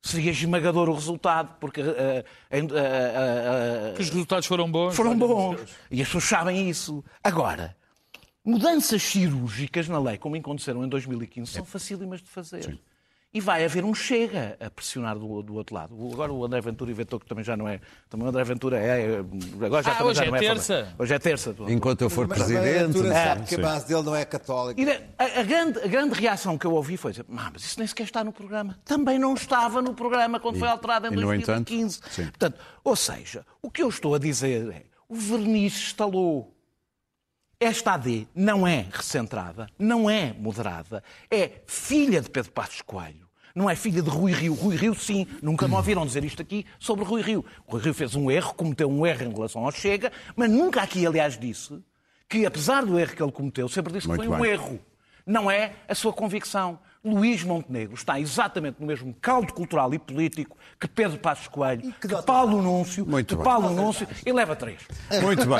seria 0.01 0.31
esmagador 0.31 0.89
o 0.89 0.93
resultado, 0.93 1.55
porque 1.59 1.81
eh, 1.81 2.25
eh, 2.49 2.59
eh, 2.59 3.93
Que 3.95 4.01
os 4.01 4.09
resultados 4.09 4.47
foram 4.47 4.69
bons. 4.69 4.95
foram 4.95 5.17
bons. 5.17 5.61
E 5.89 6.01
as 6.01 6.07
pessoas 6.07 6.23
sabem 6.23 6.69
isso. 6.69 7.03
Agora, 7.23 7.75
mudanças 8.43 9.01
cirúrgicas 9.03 9.87
na 9.87 9.99
lei, 9.99 10.17
como 10.17 10.35
aconteceram 10.35 10.83
em 10.83 10.89
2015, 10.89 11.51
são 11.51 11.65
facílimas 11.65 12.21
de 12.21 12.29
fazer. 12.29 12.79
E 13.33 13.39
vai 13.39 13.63
haver 13.63 13.85
um 13.85 13.93
chega 13.95 14.57
a 14.59 14.69
pressionar 14.69 15.17
do, 15.17 15.41
do 15.41 15.53
outro 15.53 15.73
lado. 15.73 15.95
O- 15.97 16.11
Agora 16.11 16.33
o 16.33 16.43
André 16.43 16.59
Ventura 16.59 16.91
inventou 16.91 17.17
que 17.17 17.25
também 17.25 17.45
já 17.45 17.55
não 17.55 17.65
é. 17.65 17.79
Também 18.09 18.25
o 18.25 18.29
André 18.29 18.43
Ventura 18.43 18.77
é. 18.77 19.03
é- 19.05 19.65
agora 19.65 19.81
já 19.81 19.91
Ah, 19.91 19.95
também 19.95 20.09
hoje 20.11 20.19
já 20.19 20.25
é 20.25 20.29
não 20.29 20.35
é 20.35 20.39
terça. 20.39 20.73
famoso. 20.83 20.95
Hoje 20.99 21.13
é 21.13 21.19
terça. 21.19 21.55
Enquanto 21.69 22.01
eu 22.01 22.09
for 22.09 22.27
Mas 22.27 22.39
presidente. 22.39 22.63
leitura 22.87 23.07
não 23.07 23.15
sabe 23.15 23.45
que 23.47 23.55
a 23.55 23.59
base 23.59 23.87
dele 23.87 24.03
não 24.03 24.13
é 24.13 24.25
católica. 24.25 24.81
E 24.81 24.91
a, 25.17 25.39
a 25.39 25.43
grande, 25.43 25.79
a 25.79 25.87
grande 25.87 26.13
reação 26.19 26.57
que 26.57 26.67
eu 26.67 26.73
ouvi 26.73 26.97
foi 26.97 27.11
dizer, 27.11 27.25
"Ah, 27.37 27.49
mas 27.53 27.63
isso 27.63 27.79
nem 27.79 27.87
sequer 27.87 28.03
está 28.03 28.21
no 28.21 28.33
programa. 28.33 28.77
Também 28.83 29.17
não 29.17 29.33
estava 29.33 29.81
no 29.81 29.93
programa 29.93 30.37
quando 30.37 30.59
foi 30.59 30.67
alterado 30.67 31.07
em 31.07 31.11
e, 31.13 31.15
no 31.15 31.21
2015. 31.21 31.99
entanto, 31.99 32.13
sim. 32.13 32.25
Portanto, 32.25 32.59
ou 32.83 32.97
seja, 32.97 33.45
o 33.61 33.71
que 33.71 33.81
eu 33.81 33.87
estou 33.87 34.13
a 34.13 34.19
dizer 34.19 34.69
é, 34.73 34.83
o 35.07 35.15
verniz 35.15 35.73
estalou. 35.77 36.53
Esta 37.63 37.93
AD 37.93 38.27
não 38.33 38.65
é 38.65 38.87
recentrada, 38.91 39.67
não 39.77 40.09
é 40.09 40.33
moderada, 40.33 41.03
é 41.29 41.61
filha 41.67 42.19
de 42.19 42.27
Pedro 42.27 42.51
Passos 42.51 42.81
Coelho. 42.81 43.29
Não 43.53 43.69
é 43.69 43.75
filha 43.75 44.01
de 44.01 44.09
Rui 44.09 44.31
Rio. 44.31 44.55
Rui 44.55 44.75
Rio, 44.75 44.95
sim, 44.95 45.27
nunca 45.43 45.67
me 45.67 45.75
ouviram 45.75 46.03
dizer 46.03 46.23
isto 46.23 46.41
aqui 46.41 46.65
sobre 46.79 47.05
Rui 47.05 47.21
Rio. 47.21 47.45
Rui 47.67 47.79
Rio 47.79 47.93
fez 47.93 48.15
um 48.15 48.31
erro, 48.31 48.55
cometeu 48.55 48.89
um 48.89 49.05
erro 49.05 49.25
em 49.25 49.31
relação 49.31 49.63
ao 49.63 49.71
Chega, 49.71 50.11
mas 50.35 50.49
nunca 50.49 50.81
aqui, 50.81 51.05
aliás, 51.05 51.37
disse 51.37 51.79
que, 52.27 52.47
apesar 52.47 52.83
do 52.83 52.97
erro 52.97 53.15
que 53.15 53.21
ele 53.21 53.31
cometeu, 53.31 53.69
sempre 53.69 53.93
disse 53.93 54.07
que 54.07 54.15
Muito 54.15 54.25
foi 54.25 54.35
um 54.35 54.41
bem. 54.41 54.51
erro. 54.53 54.79
Não 55.25 55.49
é 55.49 55.73
a 55.87 55.95
sua 55.95 56.11
convicção. 56.13 56.79
Luís 57.03 57.43
Montenegro 57.43 57.95
está 57.95 58.19
exatamente 58.19 58.75
no 58.79 58.85
mesmo 58.85 59.11
caldo 59.19 59.51
cultural 59.53 59.91
e 59.91 59.97
político 59.97 60.55
que 60.79 60.87
Pedro 60.87 61.17
Passos 61.17 61.47
Coelho, 61.47 61.91
que, 61.99 62.07
dota- 62.07 62.21
Paulo 62.21 62.61
Núncio, 62.61 63.03
Muito 63.07 63.35
que. 63.37 63.43
Paulo 63.43 63.71
Núncio 63.71 64.07
e 64.23 64.31
leva 64.31 64.55
três. 64.55 64.81
Muito 65.19 65.43
bem. 65.47 65.57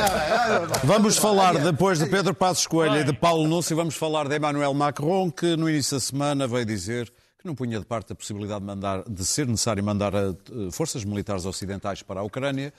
Vamos 0.84 1.18
falar, 1.18 1.58
depois 1.58 1.98
de 1.98 2.06
Pedro 2.06 2.36
Passos 2.36 2.68
Coelho 2.68 2.98
e 2.98 3.04
de 3.04 3.14
Paulo 3.14 3.48
Núncio, 3.48 3.76
vamos 3.76 3.96
falar 3.96 4.28
de 4.28 4.36
Emmanuel 4.38 4.74
Macron, 4.76 5.32
que 5.32 5.56
no 5.58 5.68
início 5.68 5.96
da 5.98 6.00
semana 6.00 6.48
veio 6.48 6.64
dizer 6.66 7.12
que 7.40 7.48
não 7.48 7.56
punha 7.56 7.80
de 7.80 7.86
parte 7.88 8.14
a 8.14 8.16
possibilidade 8.16 8.60
de, 8.60 8.68
mandar, 8.68 9.04
de 9.10 9.26
ser 9.26 9.48
necessário 9.48 9.84
mandar 9.84 10.14
eh, 10.14 10.36
forças 10.72 11.04
militares 11.04 11.44
ocidentais 11.48 12.04
para 12.04 12.20
a 12.20 12.24
Ucrânia. 12.24 12.72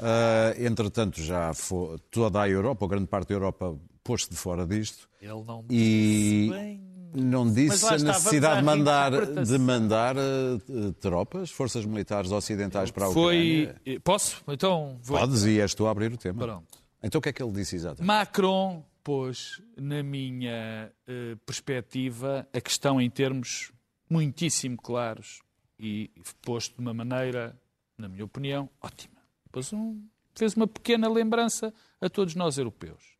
Ah, 0.00 0.54
entretanto, 0.56 1.20
já 1.20 1.52
foi, 1.52 1.98
toda 2.12 2.40
a 2.40 2.48
Europa, 2.48 2.84
ou 2.84 2.88
grande 2.88 3.06
parte 3.08 3.28
da 3.30 3.34
Europa, 3.34 3.76
pôs-se 4.04 4.30
de 4.30 4.36
fora 4.36 4.64
disto. 4.66 5.08
Ele 5.20 5.42
não 5.44 5.64
E 5.70 6.46
disse 6.46 6.50
bem. 6.50 6.80
não 7.14 7.52
disse 7.52 7.86
a 7.86 7.98
necessidade 7.98 8.60
de 8.60 8.64
mandar, 8.64 9.10
de 9.42 9.58
mandar 9.58 10.16
eh, 10.16 10.92
tropas, 11.00 11.50
forças 11.50 11.84
militares 11.86 12.30
ocidentais 12.30 12.90
para 12.90 13.06
a 13.06 13.10
Foi. 13.10 13.68
Ucrânia. 13.70 14.00
Posso? 14.00 14.42
Então 14.48 14.98
vou. 15.02 15.18
Podes 15.18 15.44
e 15.44 15.58
és 15.60 15.74
tu 15.74 15.86
a 15.86 15.90
abrir 15.90 16.12
o 16.12 16.16
tema. 16.18 16.38
Pronto. 16.44 16.78
Então 17.02 17.18
o 17.18 17.22
que 17.22 17.30
é 17.30 17.32
que 17.32 17.42
ele 17.42 17.52
disse 17.52 17.76
exatamente? 17.76 18.06
Macron 18.06 18.84
pôs, 19.02 19.60
na 19.76 20.02
minha 20.02 20.90
eh, 21.06 21.36
perspectiva, 21.46 22.46
a 22.52 22.60
questão 22.60 23.00
em 23.00 23.08
termos 23.10 23.70
muitíssimo 24.08 24.76
claros 24.76 25.40
e 25.78 26.10
posto 26.42 26.74
de 26.76 26.80
uma 26.80 26.94
maneira, 26.94 27.58
na 27.98 28.08
minha 28.08 28.24
opinião, 28.24 28.68
ótima. 28.80 29.14
Pôs 29.52 29.72
um- 29.72 30.00
fez 30.34 30.54
uma 30.54 30.66
pequena 30.66 31.08
lembrança 31.08 31.72
a 32.00 32.08
todos 32.08 32.34
nós 32.34 32.58
europeus. 32.58 33.13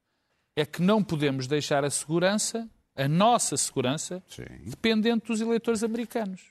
É 0.56 0.64
que 0.64 0.80
não 0.80 1.02
podemos 1.02 1.46
deixar 1.46 1.84
a 1.84 1.90
segurança, 1.90 2.68
a 2.94 3.08
nossa 3.08 3.56
segurança, 3.56 4.22
Sim. 4.28 4.44
dependente 4.64 5.26
dos 5.26 5.40
eleitores 5.40 5.82
americanos. 5.82 6.42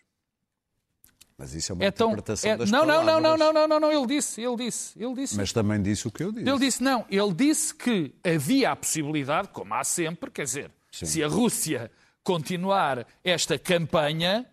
Mas 1.38 1.54
isso 1.56 1.72
é 1.72 1.76
uma 1.76 1.84
É 1.86 1.92
tão, 1.92 2.08
interpretação 2.12 2.52
é- 2.52 2.58
das 2.58 2.70
não, 2.72 2.86
não, 2.86 2.86
não, 2.86 2.98
não, 2.98 3.06
palavras. 3.22 3.40
não, 3.40 3.54
não, 3.54 3.68
não, 3.68 3.80
não, 3.80 3.92
ele 3.92 4.06
disse, 4.08 4.42
ele 4.42 4.56
disse, 4.58 5.02
ele 5.02 5.14
disse. 5.16 5.36
Mas 5.36 5.52
também 5.52 5.82
disse 5.82 6.08
o 6.08 6.12
que 6.12 6.24
eu 6.24 6.32
disse. 6.32 6.48
Ele 6.48 6.60
disse 6.60 6.84
não, 6.84 7.06
ele 7.10 7.34
disse 7.34 7.74
que 7.74 8.14
havia 8.24 8.72
a 8.72 8.76
possibilidade, 8.76 9.48
como 9.50 9.74
há 9.74 9.84
sempre, 9.84 10.30
quer 10.30 10.44
dizer, 10.44 10.72
se 10.92 11.24
a 11.24 11.28
Rússia 11.28 11.90
continuar 12.24 13.08
esta 13.24 13.58
campanha, 13.58 14.46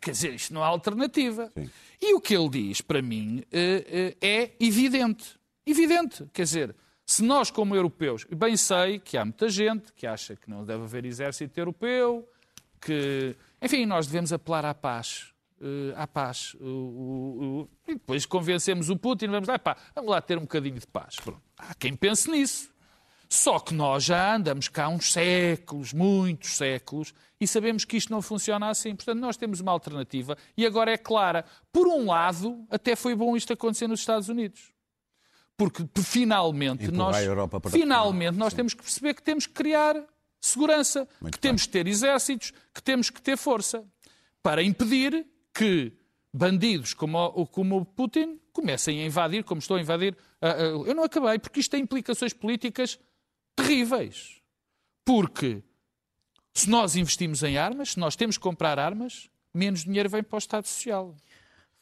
quer 0.00 0.10
dizer, 0.12 0.34
isto 0.34 0.54
não 0.54 0.62
há 0.64 0.68
alternativa. 0.68 1.50
Sim. 1.54 1.70
E 2.00 2.14
o 2.14 2.20
que 2.20 2.34
ele 2.34 2.48
diz, 2.48 2.80
para 2.80 3.02
mim, 3.02 3.44
eh, 3.52 4.16
eh, 4.20 4.26
é 4.26 4.50
evidente. 4.58 5.38
Evidente. 5.66 6.24
Quer 6.32 6.42
dizer, 6.44 6.74
Se 7.04 7.22
nós, 7.22 7.50
como 7.50 7.74
europeus, 7.74 8.24
bem 8.24 8.56
sei 8.56 8.98
que 8.98 9.16
há 9.16 9.24
muita 9.24 9.48
gente 9.48 9.92
que 9.92 10.06
acha 10.06 10.36
que 10.36 10.48
não 10.48 10.64
deve 10.64 10.84
haver 10.84 11.04
exército 11.04 11.58
europeu, 11.58 12.28
que, 12.80 13.36
enfim, 13.60 13.86
nós 13.86 14.06
devemos 14.06 14.32
apelar 14.32 14.64
à 14.64 14.74
paz. 14.74 15.32
Uh, 15.60 15.94
à 15.94 16.08
paz. 16.08 16.54
Uh, 16.54 16.64
uh, 16.64 17.70
e 17.86 17.94
depois 17.94 18.26
convencemos 18.26 18.90
o 18.90 18.96
Putin, 18.96 19.28
vamos 19.28 19.48
lá, 19.48 19.58
pá, 19.60 19.76
vamos 19.94 20.10
lá 20.10 20.20
ter 20.20 20.36
um 20.36 20.42
bocadinho 20.42 20.78
de 20.78 20.86
paz. 20.88 21.16
Pronto. 21.16 21.40
Há 21.56 21.72
quem 21.74 21.94
pense 21.94 22.28
nisso. 22.28 22.72
Só 23.28 23.60
que 23.60 23.72
nós 23.72 24.04
já 24.04 24.34
andamos 24.34 24.68
cá 24.68 24.88
uns 24.88 25.10
séculos, 25.12 25.92
muitos 25.92 26.50
séculos, 26.50 27.14
e 27.40 27.46
sabemos 27.46 27.84
que 27.84 27.96
isto 27.96 28.12
não 28.12 28.20
funciona 28.20 28.68
assim. 28.68 28.94
Portanto, 28.94 29.20
nós 29.20 29.38
temos 29.38 29.60
uma 29.60 29.72
alternativa 29.72 30.36
e 30.54 30.66
agora 30.66 30.92
é 30.92 30.98
clara. 30.98 31.44
Por 31.72 31.86
um 31.86 32.06
lado, 32.06 32.66
até 32.68 32.94
foi 32.94 33.14
bom 33.14 33.36
isto 33.36 33.52
acontecer 33.52 33.86
nos 33.86 34.00
Estados 34.00 34.28
Unidos. 34.28 34.72
Porque 35.62 36.02
finalmente 36.02 36.90
nós, 36.90 37.16
finalmente 37.70 38.36
nós 38.36 38.52
temos 38.52 38.74
que 38.74 38.82
perceber 38.82 39.14
que 39.14 39.22
temos 39.22 39.46
que 39.46 39.52
criar 39.52 39.96
segurança, 40.40 41.08
Muito 41.20 41.34
que 41.34 41.40
bem. 41.40 41.50
temos 41.50 41.66
que 41.66 41.72
ter 41.72 41.86
exércitos, 41.86 42.52
que 42.74 42.82
temos 42.82 43.10
que 43.10 43.22
ter 43.22 43.36
força 43.36 43.84
para 44.42 44.62
impedir 44.62 45.24
que 45.54 45.92
bandidos 46.34 46.94
como 46.94 47.18
o, 47.26 47.46
como 47.46 47.76
o 47.76 47.84
Putin 47.84 48.40
comecem 48.52 49.02
a 49.02 49.06
invadir, 49.06 49.44
como 49.44 49.60
estou 49.60 49.76
a 49.76 49.80
invadir. 49.80 50.16
Eu 50.86 50.94
não 50.94 51.04
acabei, 51.04 51.38
porque 51.38 51.60
isto 51.60 51.70
tem 51.70 51.82
implicações 51.82 52.32
políticas 52.32 52.98
terríveis. 53.54 54.40
Porque 55.04 55.62
se 56.52 56.68
nós 56.68 56.96
investimos 56.96 57.42
em 57.42 57.56
armas, 57.56 57.92
se 57.92 58.00
nós 58.00 58.16
temos 58.16 58.36
que 58.36 58.42
comprar 58.42 58.78
armas, 58.78 59.30
menos 59.54 59.84
dinheiro 59.84 60.08
vem 60.08 60.22
para 60.22 60.36
o 60.36 60.38
Estado 60.38 60.66
Social. 60.66 61.14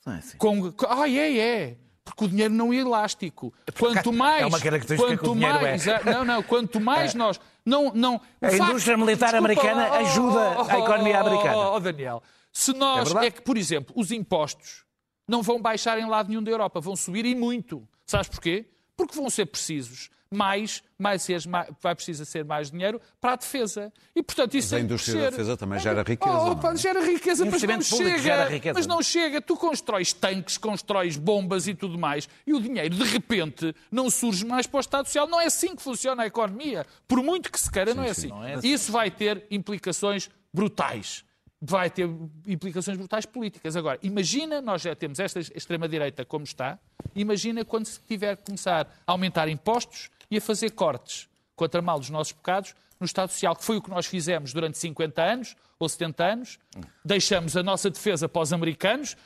Não 0.04 0.12
é 0.12 0.18
assim. 0.18 0.36
Com... 0.36 0.74
Ah, 0.88 1.08
é, 1.08 1.38
é. 1.38 1.78
Porque 2.04 2.24
o 2.24 2.28
dinheiro 2.28 2.52
não 2.52 2.72
é 2.72 2.76
elástico. 2.76 3.52
Quanto 3.78 4.12
mais. 4.12 4.42
É 4.42 4.46
uma 4.46 4.60
característica 4.60 5.10
quanto 5.10 5.22
que 5.22 5.28
o 5.28 5.34
dinheiro 5.34 5.60
mais, 5.60 5.86
é. 5.86 6.02
Não, 6.04 6.24
não. 6.24 6.42
Quanto 6.42 6.80
mais 6.80 7.14
é. 7.14 7.18
nós. 7.18 7.40
Não, 7.64 7.92
não, 7.94 8.20
a 8.40 8.50
facto, 8.50 8.62
indústria 8.62 8.96
militar 8.96 9.32
desculpa, 9.32 9.46
americana 9.46 9.90
ajuda 9.98 10.56
oh, 10.58 10.62
oh, 10.62 10.70
a 10.70 10.78
economia 10.78 11.20
americana. 11.20 11.56
Oh, 11.56 11.76
oh, 11.76 11.80
Daniel, 11.80 12.22
se 12.52 12.72
nós. 12.72 13.14
É, 13.14 13.26
é 13.26 13.30
que, 13.30 13.42
por 13.42 13.56
exemplo, 13.56 13.94
os 13.96 14.10
impostos 14.10 14.84
não 15.28 15.42
vão 15.42 15.60
baixar 15.60 15.98
em 15.98 16.06
lado 16.08 16.28
nenhum 16.28 16.42
da 16.42 16.50
Europa, 16.50 16.80
vão 16.80 16.96
subir 16.96 17.24
e 17.26 17.34
muito. 17.34 17.86
Sabes 18.06 18.28
porquê? 18.28 18.66
Porque 19.00 19.16
vão 19.16 19.30
ser 19.30 19.46
precisos 19.46 20.10
mais, 20.32 20.82
mais, 20.96 21.46
mais, 21.46 21.68
vai 21.80 21.94
precisar 21.94 22.24
ser 22.24 22.44
mais 22.44 22.70
dinheiro 22.70 23.00
para 23.20 23.32
a 23.32 23.36
defesa. 23.36 23.92
E, 24.14 24.22
portanto, 24.22 24.56
isso 24.56 24.74
mas 24.74 24.80
a 24.80 24.84
indústria 24.84 25.22
da 25.22 25.30
defesa 25.30 25.56
também 25.56 25.80
gera 25.80 26.02
riqueza. 26.02 26.36
Oh, 26.36 26.50
opa, 26.52 26.72
é? 26.72 26.76
gera 26.76 27.04
riqueza, 27.04 27.44
mas 27.44 27.62
não 27.62 27.80
chega. 27.80 28.44
Riqueza. 28.48 28.74
Mas 28.78 28.86
não 28.86 29.02
chega. 29.02 29.40
Tu 29.40 29.56
constróis 29.56 30.12
tanques, 30.12 30.56
constróis 30.56 31.16
bombas 31.16 31.66
e 31.66 31.74
tudo 31.74 31.98
mais, 31.98 32.28
e 32.46 32.52
o 32.52 32.60
dinheiro, 32.60 32.94
de 32.94 33.04
repente, 33.04 33.74
não 33.90 34.08
surge 34.08 34.44
mais 34.44 34.66
para 34.66 34.78
o 34.78 34.80
Estado 34.80 35.06
Social. 35.06 35.26
Não 35.26 35.40
é 35.40 35.46
assim 35.46 35.74
que 35.74 35.82
funciona 35.82 36.22
a 36.22 36.26
economia. 36.26 36.86
Por 37.08 37.22
muito 37.22 37.50
que 37.50 37.58
se 37.58 37.70
queira, 37.70 37.90
sim, 37.90 37.96
não, 37.96 38.04
é 38.04 38.06
sim, 38.06 38.12
assim. 38.12 38.28
não 38.28 38.44
é 38.44 38.54
assim. 38.54 38.68
Isso 38.68 38.92
vai 38.92 39.10
ter 39.10 39.46
implicações 39.50 40.30
brutais 40.52 41.24
vai 41.60 41.90
ter 41.90 42.08
implicações 42.46 42.96
brutais 42.96 43.26
políticas. 43.26 43.76
Agora, 43.76 43.98
imagina, 44.02 44.60
nós 44.60 44.82
já 44.82 44.94
temos 44.94 45.18
esta 45.18 45.40
extrema-direita 45.40 46.24
como 46.24 46.44
está, 46.44 46.78
imagina 47.14 47.64
quando 47.64 47.86
se 47.86 48.00
tiver 48.00 48.36
que 48.36 48.44
começar 48.44 49.02
a 49.06 49.12
aumentar 49.12 49.48
impostos 49.48 50.10
e 50.30 50.38
a 50.38 50.40
fazer 50.40 50.70
cortes 50.70 51.28
contra 51.54 51.82
mal 51.82 51.98
dos 51.98 52.08
nossos 52.08 52.32
pecados 52.32 52.74
no 52.98 53.04
Estado 53.04 53.30
Social, 53.30 53.54
que 53.56 53.64
foi 53.64 53.76
o 53.76 53.82
que 53.82 53.90
nós 53.90 54.06
fizemos 54.06 54.52
durante 54.52 54.78
50 54.78 55.22
anos 55.22 55.56
ou 55.78 55.88
70 55.88 56.24
anos. 56.24 56.58
Deixamos 57.04 57.56
a 57.56 57.62
nossa 57.62 57.90
defesa 57.90 58.28
para 58.28 58.42
os 58.42 58.52
americanos, 58.52 59.16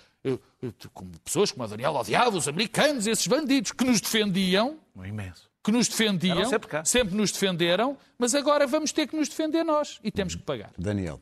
como 0.92 1.10
pessoas 1.20 1.52
como 1.52 1.64
a 1.64 1.66
Daniel 1.66 1.94
odiava 1.94 2.36
os 2.36 2.48
americanos, 2.48 3.06
esses 3.06 3.26
bandidos 3.26 3.72
que 3.72 3.84
nos 3.84 4.00
defendiam. 4.00 4.78
Imenso. 4.96 5.50
Que 5.62 5.72
nos 5.72 5.88
defendiam, 5.88 6.44
sempre, 6.44 6.68
sempre 6.84 7.14
nos 7.14 7.32
defenderam, 7.32 7.96
mas 8.18 8.34
agora 8.34 8.66
vamos 8.66 8.92
ter 8.92 9.06
que 9.06 9.16
nos 9.16 9.28
defender 9.28 9.64
nós 9.64 9.98
e 10.04 10.10
temos 10.10 10.34
que 10.34 10.42
pagar. 10.42 10.70
Daniel. 10.78 11.20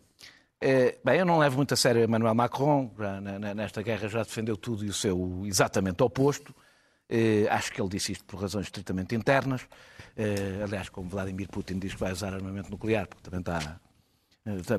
É, 0.65 0.97
bem, 1.05 1.19
eu 1.19 1.27
não 1.27 1.41
levo 1.41 1.57
muito 1.57 1.75
a 1.75 1.77
sério 1.77 2.05
Emmanuel 2.05 2.37
Macron, 2.37 2.89
nesta 3.57 3.83
guerra 3.83 4.09
já 4.09 4.23
defendeu 4.23 4.57
tudo 4.57 4.85
e 4.85 4.89
o 4.89 4.93
seu 4.93 5.43
exatamente 5.45 6.01
oposto. 6.05 6.55
Eh, 7.09 7.49
acho 7.51 7.73
que 7.73 7.81
ele 7.83 7.89
disse 7.89 8.13
isto 8.13 8.25
por 8.25 8.41
razões 8.41 8.67
estritamente 8.67 9.13
internas. 9.13 9.67
Eh, 10.17 10.61
aliás, 10.63 10.89
como 10.89 11.09
Vladimir 11.09 11.49
Putin 11.49 11.81
diz 11.81 11.95
que 11.95 12.01
vai 12.01 12.13
usar 12.13 12.33
armamento 12.33 12.71
nuclear, 12.71 13.09
porque 13.09 13.23
também 13.23 13.41
está 13.41 13.59
eh, 13.59 13.92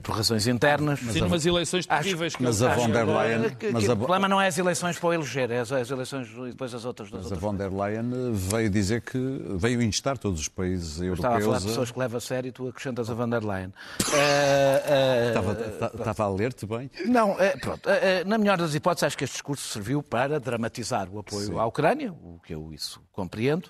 por 0.01 0.18
razões 0.18 0.45
internas. 0.45 0.99
Sim, 0.99 1.22
umas 1.22 1.45
eleições 1.45 1.86
terríveis. 1.86 2.34
Mas 2.38 2.61
a 2.61 2.76
von 2.76 2.89
der 2.89 3.07
Leyen... 3.07 3.49
Que, 3.55 3.72
mas 3.72 3.88
a... 3.88 3.93
O 3.93 3.97
problema 3.97 4.28
não 4.28 4.41
é 4.41 4.47
as 4.47 4.57
eleições 4.57 4.99
para 4.99 5.07
o 5.07 5.14
eleger, 5.14 5.49
é 5.51 5.59
as, 5.59 5.72
as 5.72 5.89
eleições 5.89 6.28
e 6.28 6.49
depois 6.49 6.74
as 6.74 6.84
outras. 6.84 7.09
Mas 7.09 7.24
outras 7.24 7.41
a 7.41 7.41
von 7.41 7.55
der 7.55 7.72
Leyen 7.72 8.34
veio 8.34 8.70
dizer 8.70 9.01
que... 9.01 9.18
veio 9.55 9.82
instar 9.82 10.18
todos 10.18 10.41
os 10.41 10.49
países 10.49 10.99
europeus... 10.99 11.20
Estava 11.20 11.38
a 11.38 11.41
falar 11.41 11.59
de 11.59 11.66
pessoas 11.68 11.91
que 11.91 11.99
levam 11.99 12.18
a 12.18 12.22
sério 12.22 12.49
e 12.49 12.51
tu 12.51 12.68
acrescentas 12.68 13.09
a 13.09 13.14
von 13.14 13.30
der 13.30 13.43
Leyen. 13.43 13.74
Uh, 14.14 14.16
uh, 14.16 15.28
estava, 15.30 15.97
estava, 15.97 16.24
a 16.24 16.30
ler-te 16.30 16.66
bem? 16.68 16.89
Não, 17.05 17.32
uh, 17.32 17.59
pronto. 17.59 17.89
na 18.28 18.38
melhor 18.38 18.57
das 18.59 18.76
hipóteses, 18.76 19.05
acho 19.05 19.18
que 19.18 19.24
este 19.24 19.34
discurso 19.34 19.68
serviu 19.68 20.03
para 20.03 20.39
dramatizar 20.39 21.09
o 21.09 21.20
apoio 21.20 21.47
Sim. 21.47 21.57
à 21.57 21.66
Ucrânia, 21.66 22.11
o 22.11 22.39
que 22.45 22.53
eu 22.53 22.72
isso 22.72 23.01
compreendo. 23.11 23.70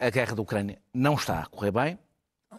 a 0.00 0.10
guerra 0.10 0.34
da 0.34 0.42
Ucrânia 0.42 0.78
não 0.92 1.14
está 1.14 1.40
a 1.40 1.46
correr 1.46 1.70
bem 1.70 1.98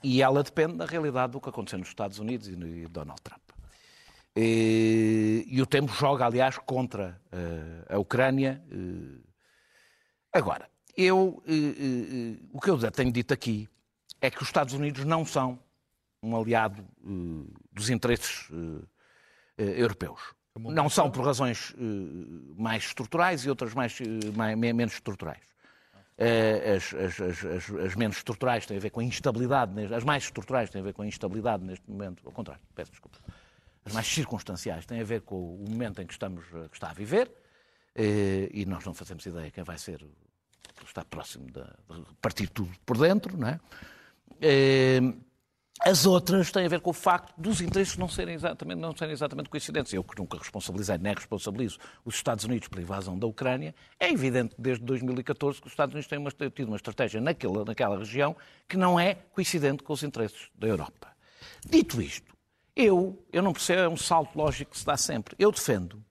e 0.03 0.21
ela 0.21 0.43
depende 0.43 0.77
da 0.77 0.85
realidade 0.85 1.33
do 1.33 1.41
que 1.41 1.49
aconteceu 1.49 1.79
nos 1.79 1.89
Estados 1.89 2.19
Unidos 2.19 2.47
e 2.47 2.55
no 2.55 2.89
Donald 2.89 3.21
Trump. 3.21 3.41
E, 4.35 5.45
e 5.47 5.61
o 5.61 5.65
tempo 5.65 5.91
joga, 5.91 6.25
aliás, 6.25 6.57
contra 6.57 7.19
uh, 7.31 7.95
a 7.95 7.99
Ucrânia. 7.99 8.63
Uh, 8.71 9.21
agora, 10.31 10.69
eu, 10.95 11.43
uh, 11.45 12.49
o 12.53 12.61
que 12.61 12.69
eu 12.69 12.79
já 12.79 12.89
tenho 12.89 13.11
dito 13.11 13.33
aqui 13.33 13.67
é 14.21 14.29
que 14.29 14.41
os 14.41 14.47
Estados 14.47 14.73
Unidos 14.73 15.03
não 15.03 15.25
são 15.25 15.59
um 16.23 16.35
aliado 16.35 16.85
dos 17.71 17.89
interesses 17.89 18.47
europeus. 19.57 20.21
Não 20.55 20.87
são 20.87 21.09
por 21.09 21.25
razões 21.25 21.73
mais 22.55 22.83
estruturais 22.83 23.43
e 23.43 23.49
outras 23.49 23.73
mais, 23.73 23.97
mais 24.35 24.55
menos 24.55 24.93
estruturais. 24.93 25.41
Eh, 26.17 26.75
as, 26.75 26.93
as, 26.93 27.19
as, 27.19 27.71
as, 27.71 27.95
menos 27.95 28.17
estruturais 28.17 28.65
têm 28.65 28.77
a 28.77 28.79
ver 28.79 28.91
com 28.91 28.99
a 28.99 29.03
instabilidade, 29.03 29.71
as 29.93 30.03
mais 30.03 30.23
estruturais 30.23 30.69
têm 30.69 30.81
a 30.81 30.83
ver 30.83 30.93
com 30.93 31.01
a 31.01 31.07
instabilidade 31.07 31.63
neste 31.63 31.89
momento, 31.89 32.21
ao 32.25 32.31
contrário, 32.31 32.61
peço 32.75 32.91
desculpa. 32.91 33.17
As 33.83 33.93
mais 33.93 34.05
circunstanciais 34.05 34.85
têm 34.85 35.01
a 35.01 35.03
ver 35.03 35.21
com 35.21 35.55
o 35.55 35.65
momento 35.67 36.01
em 36.01 36.05
que 36.05 36.13
estamos 36.13 36.45
eh, 36.53 36.67
que 36.69 36.75
está 36.75 36.91
a 36.91 36.93
viver 36.93 37.31
eh, 37.95 38.49
e 38.53 38.65
nós 38.65 38.85
não 38.85 38.93
fazemos 38.93 39.25
ideia 39.25 39.49
quem 39.49 39.63
vai 39.63 39.77
ser, 39.77 40.05
está 40.85 41.03
próximo 41.03 41.45
de, 41.45 41.63
de 41.63 42.15
partir 42.21 42.47
tudo 42.49 42.71
por 42.85 42.97
dentro, 42.97 43.35
não 43.37 43.47
é? 43.47 43.59
As 45.83 46.05
outras 46.05 46.51
têm 46.51 46.65
a 46.65 46.69
ver 46.69 46.79
com 46.79 46.91
o 46.91 46.93
facto 46.93 47.33
dos 47.35 47.59
interesses 47.59 47.97
não 47.97 48.07
serem 48.07 48.35
exatamente, 48.35 48.79
não 48.79 48.95
serem 48.95 49.13
exatamente 49.13 49.49
coincidentes. 49.49 49.91
Eu 49.91 50.03
que 50.03 50.15
nunca 50.19 50.37
responsabilizei, 50.37 50.95
nem 50.99 51.11
responsabilizo 51.11 51.79
os 52.05 52.13
Estados 52.13 52.45
Unidos 52.45 52.67
pela 52.67 52.83
invasão 52.83 53.17
da 53.17 53.25
Ucrânia, 53.25 53.73
é 53.99 54.11
evidente 54.11 54.53
desde 54.59 54.85
2014 54.85 55.59
que 55.59 55.65
os 55.65 55.73
Estados 55.73 55.95
Unidos 55.95 56.07
têm 56.07 56.19
uma, 56.19 56.29
tido 56.29 56.67
uma 56.67 56.75
estratégia 56.75 57.19
naquela, 57.19 57.65
naquela 57.65 57.97
região 57.97 58.35
que 58.69 58.77
não 58.77 58.99
é 58.99 59.15
coincidente 59.33 59.81
com 59.81 59.91
os 59.91 60.03
interesses 60.03 60.49
da 60.53 60.67
Europa. 60.67 61.07
Dito 61.65 61.99
isto, 61.99 62.31
eu, 62.75 63.25
eu 63.33 63.41
não 63.41 63.51
percebo, 63.51 63.81
é 63.81 63.89
um 63.89 63.97
salto 63.97 64.37
lógico 64.37 64.71
que 64.71 64.77
se 64.77 64.85
dá 64.85 64.95
sempre. 64.95 65.35
Eu 65.39 65.51
defendo 65.51 66.03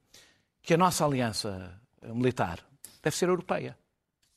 que 0.62 0.74
a 0.74 0.76
nossa 0.76 1.04
aliança 1.04 1.80
militar 2.02 2.58
deve 3.00 3.16
ser 3.16 3.28
europeia. 3.28 3.78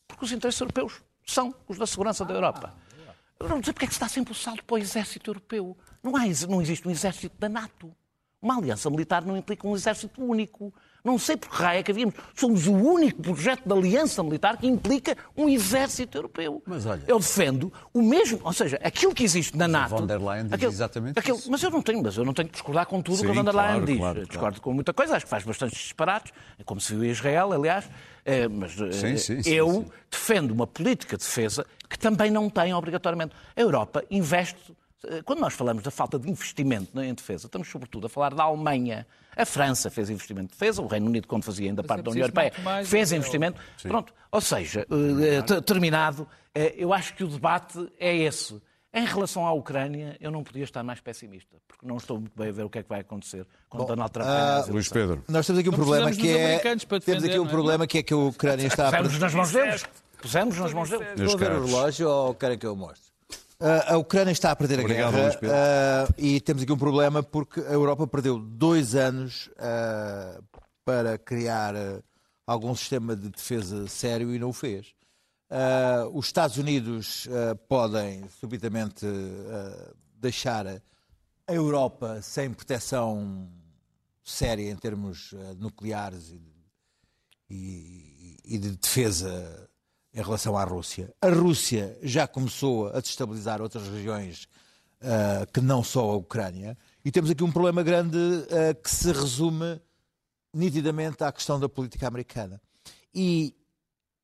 Porque 0.07 0.25
os 0.25 0.31
interesses 0.31 0.61
europeus 0.61 1.01
são 1.25 1.55
os 1.67 1.79
da 1.79 1.87
segurança 1.87 2.23
da 2.23 2.35
Europa. 2.35 2.82
Eu 3.43 3.49
não 3.49 3.63
sei 3.63 3.73
porque 3.73 3.85
é 3.85 3.87
que 3.87 3.93
se 3.93 3.99
dá 3.99 4.07
sempre 4.07 4.31
o 4.31 4.35
salto 4.35 4.63
para 4.63 4.75
o 4.75 4.77
exército 4.77 5.29
europeu. 5.29 5.77
Não, 6.01 6.15
há, 6.15 6.21
não 6.47 6.61
existe 6.61 6.87
um 6.87 6.91
exército 6.91 7.35
da 7.37 7.49
NATO. 7.49 7.93
Uma 8.41 8.57
aliança 8.57 8.89
militar 8.89 9.23
não 9.23 9.37
implica 9.37 9.67
um 9.67 9.75
exército 9.75 10.21
único. 10.21 10.73
Não 11.03 11.17
sei 11.17 11.35
por 11.35 11.49
que 11.49 11.55
raio 11.55 11.79
é 11.79 11.83
que 11.83 11.91
havíamos. 11.91 12.15
Somos 12.33 12.67
o 12.67 12.73
único 12.73 13.21
projeto 13.21 13.63
de 13.65 13.73
aliança 13.73 14.23
militar 14.23 14.57
que 14.57 14.65
implica 14.65 15.17
um 15.35 15.49
exército 15.49 16.17
europeu. 16.17 16.63
Mas 16.65 16.85
olha. 16.85 17.03
Eu 17.05 17.19
defendo 17.19 17.71
o 17.93 18.01
mesmo, 18.01 18.39
ou 18.41 18.53
seja, 18.53 18.79
aquilo 18.81 19.13
que 19.13 19.23
existe 19.23 19.57
na 19.57 19.67
NATO. 19.67 19.95
A 19.95 19.97
von 19.97 20.07
der 20.07 20.21
Leyen 20.21 20.43
diz 20.43 20.53
aquele, 20.53 20.71
exatamente 20.71 21.19
aquele, 21.19 21.37
isso. 21.37 21.51
Mas 21.51 21.63
eu 21.63 21.69
não 21.69 21.81
tenho, 21.81 22.01
mas 22.01 22.17
eu 22.17 22.23
não 22.23 22.33
tenho 22.33 22.47
que 22.47 22.53
discordar 22.53 22.85
com 22.85 23.01
tudo 23.01 23.19
o 23.19 23.21
que 23.21 23.31
a 23.31 23.33
von 23.33 23.43
der 23.43 23.53
Leyen 23.53 23.71
claro, 23.71 23.85
diz. 23.85 23.97
Claro, 23.97 24.19
Discordo 24.19 24.39
claro. 24.39 24.61
com 24.61 24.73
muita 24.73 24.93
coisa, 24.93 25.15
acho 25.15 25.25
que 25.25 25.29
faz 25.29 25.43
bastantes 25.43 25.77
disparates, 25.77 26.31
é 26.57 26.63
como 26.63 26.79
se 26.79 26.93
viu 26.93 27.03
em 27.03 27.09
Israel, 27.09 27.51
aliás. 27.51 27.85
É, 28.25 28.47
mas 28.47 28.71
sim, 28.71 29.13
eh, 29.13 29.17
sim, 29.17 29.41
eu 29.45 29.71
sim, 29.71 29.85
defendo 30.09 30.51
uma 30.51 30.65
política 30.65 31.17
de 31.17 31.23
defesa 31.23 31.65
que 31.93 31.99
também 31.99 32.31
não 32.31 32.49
tem 32.49 32.73
obrigatoriamente. 32.73 33.35
A 33.55 33.61
Europa 33.61 34.03
investe 34.09 34.75
eh, 35.07 35.21
quando 35.23 35.39
nós 35.39 35.53
falamos 35.53 35.83
da 35.83 35.91
falta 35.91 36.17
de 36.17 36.27
investimento 36.27 36.99
em 36.99 37.13
defesa, 37.13 37.45
estamos 37.45 37.67
sobretudo 37.67 38.07
a 38.07 38.09
falar 38.09 38.33
da 38.33 38.43
Alemanha. 38.43 39.05
A 39.35 39.45
França 39.45 39.91
fez 39.91 40.09
investimento 40.09 40.53
em 40.53 40.57
defesa, 40.57 40.81
o 40.81 40.87
Reino 40.87 41.05
Unido, 41.05 41.27
quando 41.27 41.43
fazia 41.43 41.69
ainda 41.69 41.83
Mas 41.83 41.87
parte 41.87 42.01
é 42.01 42.03
da 42.03 42.11
União 42.11 42.23
Europeia, 42.23 42.51
fez 42.83 43.11
investimento. 43.11 43.61
Sim. 43.77 43.89
Pronto, 43.89 44.11
ou 44.31 44.41
seja, 44.41 44.87
eh, 44.89 45.61
terminado, 45.61 46.27
eh, 46.55 46.73
eu 46.77 46.91
acho 46.91 47.13
que 47.13 47.23
o 47.23 47.27
debate 47.27 47.91
é 47.99 48.15
esse. 48.15 48.59
Em 48.95 49.05
relação 49.05 49.45
à 49.45 49.51
Ucrânia, 49.53 50.15
eu 50.19 50.31
não 50.31 50.43
podia 50.43 50.63
estar 50.63 50.83
mais 50.83 50.99
pessimista, 50.99 51.57
porque 51.67 51.85
não 51.85 51.97
estou 51.97 52.19
muito 52.19 52.33
bem 52.35 52.49
a 52.49 52.51
ver 52.51 52.63
o 52.63 52.69
que 52.69 52.79
é 52.79 52.83
que 52.83 52.89
vai 52.89 53.01
acontecer 53.01 53.45
quando 53.67 53.81
Bom, 53.81 53.87
Donald 53.87 54.11
Trump 54.11 54.27
uh, 54.27 54.71
Luís 54.71 54.87
Pedro. 54.87 55.23
Nós 55.27 55.47
temos 55.47 55.59
aqui 55.59 55.69
um 55.69 55.73
problema 55.73 56.11
que 56.11 56.29
é 56.29 56.59
temos 57.03 57.23
aqui 57.23 57.39
um 57.39 57.47
problema 57.47 57.87
que 57.87 57.97
é 57.99 58.03
que 58.03 58.13
a 58.13 58.17
Ucrânia 58.17 58.65
está 58.67 58.89
a 58.89 58.91
perder. 58.91 59.19
nas 59.19 59.33
mãos 59.33 59.51
deles. 59.51 59.83
Pusemos 60.23 60.57
nas 60.57 60.71
mãos 60.71 60.89
dele. 60.89 61.03
Meus 61.17 61.31
Vou 61.31 61.37
ver 61.37 61.51
o 61.51 61.65
relógio 61.65 62.09
ou 62.09 62.33
querem 62.33 62.57
que 62.57 62.65
eu 62.65 62.77
mostre? 62.77 63.11
Ah, 63.59 63.93
a 63.93 63.97
Ucrânia 63.97 64.31
está 64.31 64.51
a 64.51 64.55
perder 64.55 64.79
a 64.79 64.81
Obrigado, 64.83 65.11
guerra 65.11 65.23
Luís 65.25 65.35
Pedro. 65.35 65.55
ah, 65.55 66.13
e 66.17 66.39
temos 66.39 66.63
aqui 66.63 66.71
um 66.71 66.77
problema 66.77 67.21
porque 67.21 67.59
a 67.59 67.73
Europa 67.73 68.07
perdeu 68.07 68.39
dois 68.39 68.95
anos 68.95 69.49
ah, 69.59 70.39
para 70.85 71.17
criar 71.17 71.75
algum 72.47 72.73
sistema 72.73 73.17
de 73.17 73.27
defesa 73.27 73.85
sério 73.89 74.33
e 74.33 74.39
não 74.39 74.49
o 74.49 74.53
fez. 74.53 74.93
Os 76.13 76.25
Estados 76.27 76.57
Unidos 76.57 77.27
podem 77.67 78.27
subitamente 78.39 79.05
deixar 80.15 80.65
a 80.67 81.53
Europa 81.53 82.21
sem 82.21 82.51
proteção 82.51 83.47
séria 84.23 84.71
em 84.71 84.75
termos 84.75 85.33
nucleares 85.59 86.31
e 86.31 86.53
e, 87.49 88.37
e 88.43 88.57
de 88.57 88.71
defesa 88.71 89.69
em 90.13 90.21
relação 90.21 90.57
à 90.57 90.63
Rússia. 90.63 91.13
A 91.21 91.29
Rússia 91.29 91.97
já 92.03 92.27
começou 92.27 92.87
a 92.89 92.99
destabilizar 92.99 93.61
outras 93.61 93.87
regiões 93.87 94.47
ah, 95.01 95.45
que 95.51 95.59
não 95.59 95.83
só 95.83 96.11
a 96.11 96.15
Ucrânia. 96.15 96.77
E 97.03 97.11
temos 97.11 97.29
aqui 97.31 97.43
um 97.43 97.51
problema 97.51 97.81
grande 97.83 98.17
ah, 98.51 98.73
que 98.73 98.89
se 98.89 99.11
resume 99.11 99.81
nitidamente 100.53 101.23
à 101.23 101.31
questão 101.31 101.59
da 101.59 101.67
política 101.67 102.07
americana. 102.07 102.61
E 103.13 103.55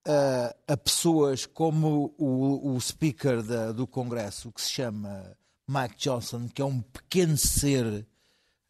ah, 0.07 0.55
a 0.67 0.77
pessoas 0.77 1.45
como 1.45 2.13
o, 2.17 2.75
o 2.75 2.79
speaker 2.81 3.41
da- 3.41 3.71
do 3.71 3.87
Congresso, 3.87 4.51
que 4.51 4.61
se 4.61 4.69
chama 4.69 5.35
Mike 5.67 5.95
Johnson, 5.97 6.47
que 6.47 6.61
é 6.61 6.65
um 6.65 6.81
pequeno 6.81 7.37
ser 7.37 8.07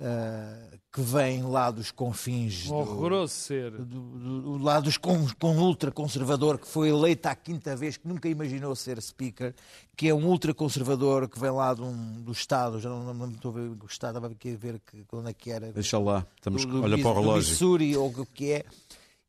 ah, 0.02 0.78
que 0.92 1.02
vem 1.02 1.44
lá 1.44 1.70
dos 1.72 1.92
confins 1.92 2.66
Um 2.66 2.70
do, 2.70 2.76
horroroso 2.92 3.34
ser. 3.34 3.72
do, 3.72 3.86
do, 3.86 4.42
do 4.58 4.58
lado 4.64 4.86
dos 4.86 4.98
com, 4.98 5.28
com 5.40 5.58
ultraconservador, 5.58 6.58
que 6.58 6.68
foi 6.68 6.90
eleito 6.90 7.28
à 7.28 7.36
quinta 7.36 7.76
vez, 7.76 7.98
que 7.98 8.08
nunca 8.08 8.28
imaginou 8.30 8.76
ser 8.76 9.02
speaker, 9.02 9.54
que 9.96 10.08
é 10.10 10.14
um 10.14 10.26
ultraconservador 10.26 11.28
que 11.28 11.38
vem 11.40 11.52
lá 11.52 11.74
de 11.74 11.82
um, 11.82 12.22
do 12.22 12.32
Estado, 12.32 12.80
já 12.80 12.90
não, 12.90 13.04
não, 13.04 13.14
não 13.14 13.30
estou 13.32 13.52
a 13.52 13.54
ver 13.56 13.70
o 13.70 13.86
Estado, 13.86 14.18
estava 14.18 14.34
aqui 14.34 14.54
a 14.54 14.58
ver 14.58 14.80
que, 14.80 15.04
onde 15.14 15.30
é 15.30 15.34
que 15.34 15.52
era. 15.52 15.72
Deixa 15.74 16.00
lá, 16.00 16.26
estamos, 16.36 16.66
do- 16.66 16.72
do 16.80 16.84
olha 16.84 16.98
para 16.98 17.10
o 17.12 17.14
do 17.16 17.20
relógio. 17.22 17.50
Missouri, 17.52 17.98
ou 17.98 18.08
o 18.10 18.26
que 18.26 18.52
é. 18.54 18.66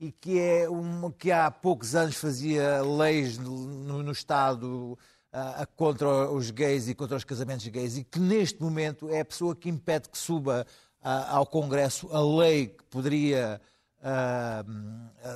E 0.00 0.10
que, 0.12 0.38
é 0.38 0.66
uma, 0.66 1.12
que 1.12 1.30
há 1.30 1.50
poucos 1.50 1.94
anos 1.94 2.16
fazia 2.16 2.80
leis 2.80 3.36
no, 3.36 4.02
no 4.02 4.12
Estado 4.12 4.98
ah, 5.32 5.66
contra 5.76 6.30
os 6.30 6.50
gays 6.50 6.88
e 6.88 6.94
contra 6.94 7.16
os 7.16 7.24
casamentos 7.24 7.66
gays, 7.68 7.96
e 7.96 8.04
que 8.04 8.18
neste 8.18 8.60
momento 8.62 9.08
é 9.08 9.20
a 9.20 9.24
pessoa 9.24 9.54
que 9.54 9.68
impede 9.68 10.08
que 10.08 10.18
suba 10.18 10.66
ah, 11.02 11.36
ao 11.36 11.46
Congresso 11.46 12.08
a 12.14 12.20
lei 12.20 12.68
que 12.68 12.84
poderia 12.84 13.60
ah, 14.02 14.64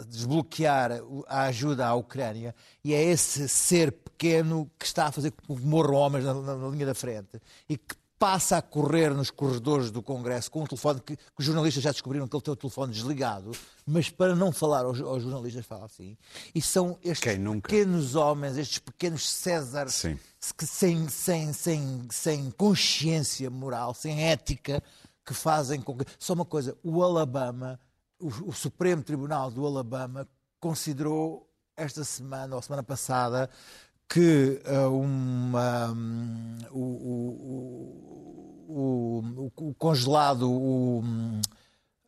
desbloquear 0.08 0.90
a 1.26 1.42
ajuda 1.44 1.86
à 1.86 1.94
Ucrânia, 1.94 2.54
e 2.82 2.92
é 2.94 3.02
esse 3.02 3.48
ser 3.48 3.92
pequeno 3.92 4.70
que 4.78 4.86
está 4.86 5.06
a 5.06 5.12
fazer 5.12 5.32
com 5.46 5.56
que 5.56 5.64
morram 5.66 5.94
homens 5.94 6.24
na, 6.24 6.34
na- 6.34 6.56
na 6.56 6.68
linha 6.68 6.86
da 6.86 6.94
frente 6.94 7.40
e 7.68 7.76
que 7.76 7.94
passa 8.24 8.56
a 8.56 8.62
correr 8.62 9.12
nos 9.12 9.30
corredores 9.30 9.90
do 9.90 10.02
Congresso 10.02 10.50
com 10.50 10.62
um 10.62 10.66
telefone 10.66 10.98
que, 10.98 11.14
que 11.14 11.22
os 11.38 11.44
jornalistas 11.44 11.82
já 11.82 11.90
descobriram 11.90 12.26
que 12.26 12.34
ele 12.34 12.42
tem 12.42 12.54
o 12.54 12.56
telefone 12.56 12.90
desligado, 12.90 13.52
mas 13.86 14.08
para 14.08 14.34
não 14.34 14.50
falar 14.50 14.86
aos, 14.86 14.98
aos 14.98 15.22
jornalistas 15.22 15.66
fala 15.66 15.84
assim. 15.84 16.16
E 16.54 16.62
são 16.62 16.98
estes 17.04 17.36
pequenos 17.60 18.14
homens, 18.14 18.56
estes 18.56 18.78
pequenos 18.78 19.28
Césares 19.28 19.92
Sim. 19.92 20.18
que 20.56 20.64
sem, 20.64 21.06
sem, 21.10 21.52
sem, 21.52 22.08
sem 22.10 22.50
consciência 22.52 23.50
moral, 23.50 23.92
sem 23.92 24.24
ética, 24.30 24.82
que 25.22 25.34
fazem 25.34 25.82
com 25.82 25.94
que. 25.94 26.06
Só 26.18 26.32
uma 26.32 26.46
coisa, 26.46 26.74
o 26.82 27.02
Alabama, 27.02 27.78
o, 28.18 28.28
o 28.48 28.52
Supremo 28.54 29.02
Tribunal 29.02 29.50
do 29.50 29.66
Alabama 29.66 30.26
considerou 30.58 31.46
esta 31.76 32.02
semana, 32.04 32.56
ou 32.56 32.62
semana 32.62 32.82
passada, 32.82 33.50
que 34.14 34.60
ah, 34.64 34.88
uma, 34.88 35.90
hum, 35.90 36.58
o, 36.70 36.78
o, 38.68 39.20
o, 39.48 39.50
o 39.56 39.74
congelado, 39.74 40.48
o, 40.48 41.00
hum, 41.00 41.40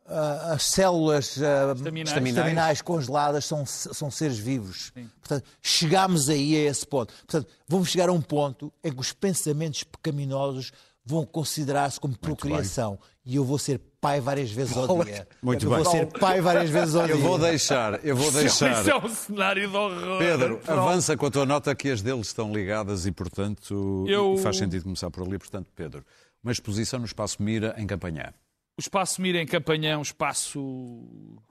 as 0.05 0.63
células 0.63 1.37
ah, 1.43 1.73
Estaminais. 1.75 2.17
estaminais 2.29 2.81
congeladas 2.81 3.43
são, 3.43 3.65
são 3.65 4.09
seres 4.09 4.37
vivos. 4.37 4.93
Portanto, 5.19 5.43
chegámos 5.61 6.29
aí 6.29 6.55
a 6.55 6.69
esse 6.69 6.87
ponto. 6.87 7.13
Portanto, 7.13 7.51
vamos 7.67 7.89
chegar 7.89 8.07
a 8.07 8.13
um 8.13 8.21
ponto 8.21 8.71
em 8.81 8.93
que 8.93 9.01
os 9.01 9.11
pensamentos 9.11 9.83
pecaminosos 9.83 10.71
vão 11.03 11.25
considerar-se 11.25 11.99
como 11.99 12.17
procriação. 12.17 12.97
E 13.25 13.35
eu 13.35 13.43
vou 13.43 13.59
ser 13.59 13.81
pai 13.99 14.21
várias 14.21 14.51
vezes 14.51 14.75
ao 14.77 15.03
dia. 15.03 15.27
Muito 15.41 15.65
eu 15.65 15.69
bem. 15.71 15.83
vou 15.83 15.91
ser 15.91 16.05
pai 16.19 16.39
várias 16.41 16.69
vezes 16.69 16.95
ao 16.95 17.05
dia. 17.05 17.15
Eu 17.15 17.19
vou 17.21 17.37
deixar, 17.39 18.05
eu 18.05 18.15
vou 18.15 18.31
deixar. 18.31 18.71
Isso 18.81 18.89
é 18.91 18.95
um 18.97 19.09
cenário 19.09 19.69
de 19.69 19.75
horror. 19.75 20.17
Pedro, 20.19 20.61
avança 20.67 21.17
com 21.17 21.25
a 21.25 21.31
tua 21.31 21.45
nota 21.45 21.73
que 21.75 21.89
as 21.89 22.01
deles 22.01 22.27
estão 22.27 22.53
ligadas 22.53 23.05
e, 23.05 23.11
portanto, 23.11 24.05
Eu- 24.07 24.37
faz 24.37 24.57
sentido 24.57 24.83
começar 24.83 25.09
por 25.09 25.23
ali. 25.25 25.37
Portanto, 25.37 25.67
Pedro, 25.75 26.05
uma 26.43 26.51
exposição 26.51 26.99
no 26.99 27.05
Espaço 27.05 27.41
Mira 27.41 27.73
em 27.77 27.87
Campanhã. 27.87 28.33
O 28.77 28.81
espaço 28.81 29.19
Mira 29.21 29.41
em 29.41 29.45
Campanhã 29.47 29.93
é 29.93 29.97
um 29.97 30.03
espaço 30.03 31.03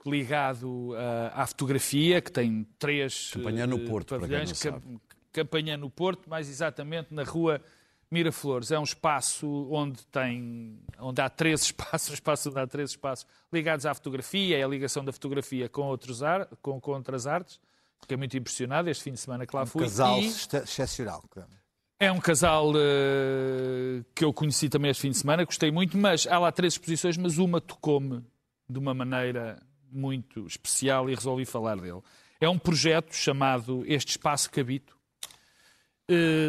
ligado 0.05 0.93
ah, 0.95 1.43
à 1.43 1.47
fotografia, 1.47 2.21
que 2.21 2.31
tem 2.31 2.65
três 2.79 3.31
Campanhã 3.33 3.67
no 3.67 3.77
eh, 3.83 3.87
Porto, 3.87 4.17
para 4.17 4.27
quem 4.27 4.39
não 4.39 4.45
sabe. 4.55 4.79
Cam- 4.79 4.99
Campanhã 5.33 5.77
no 5.77 5.89
Porto, 5.89 6.29
mais 6.29 6.49
exatamente 6.49 7.13
na 7.13 7.23
rua 7.23 7.61
Miraflores. 8.11 8.71
É 8.71 8.79
um 8.79 8.83
espaço 8.83 9.67
onde 9.71 10.05
tem, 10.07 10.79
onde 10.99 11.21
há 11.21 11.29
três 11.29 11.61
espaços, 11.65 12.09
um 12.11 12.13
espaço 12.13 12.49
onde 12.49 12.59
há 12.59 12.67
três 12.67 12.91
espaços 12.91 13.25
ligados 13.51 13.85
à 13.85 13.93
fotografia, 13.93 14.57
é 14.57 14.63
a 14.63 14.67
ligação 14.67 15.03
da 15.03 15.11
fotografia 15.11 15.67
com, 15.69 15.83
outros 15.83 16.23
ar, 16.23 16.45
com, 16.61 16.79
com 16.79 16.91
outras 16.91 17.27
artes. 17.27 17.59
Fiquei 18.01 18.15
muito 18.17 18.37
impressionado 18.37 18.89
este 18.89 19.03
fim 19.03 19.11
de 19.13 19.19
semana 19.19 19.45
que 19.45 19.55
lá 19.55 19.65
fui. 19.65 19.81
Casal 19.83 20.19
E- 20.19 20.27
exce- 20.27 20.57
excepcional. 20.57 21.23
é 21.99 22.11
um 22.11 22.19
casal 22.19 22.71
eh, 22.75 24.03
que 24.13 24.23
eu 24.23 24.31
conheci 24.33 24.69
também 24.69 24.91
este 24.91 25.01
fim 25.01 25.09
de 25.11 25.17
semana, 25.17 25.43
gostei 25.45 25.71
muito, 25.71 25.97
mas 25.97 26.27
há 26.27 26.37
lá 26.39 26.51
três 26.51 26.73
exposições, 26.73 27.17
mas 27.17 27.37
uma 27.37 27.59
tocou-me 27.59 28.23
de 28.69 28.77
uma 28.79 28.93
maneira 28.93 29.61
muito 29.91 30.45
especial 30.45 31.09
e 31.09 31.15
resolvi 31.15 31.45
falar 31.45 31.77
dele. 31.77 32.01
É 32.39 32.47
um 32.47 32.57
projeto 32.59 33.13
chamado 33.15 33.83
Este 33.87 34.09
Espaço 34.11 34.49
que 34.51 34.59
Habito, 34.59 34.96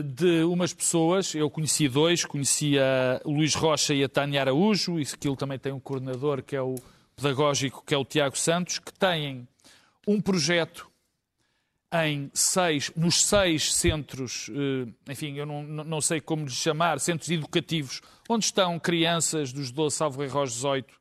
de 0.04 0.44
umas 0.44 0.72
pessoas, 0.72 1.34
eu 1.34 1.50
conheci 1.50 1.88
dois, 1.88 2.24
conheci 2.24 2.78
a 2.78 3.20
Luís 3.24 3.54
Rocha 3.54 3.92
e 3.92 4.04
a 4.04 4.09
Tânia 4.09 4.40
Araújo, 4.40 5.00
e 5.00 5.02
aquilo 5.02 5.36
também 5.36 5.59
tem 5.59 5.72
um 5.72 5.80
coordenador 5.80 6.42
que 6.42 6.54
é 6.54 6.62
o 6.62 6.76
pedagógico, 7.16 7.82
que 7.84 7.92
é 7.92 7.98
o 7.98 8.04
Tiago 8.04 8.38
Santos, 8.38 8.78
que 8.78 8.92
têm 8.92 9.48
um 10.06 10.20
projeto 10.20 10.88
em 11.92 12.30
seis, 12.34 12.92
nos 12.94 13.24
seis 13.24 13.74
centros, 13.74 14.50
eh, 14.50 15.12
enfim, 15.12 15.34
eu 15.34 15.46
não, 15.46 15.62
não 15.62 15.84
não 15.84 16.00
sei 16.00 16.20
como 16.20 16.44
lhes 16.44 16.54
chamar, 16.54 17.00
centros 17.00 17.30
educativos, 17.30 18.00
onde 18.28 18.44
estão 18.44 18.78
crianças 18.78 19.52
dos 19.52 19.70
12 19.70 19.96
salvo 19.96 20.22
erro 20.22 20.40
aos 20.40 20.52
18 20.52 20.98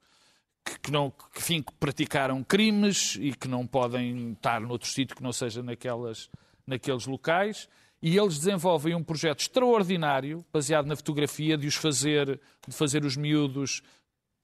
que, 0.63 0.79
que 0.79 0.91
não, 0.91 1.11
que, 1.11 1.39
enfim, 1.39 1.61
que 1.61 1.73
praticaram 1.73 2.43
crimes 2.43 3.17
e 3.19 3.33
que 3.33 3.47
não 3.47 3.67
podem 3.67 4.31
estar 4.33 4.59
noutro 4.61 4.87
sítio 4.87 5.15
que 5.15 5.23
não 5.23 5.31
seja 5.31 5.61
naquelas, 5.61 6.29
naqueles 6.65 7.05
locais. 7.05 7.69
E 8.07 8.17
eles 8.17 8.37
desenvolvem 8.37 8.95
um 8.95 9.03
projeto 9.03 9.41
extraordinário, 9.41 10.45
baseado 10.53 10.85
na 10.85 10.95
fotografia, 10.95 11.57
de 11.57 11.67
os 11.67 11.75
fazer, 11.75 12.39
de 12.65 12.73
fazer 12.73 13.03
os 13.03 13.17
miúdos 13.17 13.81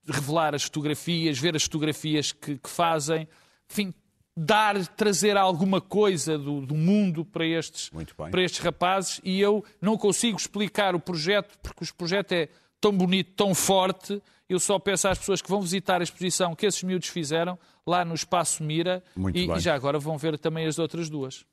revelar 0.05 0.53
as 0.53 0.63
fotografias, 0.63 1.39
ver 1.39 1.55
as 1.55 1.63
fotografias 1.63 2.33
que, 2.33 2.57
que 2.57 2.69
fazem, 2.69 3.25
enfim, 3.71 3.93
dar, 4.35 4.85
trazer 4.85 5.37
alguma 5.37 5.79
coisa 5.79 6.37
do, 6.37 6.59
do 6.59 6.75
mundo 6.75 7.23
para 7.23 7.45
estes, 7.45 7.89
para 8.29 8.43
estes 8.43 8.59
rapazes. 8.59 9.21
E 9.23 9.39
eu 9.39 9.63
não 9.79 9.97
consigo 9.97 10.37
explicar 10.37 10.93
o 10.93 10.99
projeto, 10.99 11.57
porque 11.59 11.85
o 11.85 11.95
projeto 11.95 12.33
é 12.33 12.49
tão 12.83 12.91
bonito, 12.91 13.31
tão 13.33 13.55
forte. 13.55 14.21
Eu 14.49 14.59
só 14.59 14.77
peço 14.77 15.07
às 15.07 15.17
pessoas 15.17 15.41
que 15.41 15.49
vão 15.49 15.61
visitar 15.61 16.01
a 16.01 16.03
exposição 16.03 16.53
que 16.53 16.65
esses 16.65 16.83
miúdos 16.83 17.07
fizeram 17.07 17.57
lá 17.87 18.03
no 18.03 18.13
Espaço 18.13 18.61
Mira 18.61 19.01
Muito 19.15 19.37
e, 19.37 19.47
bem. 19.47 19.55
e 19.55 19.59
já 19.61 19.73
agora 19.73 19.97
vão 19.97 20.17
ver 20.17 20.37
também 20.37 20.67
as 20.67 20.77
outras 20.77 21.09
duas. 21.09 21.45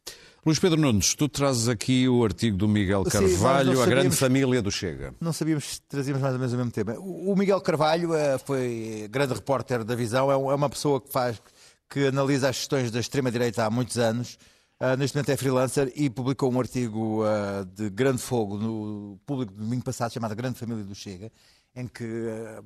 Luís 0.44 0.58
Pedro 0.58 0.80
Nunes, 0.80 1.14
tu 1.14 1.28
trazes 1.28 1.68
aqui 1.68 2.08
o 2.08 2.24
artigo 2.24 2.56
do 2.56 2.66
Miguel 2.66 3.04
Sim, 3.04 3.10
Carvalho, 3.10 3.74
não 3.74 3.82
a 3.82 3.86
grande 3.86 4.16
família 4.16 4.60
do 4.60 4.72
Chega. 4.72 5.14
Não 5.20 5.32
sabíamos 5.32 5.64
se 5.64 5.82
trazíamos 5.82 6.20
mais 6.20 6.34
ou 6.34 6.40
menos 6.40 6.52
o 6.52 6.56
mesmo 6.56 6.72
tema. 6.72 6.94
O 6.98 7.36
Miguel 7.36 7.60
Carvalho 7.60 8.12
eh, 8.12 8.36
foi 8.38 9.06
grande 9.08 9.34
repórter 9.34 9.84
da 9.84 9.94
Visão, 9.94 10.30
é 10.30 10.34
é 10.34 10.54
uma 10.54 10.68
pessoa 10.68 11.00
que 11.00 11.12
faz, 11.12 11.40
que 11.88 12.06
analisa 12.08 12.48
as 12.48 12.58
questões 12.58 12.90
da 12.90 12.98
extrema-direita 12.98 13.64
há 13.64 13.70
muitos 13.70 13.98
anos. 13.98 14.36
Ah, 14.82 14.96
neste 14.96 15.14
momento 15.14 15.28
é 15.30 15.36
freelancer 15.36 15.92
e 15.94 16.08
publicou 16.08 16.50
um 16.50 16.58
artigo 16.58 17.22
ah, 17.24 17.66
de 17.76 17.90
grande 17.90 18.18
fogo 18.22 18.56
no 18.56 19.18
público 19.26 19.52
do 19.52 19.62
domingo 19.62 19.84
passado, 19.84 20.10
chamado 20.12 20.34
Grande 20.34 20.58
Família 20.58 20.82
do 20.82 20.94
Chega, 20.94 21.30
em 21.76 21.86
que 21.86 22.04
ah, 22.30 22.62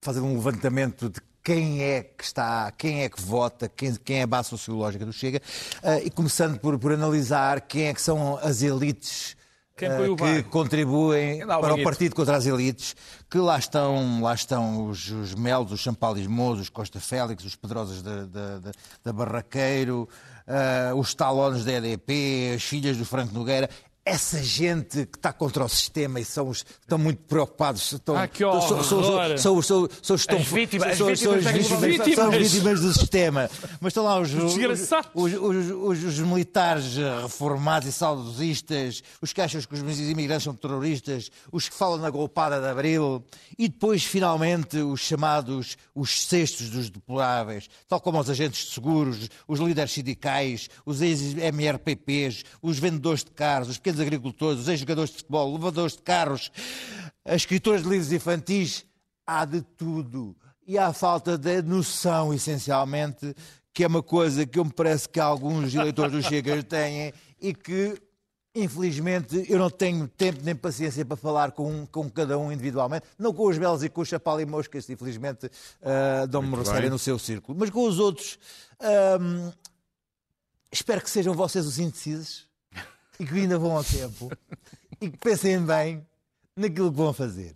fazem 0.00 0.22
um 0.22 0.32
levantamento 0.34 1.10
de 1.10 1.20
quem 1.44 1.82
é 1.82 2.02
que 2.02 2.24
está, 2.24 2.70
quem 2.72 3.02
é 3.02 3.08
que 3.10 3.20
vota, 3.20 3.68
quem, 3.68 3.94
quem 3.96 4.20
é 4.20 4.22
a 4.22 4.26
base 4.26 4.48
sociológica 4.48 5.04
do 5.04 5.12
Chega, 5.12 5.40
ah, 5.82 5.98
e 6.00 6.10
começando 6.10 6.58
por, 6.58 6.78
por 6.78 6.92
analisar 6.92 7.60
quem 7.60 7.88
é 7.88 7.94
que 7.94 8.00
são 8.00 8.38
as 8.38 8.62
elites 8.62 9.36
o 10.12 10.16
que 10.16 10.42
contribuem 10.44 11.38
Dá 11.46 11.56
o 11.58 11.60
para 11.62 11.74
o 11.74 11.82
partido 11.84 12.14
contra 12.14 12.36
as 12.36 12.44
elites, 12.44 12.94
que 13.30 13.38
lá 13.38 13.58
estão, 13.58 14.20
lá 14.22 14.34
estão 14.34 14.86
os, 14.88 15.10
os 15.10 15.34
Melos, 15.34 15.72
os 15.72 15.80
Champalismos, 15.80 16.60
os 16.60 16.68
Costa 16.68 17.00
Félix, 17.00 17.44
os 17.44 17.56
Pedrosas 17.56 18.02
da, 18.02 18.24
da, 18.26 18.58
da- 18.58 18.72
da 19.04 19.12
Barraqueiro, 19.12 20.06
uh, 20.50 20.96
os 20.96 21.14
talones 21.14 21.64
da 21.64 21.72
EDP, 21.72 22.54
as 22.56 22.62
filhas 22.62 22.96
do 22.96 23.04
Franco 23.04 23.32
Nogueira, 23.32 23.70
essa 24.04 24.42
gente 24.42 25.06
que 25.06 25.18
está 25.18 25.32
contra 25.32 25.64
o 25.64 25.68
sistema 25.68 26.18
e 26.20 26.24
são 26.24 26.48
os, 26.48 26.64
estão 26.80 26.98
muito 26.98 27.22
preocupados. 27.24 27.92
Estão, 27.92 28.16
ah, 28.16 28.26
que 28.26 28.44
horror. 28.44 28.82
São, 28.82 28.82
são, 28.82 29.02
são, 29.02 29.62
são, 29.62 29.88
são, 30.02 30.16
estão, 30.16 30.38
as 30.38 30.46
vítimas, 30.46 30.96
são, 30.96 31.08
as 31.08 31.20
são, 31.20 31.34
vítimas, 31.34 31.46
as 31.46 31.52
vítimas, 31.52 31.80
vítimas. 31.80 32.14
são 32.14 32.30
as 32.30 32.36
vítimas 32.36 32.80
do 32.80 32.92
sistema. 32.92 33.50
Mas 33.80 33.90
estão 33.90 34.04
lá 34.04 34.18
os, 34.18 34.32
os, 34.32 34.56
os, 35.14 36.04
os 36.04 36.18
militares 36.20 36.96
reformados 37.22 37.88
e 37.88 37.92
saudosistas, 37.92 39.02
os 39.20 39.32
que 39.32 39.40
acham 39.40 39.60
que 39.60 39.74
os 39.74 40.00
imigrantes 40.00 40.44
são 40.44 40.54
terroristas, 40.54 41.30
os 41.52 41.68
que 41.68 41.74
falam 41.74 41.98
na 41.98 42.10
golpada 42.10 42.60
de 42.60 42.66
Abril 42.66 43.24
e 43.58 43.68
depois, 43.68 44.02
finalmente, 44.04 44.78
os 44.78 45.00
chamados 45.00 45.76
os 45.94 46.24
cestos 46.24 46.70
dos 46.70 46.88
deploráveis, 46.88 47.68
tal 47.88 48.00
como 48.00 48.18
os 48.18 48.30
agentes 48.30 48.66
de 48.66 48.72
seguros, 48.72 49.28
os 49.46 49.60
líderes 49.60 49.92
sindicais, 49.92 50.68
os 50.84 51.02
ex-MRPPs, 51.02 52.44
os 52.62 52.78
vendedores 52.78 53.22
de 53.22 53.30
carros, 53.30 53.68
os 53.68 53.76
pequenos 53.76 53.99
agricultores, 54.00 54.62
os 54.62 54.68
ex-jogadores 54.68 55.10
de 55.10 55.16
futebol, 55.18 55.52
levadores 55.52 55.92
de 55.92 56.02
carros, 56.02 56.50
escritores 57.26 57.82
de 57.82 57.88
livros 57.88 58.12
infantis, 58.12 58.84
há 59.26 59.44
de 59.44 59.62
tudo. 59.62 60.36
E 60.66 60.78
há 60.78 60.92
falta 60.92 61.36
de 61.36 61.62
noção, 61.62 62.32
essencialmente, 62.32 63.34
que 63.72 63.84
é 63.84 63.86
uma 63.86 64.02
coisa 64.02 64.46
que 64.46 64.58
eu 64.58 64.64
me 64.64 64.72
parece 64.72 65.08
que 65.08 65.20
alguns 65.20 65.74
eleitores 65.74 66.12
do 66.12 66.22
Chega 66.22 66.62
têm 66.62 67.12
e 67.40 67.54
que, 67.54 68.00
infelizmente, 68.54 69.44
eu 69.48 69.58
não 69.58 69.70
tenho 69.70 70.06
tempo 70.08 70.40
nem 70.42 70.54
paciência 70.54 71.04
para 71.04 71.16
falar 71.16 71.52
com, 71.52 71.86
com 71.86 72.10
cada 72.10 72.38
um 72.38 72.52
individualmente, 72.52 73.06
não 73.18 73.32
com 73.32 73.46
os 73.46 73.58
belos 73.58 73.82
e 73.82 73.88
com 73.88 74.00
o 74.00 74.04
chapéu 74.04 74.40
e 74.40 74.46
moscas, 74.46 74.88
infelizmente, 74.90 75.46
uh, 75.46 76.30
não 76.30 76.42
me 76.42 76.56
recebem 76.56 76.90
no 76.90 76.98
seu 76.98 77.18
círculo, 77.18 77.58
mas 77.58 77.70
com 77.70 77.84
os 77.86 77.98
outros. 77.98 78.38
Um, 79.20 79.52
espero 80.72 81.00
que 81.00 81.10
sejam 81.10 81.34
vocês 81.34 81.66
os 81.66 81.78
indecisos 81.78 82.49
e 83.20 83.26
que 83.26 83.34
ainda 83.38 83.58
vão 83.58 83.76
ao 83.76 83.84
tempo 83.84 84.30
e 85.00 85.10
que 85.10 85.18
pensem 85.18 85.60
bem 85.64 86.04
naquilo 86.56 86.90
que 86.90 86.96
vão 86.96 87.12
fazer. 87.12 87.54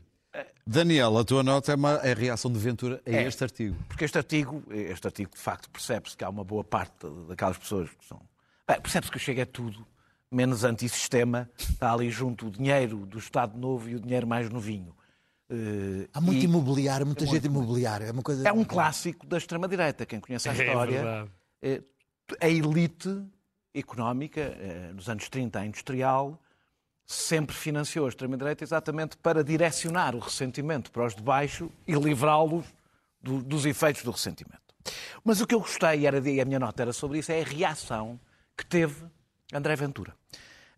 Daniel, 0.66 1.18
a 1.18 1.24
tua 1.24 1.42
nota 1.42 1.72
é, 1.72 1.74
uma, 1.74 1.92
é 2.02 2.12
a 2.12 2.14
reação 2.14 2.50
de 2.52 2.58
Ventura 2.58 3.00
a 3.06 3.10
É. 3.10 3.22
este 3.26 3.42
artigo. 3.44 3.76
Porque 3.88 4.04
este 4.04 4.16
artigo, 4.18 4.62
este 4.70 5.06
artigo 5.06 5.30
de 5.32 5.38
facto, 5.40 5.68
percebe-se 5.70 6.16
que 6.16 6.24
há 6.24 6.28
uma 6.28 6.42
boa 6.44 6.64
parte 6.64 7.06
daquelas 7.28 7.58
pessoas 7.58 7.90
que 7.90 8.04
são. 8.06 8.20
Bem, 8.66 8.80
percebe-se 8.80 9.10
que 9.10 9.16
o 9.18 9.20
Chega 9.20 9.42
é 9.42 9.44
tudo, 9.44 9.86
menos 10.30 10.64
antissistema. 10.64 11.50
Está 11.58 11.92
ali 11.92 12.10
junto 12.10 12.46
o 12.46 12.50
dinheiro 12.50 13.04
do 13.06 13.18
Estado 13.18 13.58
Novo 13.58 13.88
e 13.88 13.94
o 13.94 14.00
dinheiro 14.00 14.26
mais 14.26 14.48
novinho. 14.48 14.94
Eh, 15.50 16.08
Há 16.14 16.20
muito 16.20 16.40
e 16.40 16.44
imobiliário, 16.44 17.04
muita 17.06 17.26
gente 17.26 17.46
imobiliária. 17.46 18.06
É, 18.06 18.10
uma 18.12 18.22
coisa... 18.22 18.48
é 18.48 18.52
um 18.52 18.64
clássico 18.64 19.26
da 19.26 19.36
extrema-direita. 19.36 20.06
Quem 20.06 20.18
conhece 20.18 20.48
a 20.48 20.52
É 20.54 20.66
história. 20.66 21.02
verdade. 21.02 21.30
eh, 21.62 21.82
a 22.40 22.48
elite 22.48 23.22
económica, 23.74 24.40
eh, 24.40 24.92
nos 24.94 25.08
anos 25.08 25.28
30, 25.28 25.58
a 25.58 25.66
industrial, 25.66 26.40
sempre 27.06 27.54
financiou 27.54 28.06
a 28.06 28.08
extrema-direita 28.08 28.64
exatamente 28.64 29.16
para 29.18 29.42
direcionar 29.44 30.14
o 30.14 30.20
ressentimento 30.20 30.90
para 30.90 31.04
os 31.04 31.14
de 31.14 31.22
baixo 31.22 31.70
e 31.86 31.92
livrá-los 31.94 32.64
do- 33.20 33.42
dos 33.42 33.66
efeitos 33.66 34.02
do 34.04 34.10
ressentimento. 34.10 34.62
Mas 35.22 35.40
o 35.40 35.46
que 35.46 35.54
eu 35.54 35.60
gostei, 35.60 36.06
era, 36.06 36.18
e 36.28 36.40
a 36.40 36.44
minha 36.44 36.58
nota 36.60 36.82
era 36.82 36.92
sobre 36.92 37.18
isso, 37.18 37.32
é 37.32 37.40
a 37.40 37.44
reação 37.44 38.18
que 38.56 38.64
teve 38.64 39.04
André 39.52 39.74
Ventura. 39.76 40.14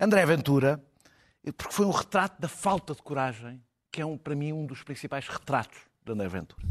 André 0.01 0.25
Ventura, 0.27 0.83
porque 1.57 1.73
foi 1.73 1.87
um 1.87 1.91
retrato 1.91 2.41
da 2.41 2.49
falta 2.49 2.95
de 2.95 3.03
coragem, 3.03 3.63
que 3.93 4.01
é 4.01 4.07
um, 4.07 4.17
para 4.19 4.35
mim 4.35 4.53
um 4.53 4.67
dos 4.67 4.83
principais 4.83 5.29
retratos 5.29 5.79
de 6.05 6.13
André 6.13 6.29
Ventura. 6.29 6.63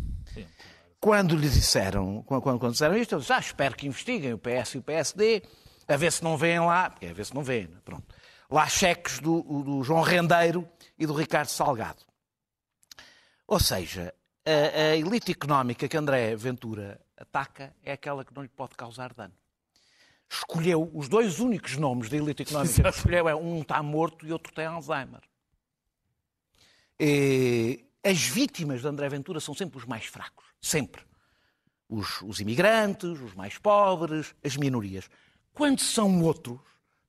Quando 1.00 1.36
lhe 1.36 1.48
disseram, 1.50 2.24
quando- 2.24 2.42
quando 2.60 2.72
disseram 2.72 2.98
isto, 2.98 3.14
eu 3.14 3.20
disse, 3.20 3.32
ah, 3.34 3.40
espero 3.40 3.76
que 3.76 3.88
investiguem 3.88 4.34
o 4.34 4.38
PS 4.38 4.76
e 4.76 4.78
o 4.80 4.82
PSD, 4.82 5.44
a 5.94 5.98
ver 5.98 6.12
se 6.12 6.24
não 6.24 6.38
vêem 6.38 6.60
lá, 6.60 6.90
porque 6.90 7.06
é 7.06 7.10
a 7.12 7.14
ver 7.14 7.26
se 7.26 7.34
não 7.34 7.44
vêem, 7.44 7.68
né? 7.68 7.78
pronto. 7.84 8.16
Lá 8.50 8.68
cheques 8.68 9.20
do, 9.20 9.42
do 9.64 9.84
João 9.84 10.02
Rendeiro 10.02 10.68
e 10.98 11.06
do 11.06 11.14
Ricardo 11.14 11.50
Salgado. 11.50 12.04
Ou 13.48 13.60
seja, 13.60 14.14
a, 14.46 14.92
a 14.92 14.96
elite 14.96 15.32
económica 15.32 15.88
que 15.88 15.98
André 15.98 16.36
Ventura 16.36 17.02
ataca 17.18 17.76
é 17.84 17.92
aquela 17.92 18.24
que 18.24 18.34
não 18.34 18.44
lhe 18.44 18.50
pode 18.50 18.76
causar 18.76 19.14
dano. 19.14 19.34
Escolheu 20.30 20.90
os 20.94 21.08
dois 21.08 21.40
únicos 21.40 21.78
nomes 21.78 22.10
da 22.10 22.18
elite 22.18 22.44
económica 22.44 22.84
que 22.84 22.90
escolheu 22.90 23.30
é 23.30 23.36
um 23.36 23.62
está 23.62 23.82
morto 23.82 24.26
e 24.26 24.32
outro 24.32 24.54
tem 24.54 24.66
Alzheimer. 24.66 25.22
E 27.00 27.86
as 28.04 28.22
vítimas 28.22 28.82
de 28.82 28.88
André 28.88 29.10
Ventura 29.10 29.40
são 29.40 29.54
sempre 29.54 29.78
os 29.78 29.86
mais 29.86 30.06
fracos. 30.06 30.46
Sempre. 30.62 31.04
Os, 31.88 32.22
os 32.24 32.40
imigrantes, 32.40 33.20
os 33.22 33.34
mais 33.34 33.58
pobres, 33.58 34.34
as 34.44 34.58
minorias. 34.58 35.10
Quando 35.56 35.80
são 35.80 36.22
outros, 36.22 36.60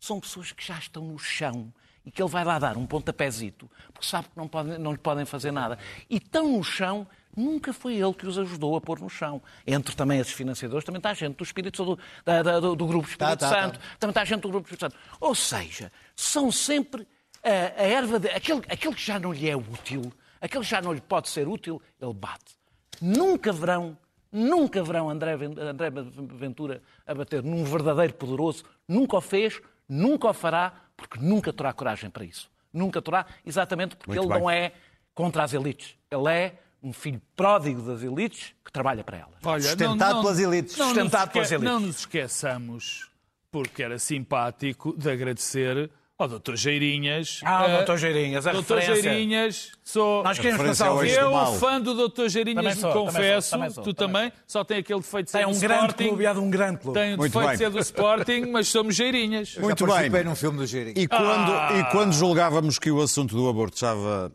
são 0.01 0.19
pessoas 0.21 0.53
que 0.53 0.65
já 0.65 0.79
estão 0.79 1.05
no 1.05 1.19
chão 1.19 1.71
e 2.05 2.11
que 2.11 2.23
ele 2.23 2.31
vai 2.31 2.45
lá 2.45 2.59
dar 2.59 2.77
um 2.79 2.87
pontapézito, 2.87 3.69
porque 3.93 4.07
sabe 4.07 4.29
que 4.29 4.37
não, 4.37 4.47
podem, 4.49 4.79
não 4.79 4.93
lhe 4.93 4.99
podem 4.99 5.25
fazer 5.27 5.51
nada. 5.51 5.77
E 6.09 6.17
estão 6.19 6.53
no 6.57 6.63
chão, 6.63 7.05
nunca 7.37 7.73
foi 7.73 7.97
ele 7.97 8.15
que 8.15 8.25
os 8.27 8.39
ajudou 8.39 8.77
a 8.77 8.81
pôr 8.81 9.01
no 9.01 9.11
chão. 9.11 9.43
Entre 9.67 9.95
também 9.97 10.21
esses 10.21 10.33
financiadores, 10.33 10.85
também 10.85 10.99
está 11.01 11.11
a 11.11 11.15
gente 11.15 11.35
do 11.37 11.43
Espírito 11.43 11.85
do, 11.85 11.99
da- 12.25 12.43
da- 12.45 12.61
do, 12.61 12.77
do 12.77 12.87
Grupo 12.87 13.09
Espírito 13.09 13.37
Tá, 13.37 13.37
tá, 13.37 13.51
tá. 13.51 13.63
Santo, 13.63 13.81
também 13.99 14.13
está 14.13 14.23
a 14.23 14.25
gente 14.25 14.41
do 14.43 14.49
Grupo 14.49 14.69
Espírito 14.69 14.93
Santo. 14.93 14.97
Ou 15.21 15.35
seja, 15.35 15.91
são 16.15 16.53
sempre 16.53 17.05
a, 17.43 17.83
a 17.83 17.85
erva, 17.85 18.21
de, 18.21 18.29
aquele, 18.31 18.61
aquele 18.69 18.95
que 18.95 19.03
já 19.05 19.19
não 19.19 19.33
lhe 19.33 19.51
é 19.51 19.57
útil, 19.57 20.13
aquele 20.41 20.63
que 20.63 20.71
já 20.71 20.81
não 20.81 20.93
lhe 20.93 21.01
pode 21.01 21.29
ser 21.29 21.49
útil, 21.49 21.83
ele 22.01 22.15
bate. 22.15 22.55
Nunca 23.01 23.53
verão, 23.53 23.99
nunca 24.37 24.83
verão 24.83 25.09
André, 25.11 25.37
Ven- 25.37 25.55
André 25.59 25.91
Ventura 25.91 26.83
a 27.07 27.15
bater 27.15 27.43
num 27.43 27.65
verdadeiro 27.65 28.15
poderoso, 28.15 28.65
nunca 28.87 29.17
o 29.17 29.21
fez, 29.21 29.61
nunca 29.89 30.29
o 30.29 30.35
fará, 30.35 30.73
porque 30.97 31.19
nunca 31.19 31.53
terá 31.53 31.73
coragem 31.73 32.11
para 32.11 32.25
isso. 32.25 32.51
Nunca 32.73 33.01
terá, 33.01 33.27
exatamente 33.45 33.97
porque 33.97 34.11
Muito 34.11 34.23
ele 34.25 34.33
bem. 34.33 34.43
não 34.43 34.51
é 34.51 34.73
contra 35.15 35.43
as 35.45 35.55
elites. 35.55 35.97
Ele 36.11 36.29
é 36.31 36.55
um 36.83 36.93
filho 36.93 37.21
pródigo 37.35 37.81
das 37.83 38.03
elites 38.03 38.55
que 38.65 38.71
trabalha 38.71 39.03
para 39.03 39.17
elas. 39.19 39.35
Olha, 39.45 39.63
Sustentado 39.63 40.21
pelas 40.21 40.39
elites. 40.39 40.77
Não, 40.77 40.87
Sustentado 40.89 41.25
nos 41.27 41.33
pelas 41.33 41.53
elites. 41.53 41.73
Não 41.73 41.81
nos 41.81 41.99
esqueçamos, 42.01 43.11
porque 43.51 43.83
era 43.83 43.99
simpático, 43.99 44.95
de 44.97 45.11
agradecer 45.11 45.91
ao 46.19 46.29
Dr. 46.29 46.55
Geirinhas. 46.57 47.41
Ah, 47.45 47.67
eh, 47.69 47.83
Dr. 47.85 47.97
Geirinhas, 47.97 48.47
a 48.47 48.53
Dr. 48.53 48.57
referência. 48.59 49.03
Geirinhas, 49.03 49.73
sou... 49.85 50.23
Nós 50.25 50.39
queremos 50.39 50.79
vídeo. 50.79 50.95
do 50.95 51.05
Eu, 51.05 51.31
mal. 51.31 51.55
fã 51.57 51.81
do 51.81 52.09
Dr. 52.09 52.29
Geirinhas, 52.29 52.57
Também 52.65 52.75
me 52.75 52.81
sou, 52.81 52.91
também 52.91 53.05
sou, 53.05 53.07
confesso, 53.13 53.51
também 53.51 53.71
sou, 53.71 53.85
tu 53.85 53.95
também 53.95 54.31
também, 54.31 54.33
só 54.47 54.65
tem 54.65 54.79
aquele 54.79 55.01
defeito 55.01 55.25
de 55.27 55.31
ser 55.33 55.39
Tem 55.39 55.47
do 55.47 55.57
um 55.57 55.61
grande 55.61 55.81
Sporting. 55.85 56.09
clube, 56.09 56.25
é 56.27 56.33
de 56.33 56.39
um 56.41 56.51
grande 56.51 56.79
clube. 56.81 56.99
Tem 56.99 57.15
o 57.15 57.17
defeito 57.19 57.39
bem. 57.41 57.51
de 57.51 57.57
ser 57.59 57.71
do 57.71 57.79
Sporting, 57.79 58.41
mas 58.51 58.69
somos 58.69 58.95
Geirinhas. 58.97 59.57
Muito 59.57 59.85
participei 59.87 60.11
bem. 60.11 60.25
num 60.25 60.35
filme 60.37 60.59
do 60.59 60.67
Geirinho. 60.67 60.99
E 60.99 61.07
quando, 61.07 61.53
Ah! 61.53 61.71
e 61.79 61.85
quando 61.93 62.13
julgávamos 62.13 62.79
que 62.79 62.91
o 62.91 63.03
assunto 63.03 63.37
do 63.37 63.49
aborto 63.49 63.75
estava 63.75 64.33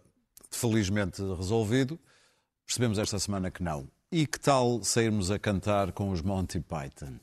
felizmente 0.51 1.21
resolvido, 1.35 1.99
percebemos 2.65 2.99
esta 2.99 3.17
semana 3.17 3.49
que 3.49 3.63
não. 3.63 3.87
E 4.11 4.27
que 4.27 4.39
tal 4.39 4.83
sairmos 4.83 5.31
a 5.31 5.39
cantar 5.39 5.91
com 5.93 6.09
os 6.11 6.21
Monty 6.21 6.59
Python? 6.59 7.15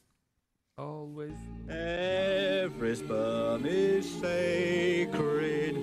Always. 0.78 1.34
Every 1.68 2.94
sperm 2.94 3.66
is 3.66 4.08
sacred. 4.20 5.76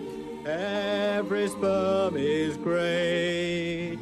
Every 0.46 1.50
sperm 1.50 2.16
is 2.16 2.56
great. 2.56 4.00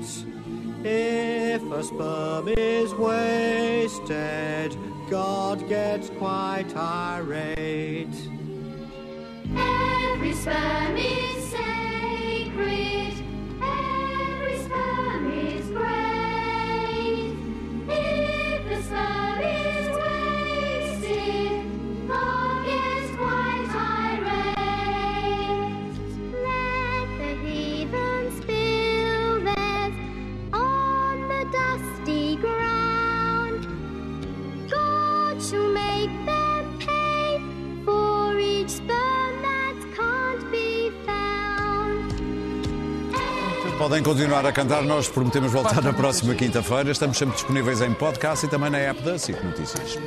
If 0.83 1.63
a 1.63 1.83
sperm 1.83 2.47
is 2.49 2.93
wasted, 2.93 4.77
God 5.09 5.67
gets 5.67 6.09
quite 6.11 6.75
irate. 6.75 8.13
Every 9.57 10.33
sperm 10.33 10.95
is 10.97 11.43
sacred. 11.47 13.13
Every 13.63 14.57
sperm 14.59 15.31
is 15.31 15.67
great. 15.69 17.35
If 17.89 18.69
the 18.69 18.81
sperm 18.83 19.41
is 19.41 19.62
Podem 43.83 44.01
continuar 44.01 44.45
a 44.45 44.51
cantar, 44.53 44.81
nós 44.83 45.09
prometemos 45.09 45.51
voltar 45.51 45.81
na 45.83 45.91
próxima 45.91 46.33
quinta-feira. 46.33 46.89
Estamos 46.89 47.17
sempre 47.17 47.35
disponíveis 47.35 47.81
em 47.81 47.93
podcast 47.93 48.45
e 48.45 48.49
também 48.49 48.69
na 48.69 48.77
app 48.77 49.01
da 49.01 49.19
SIC 49.19 49.43
Notícias. 49.43 49.99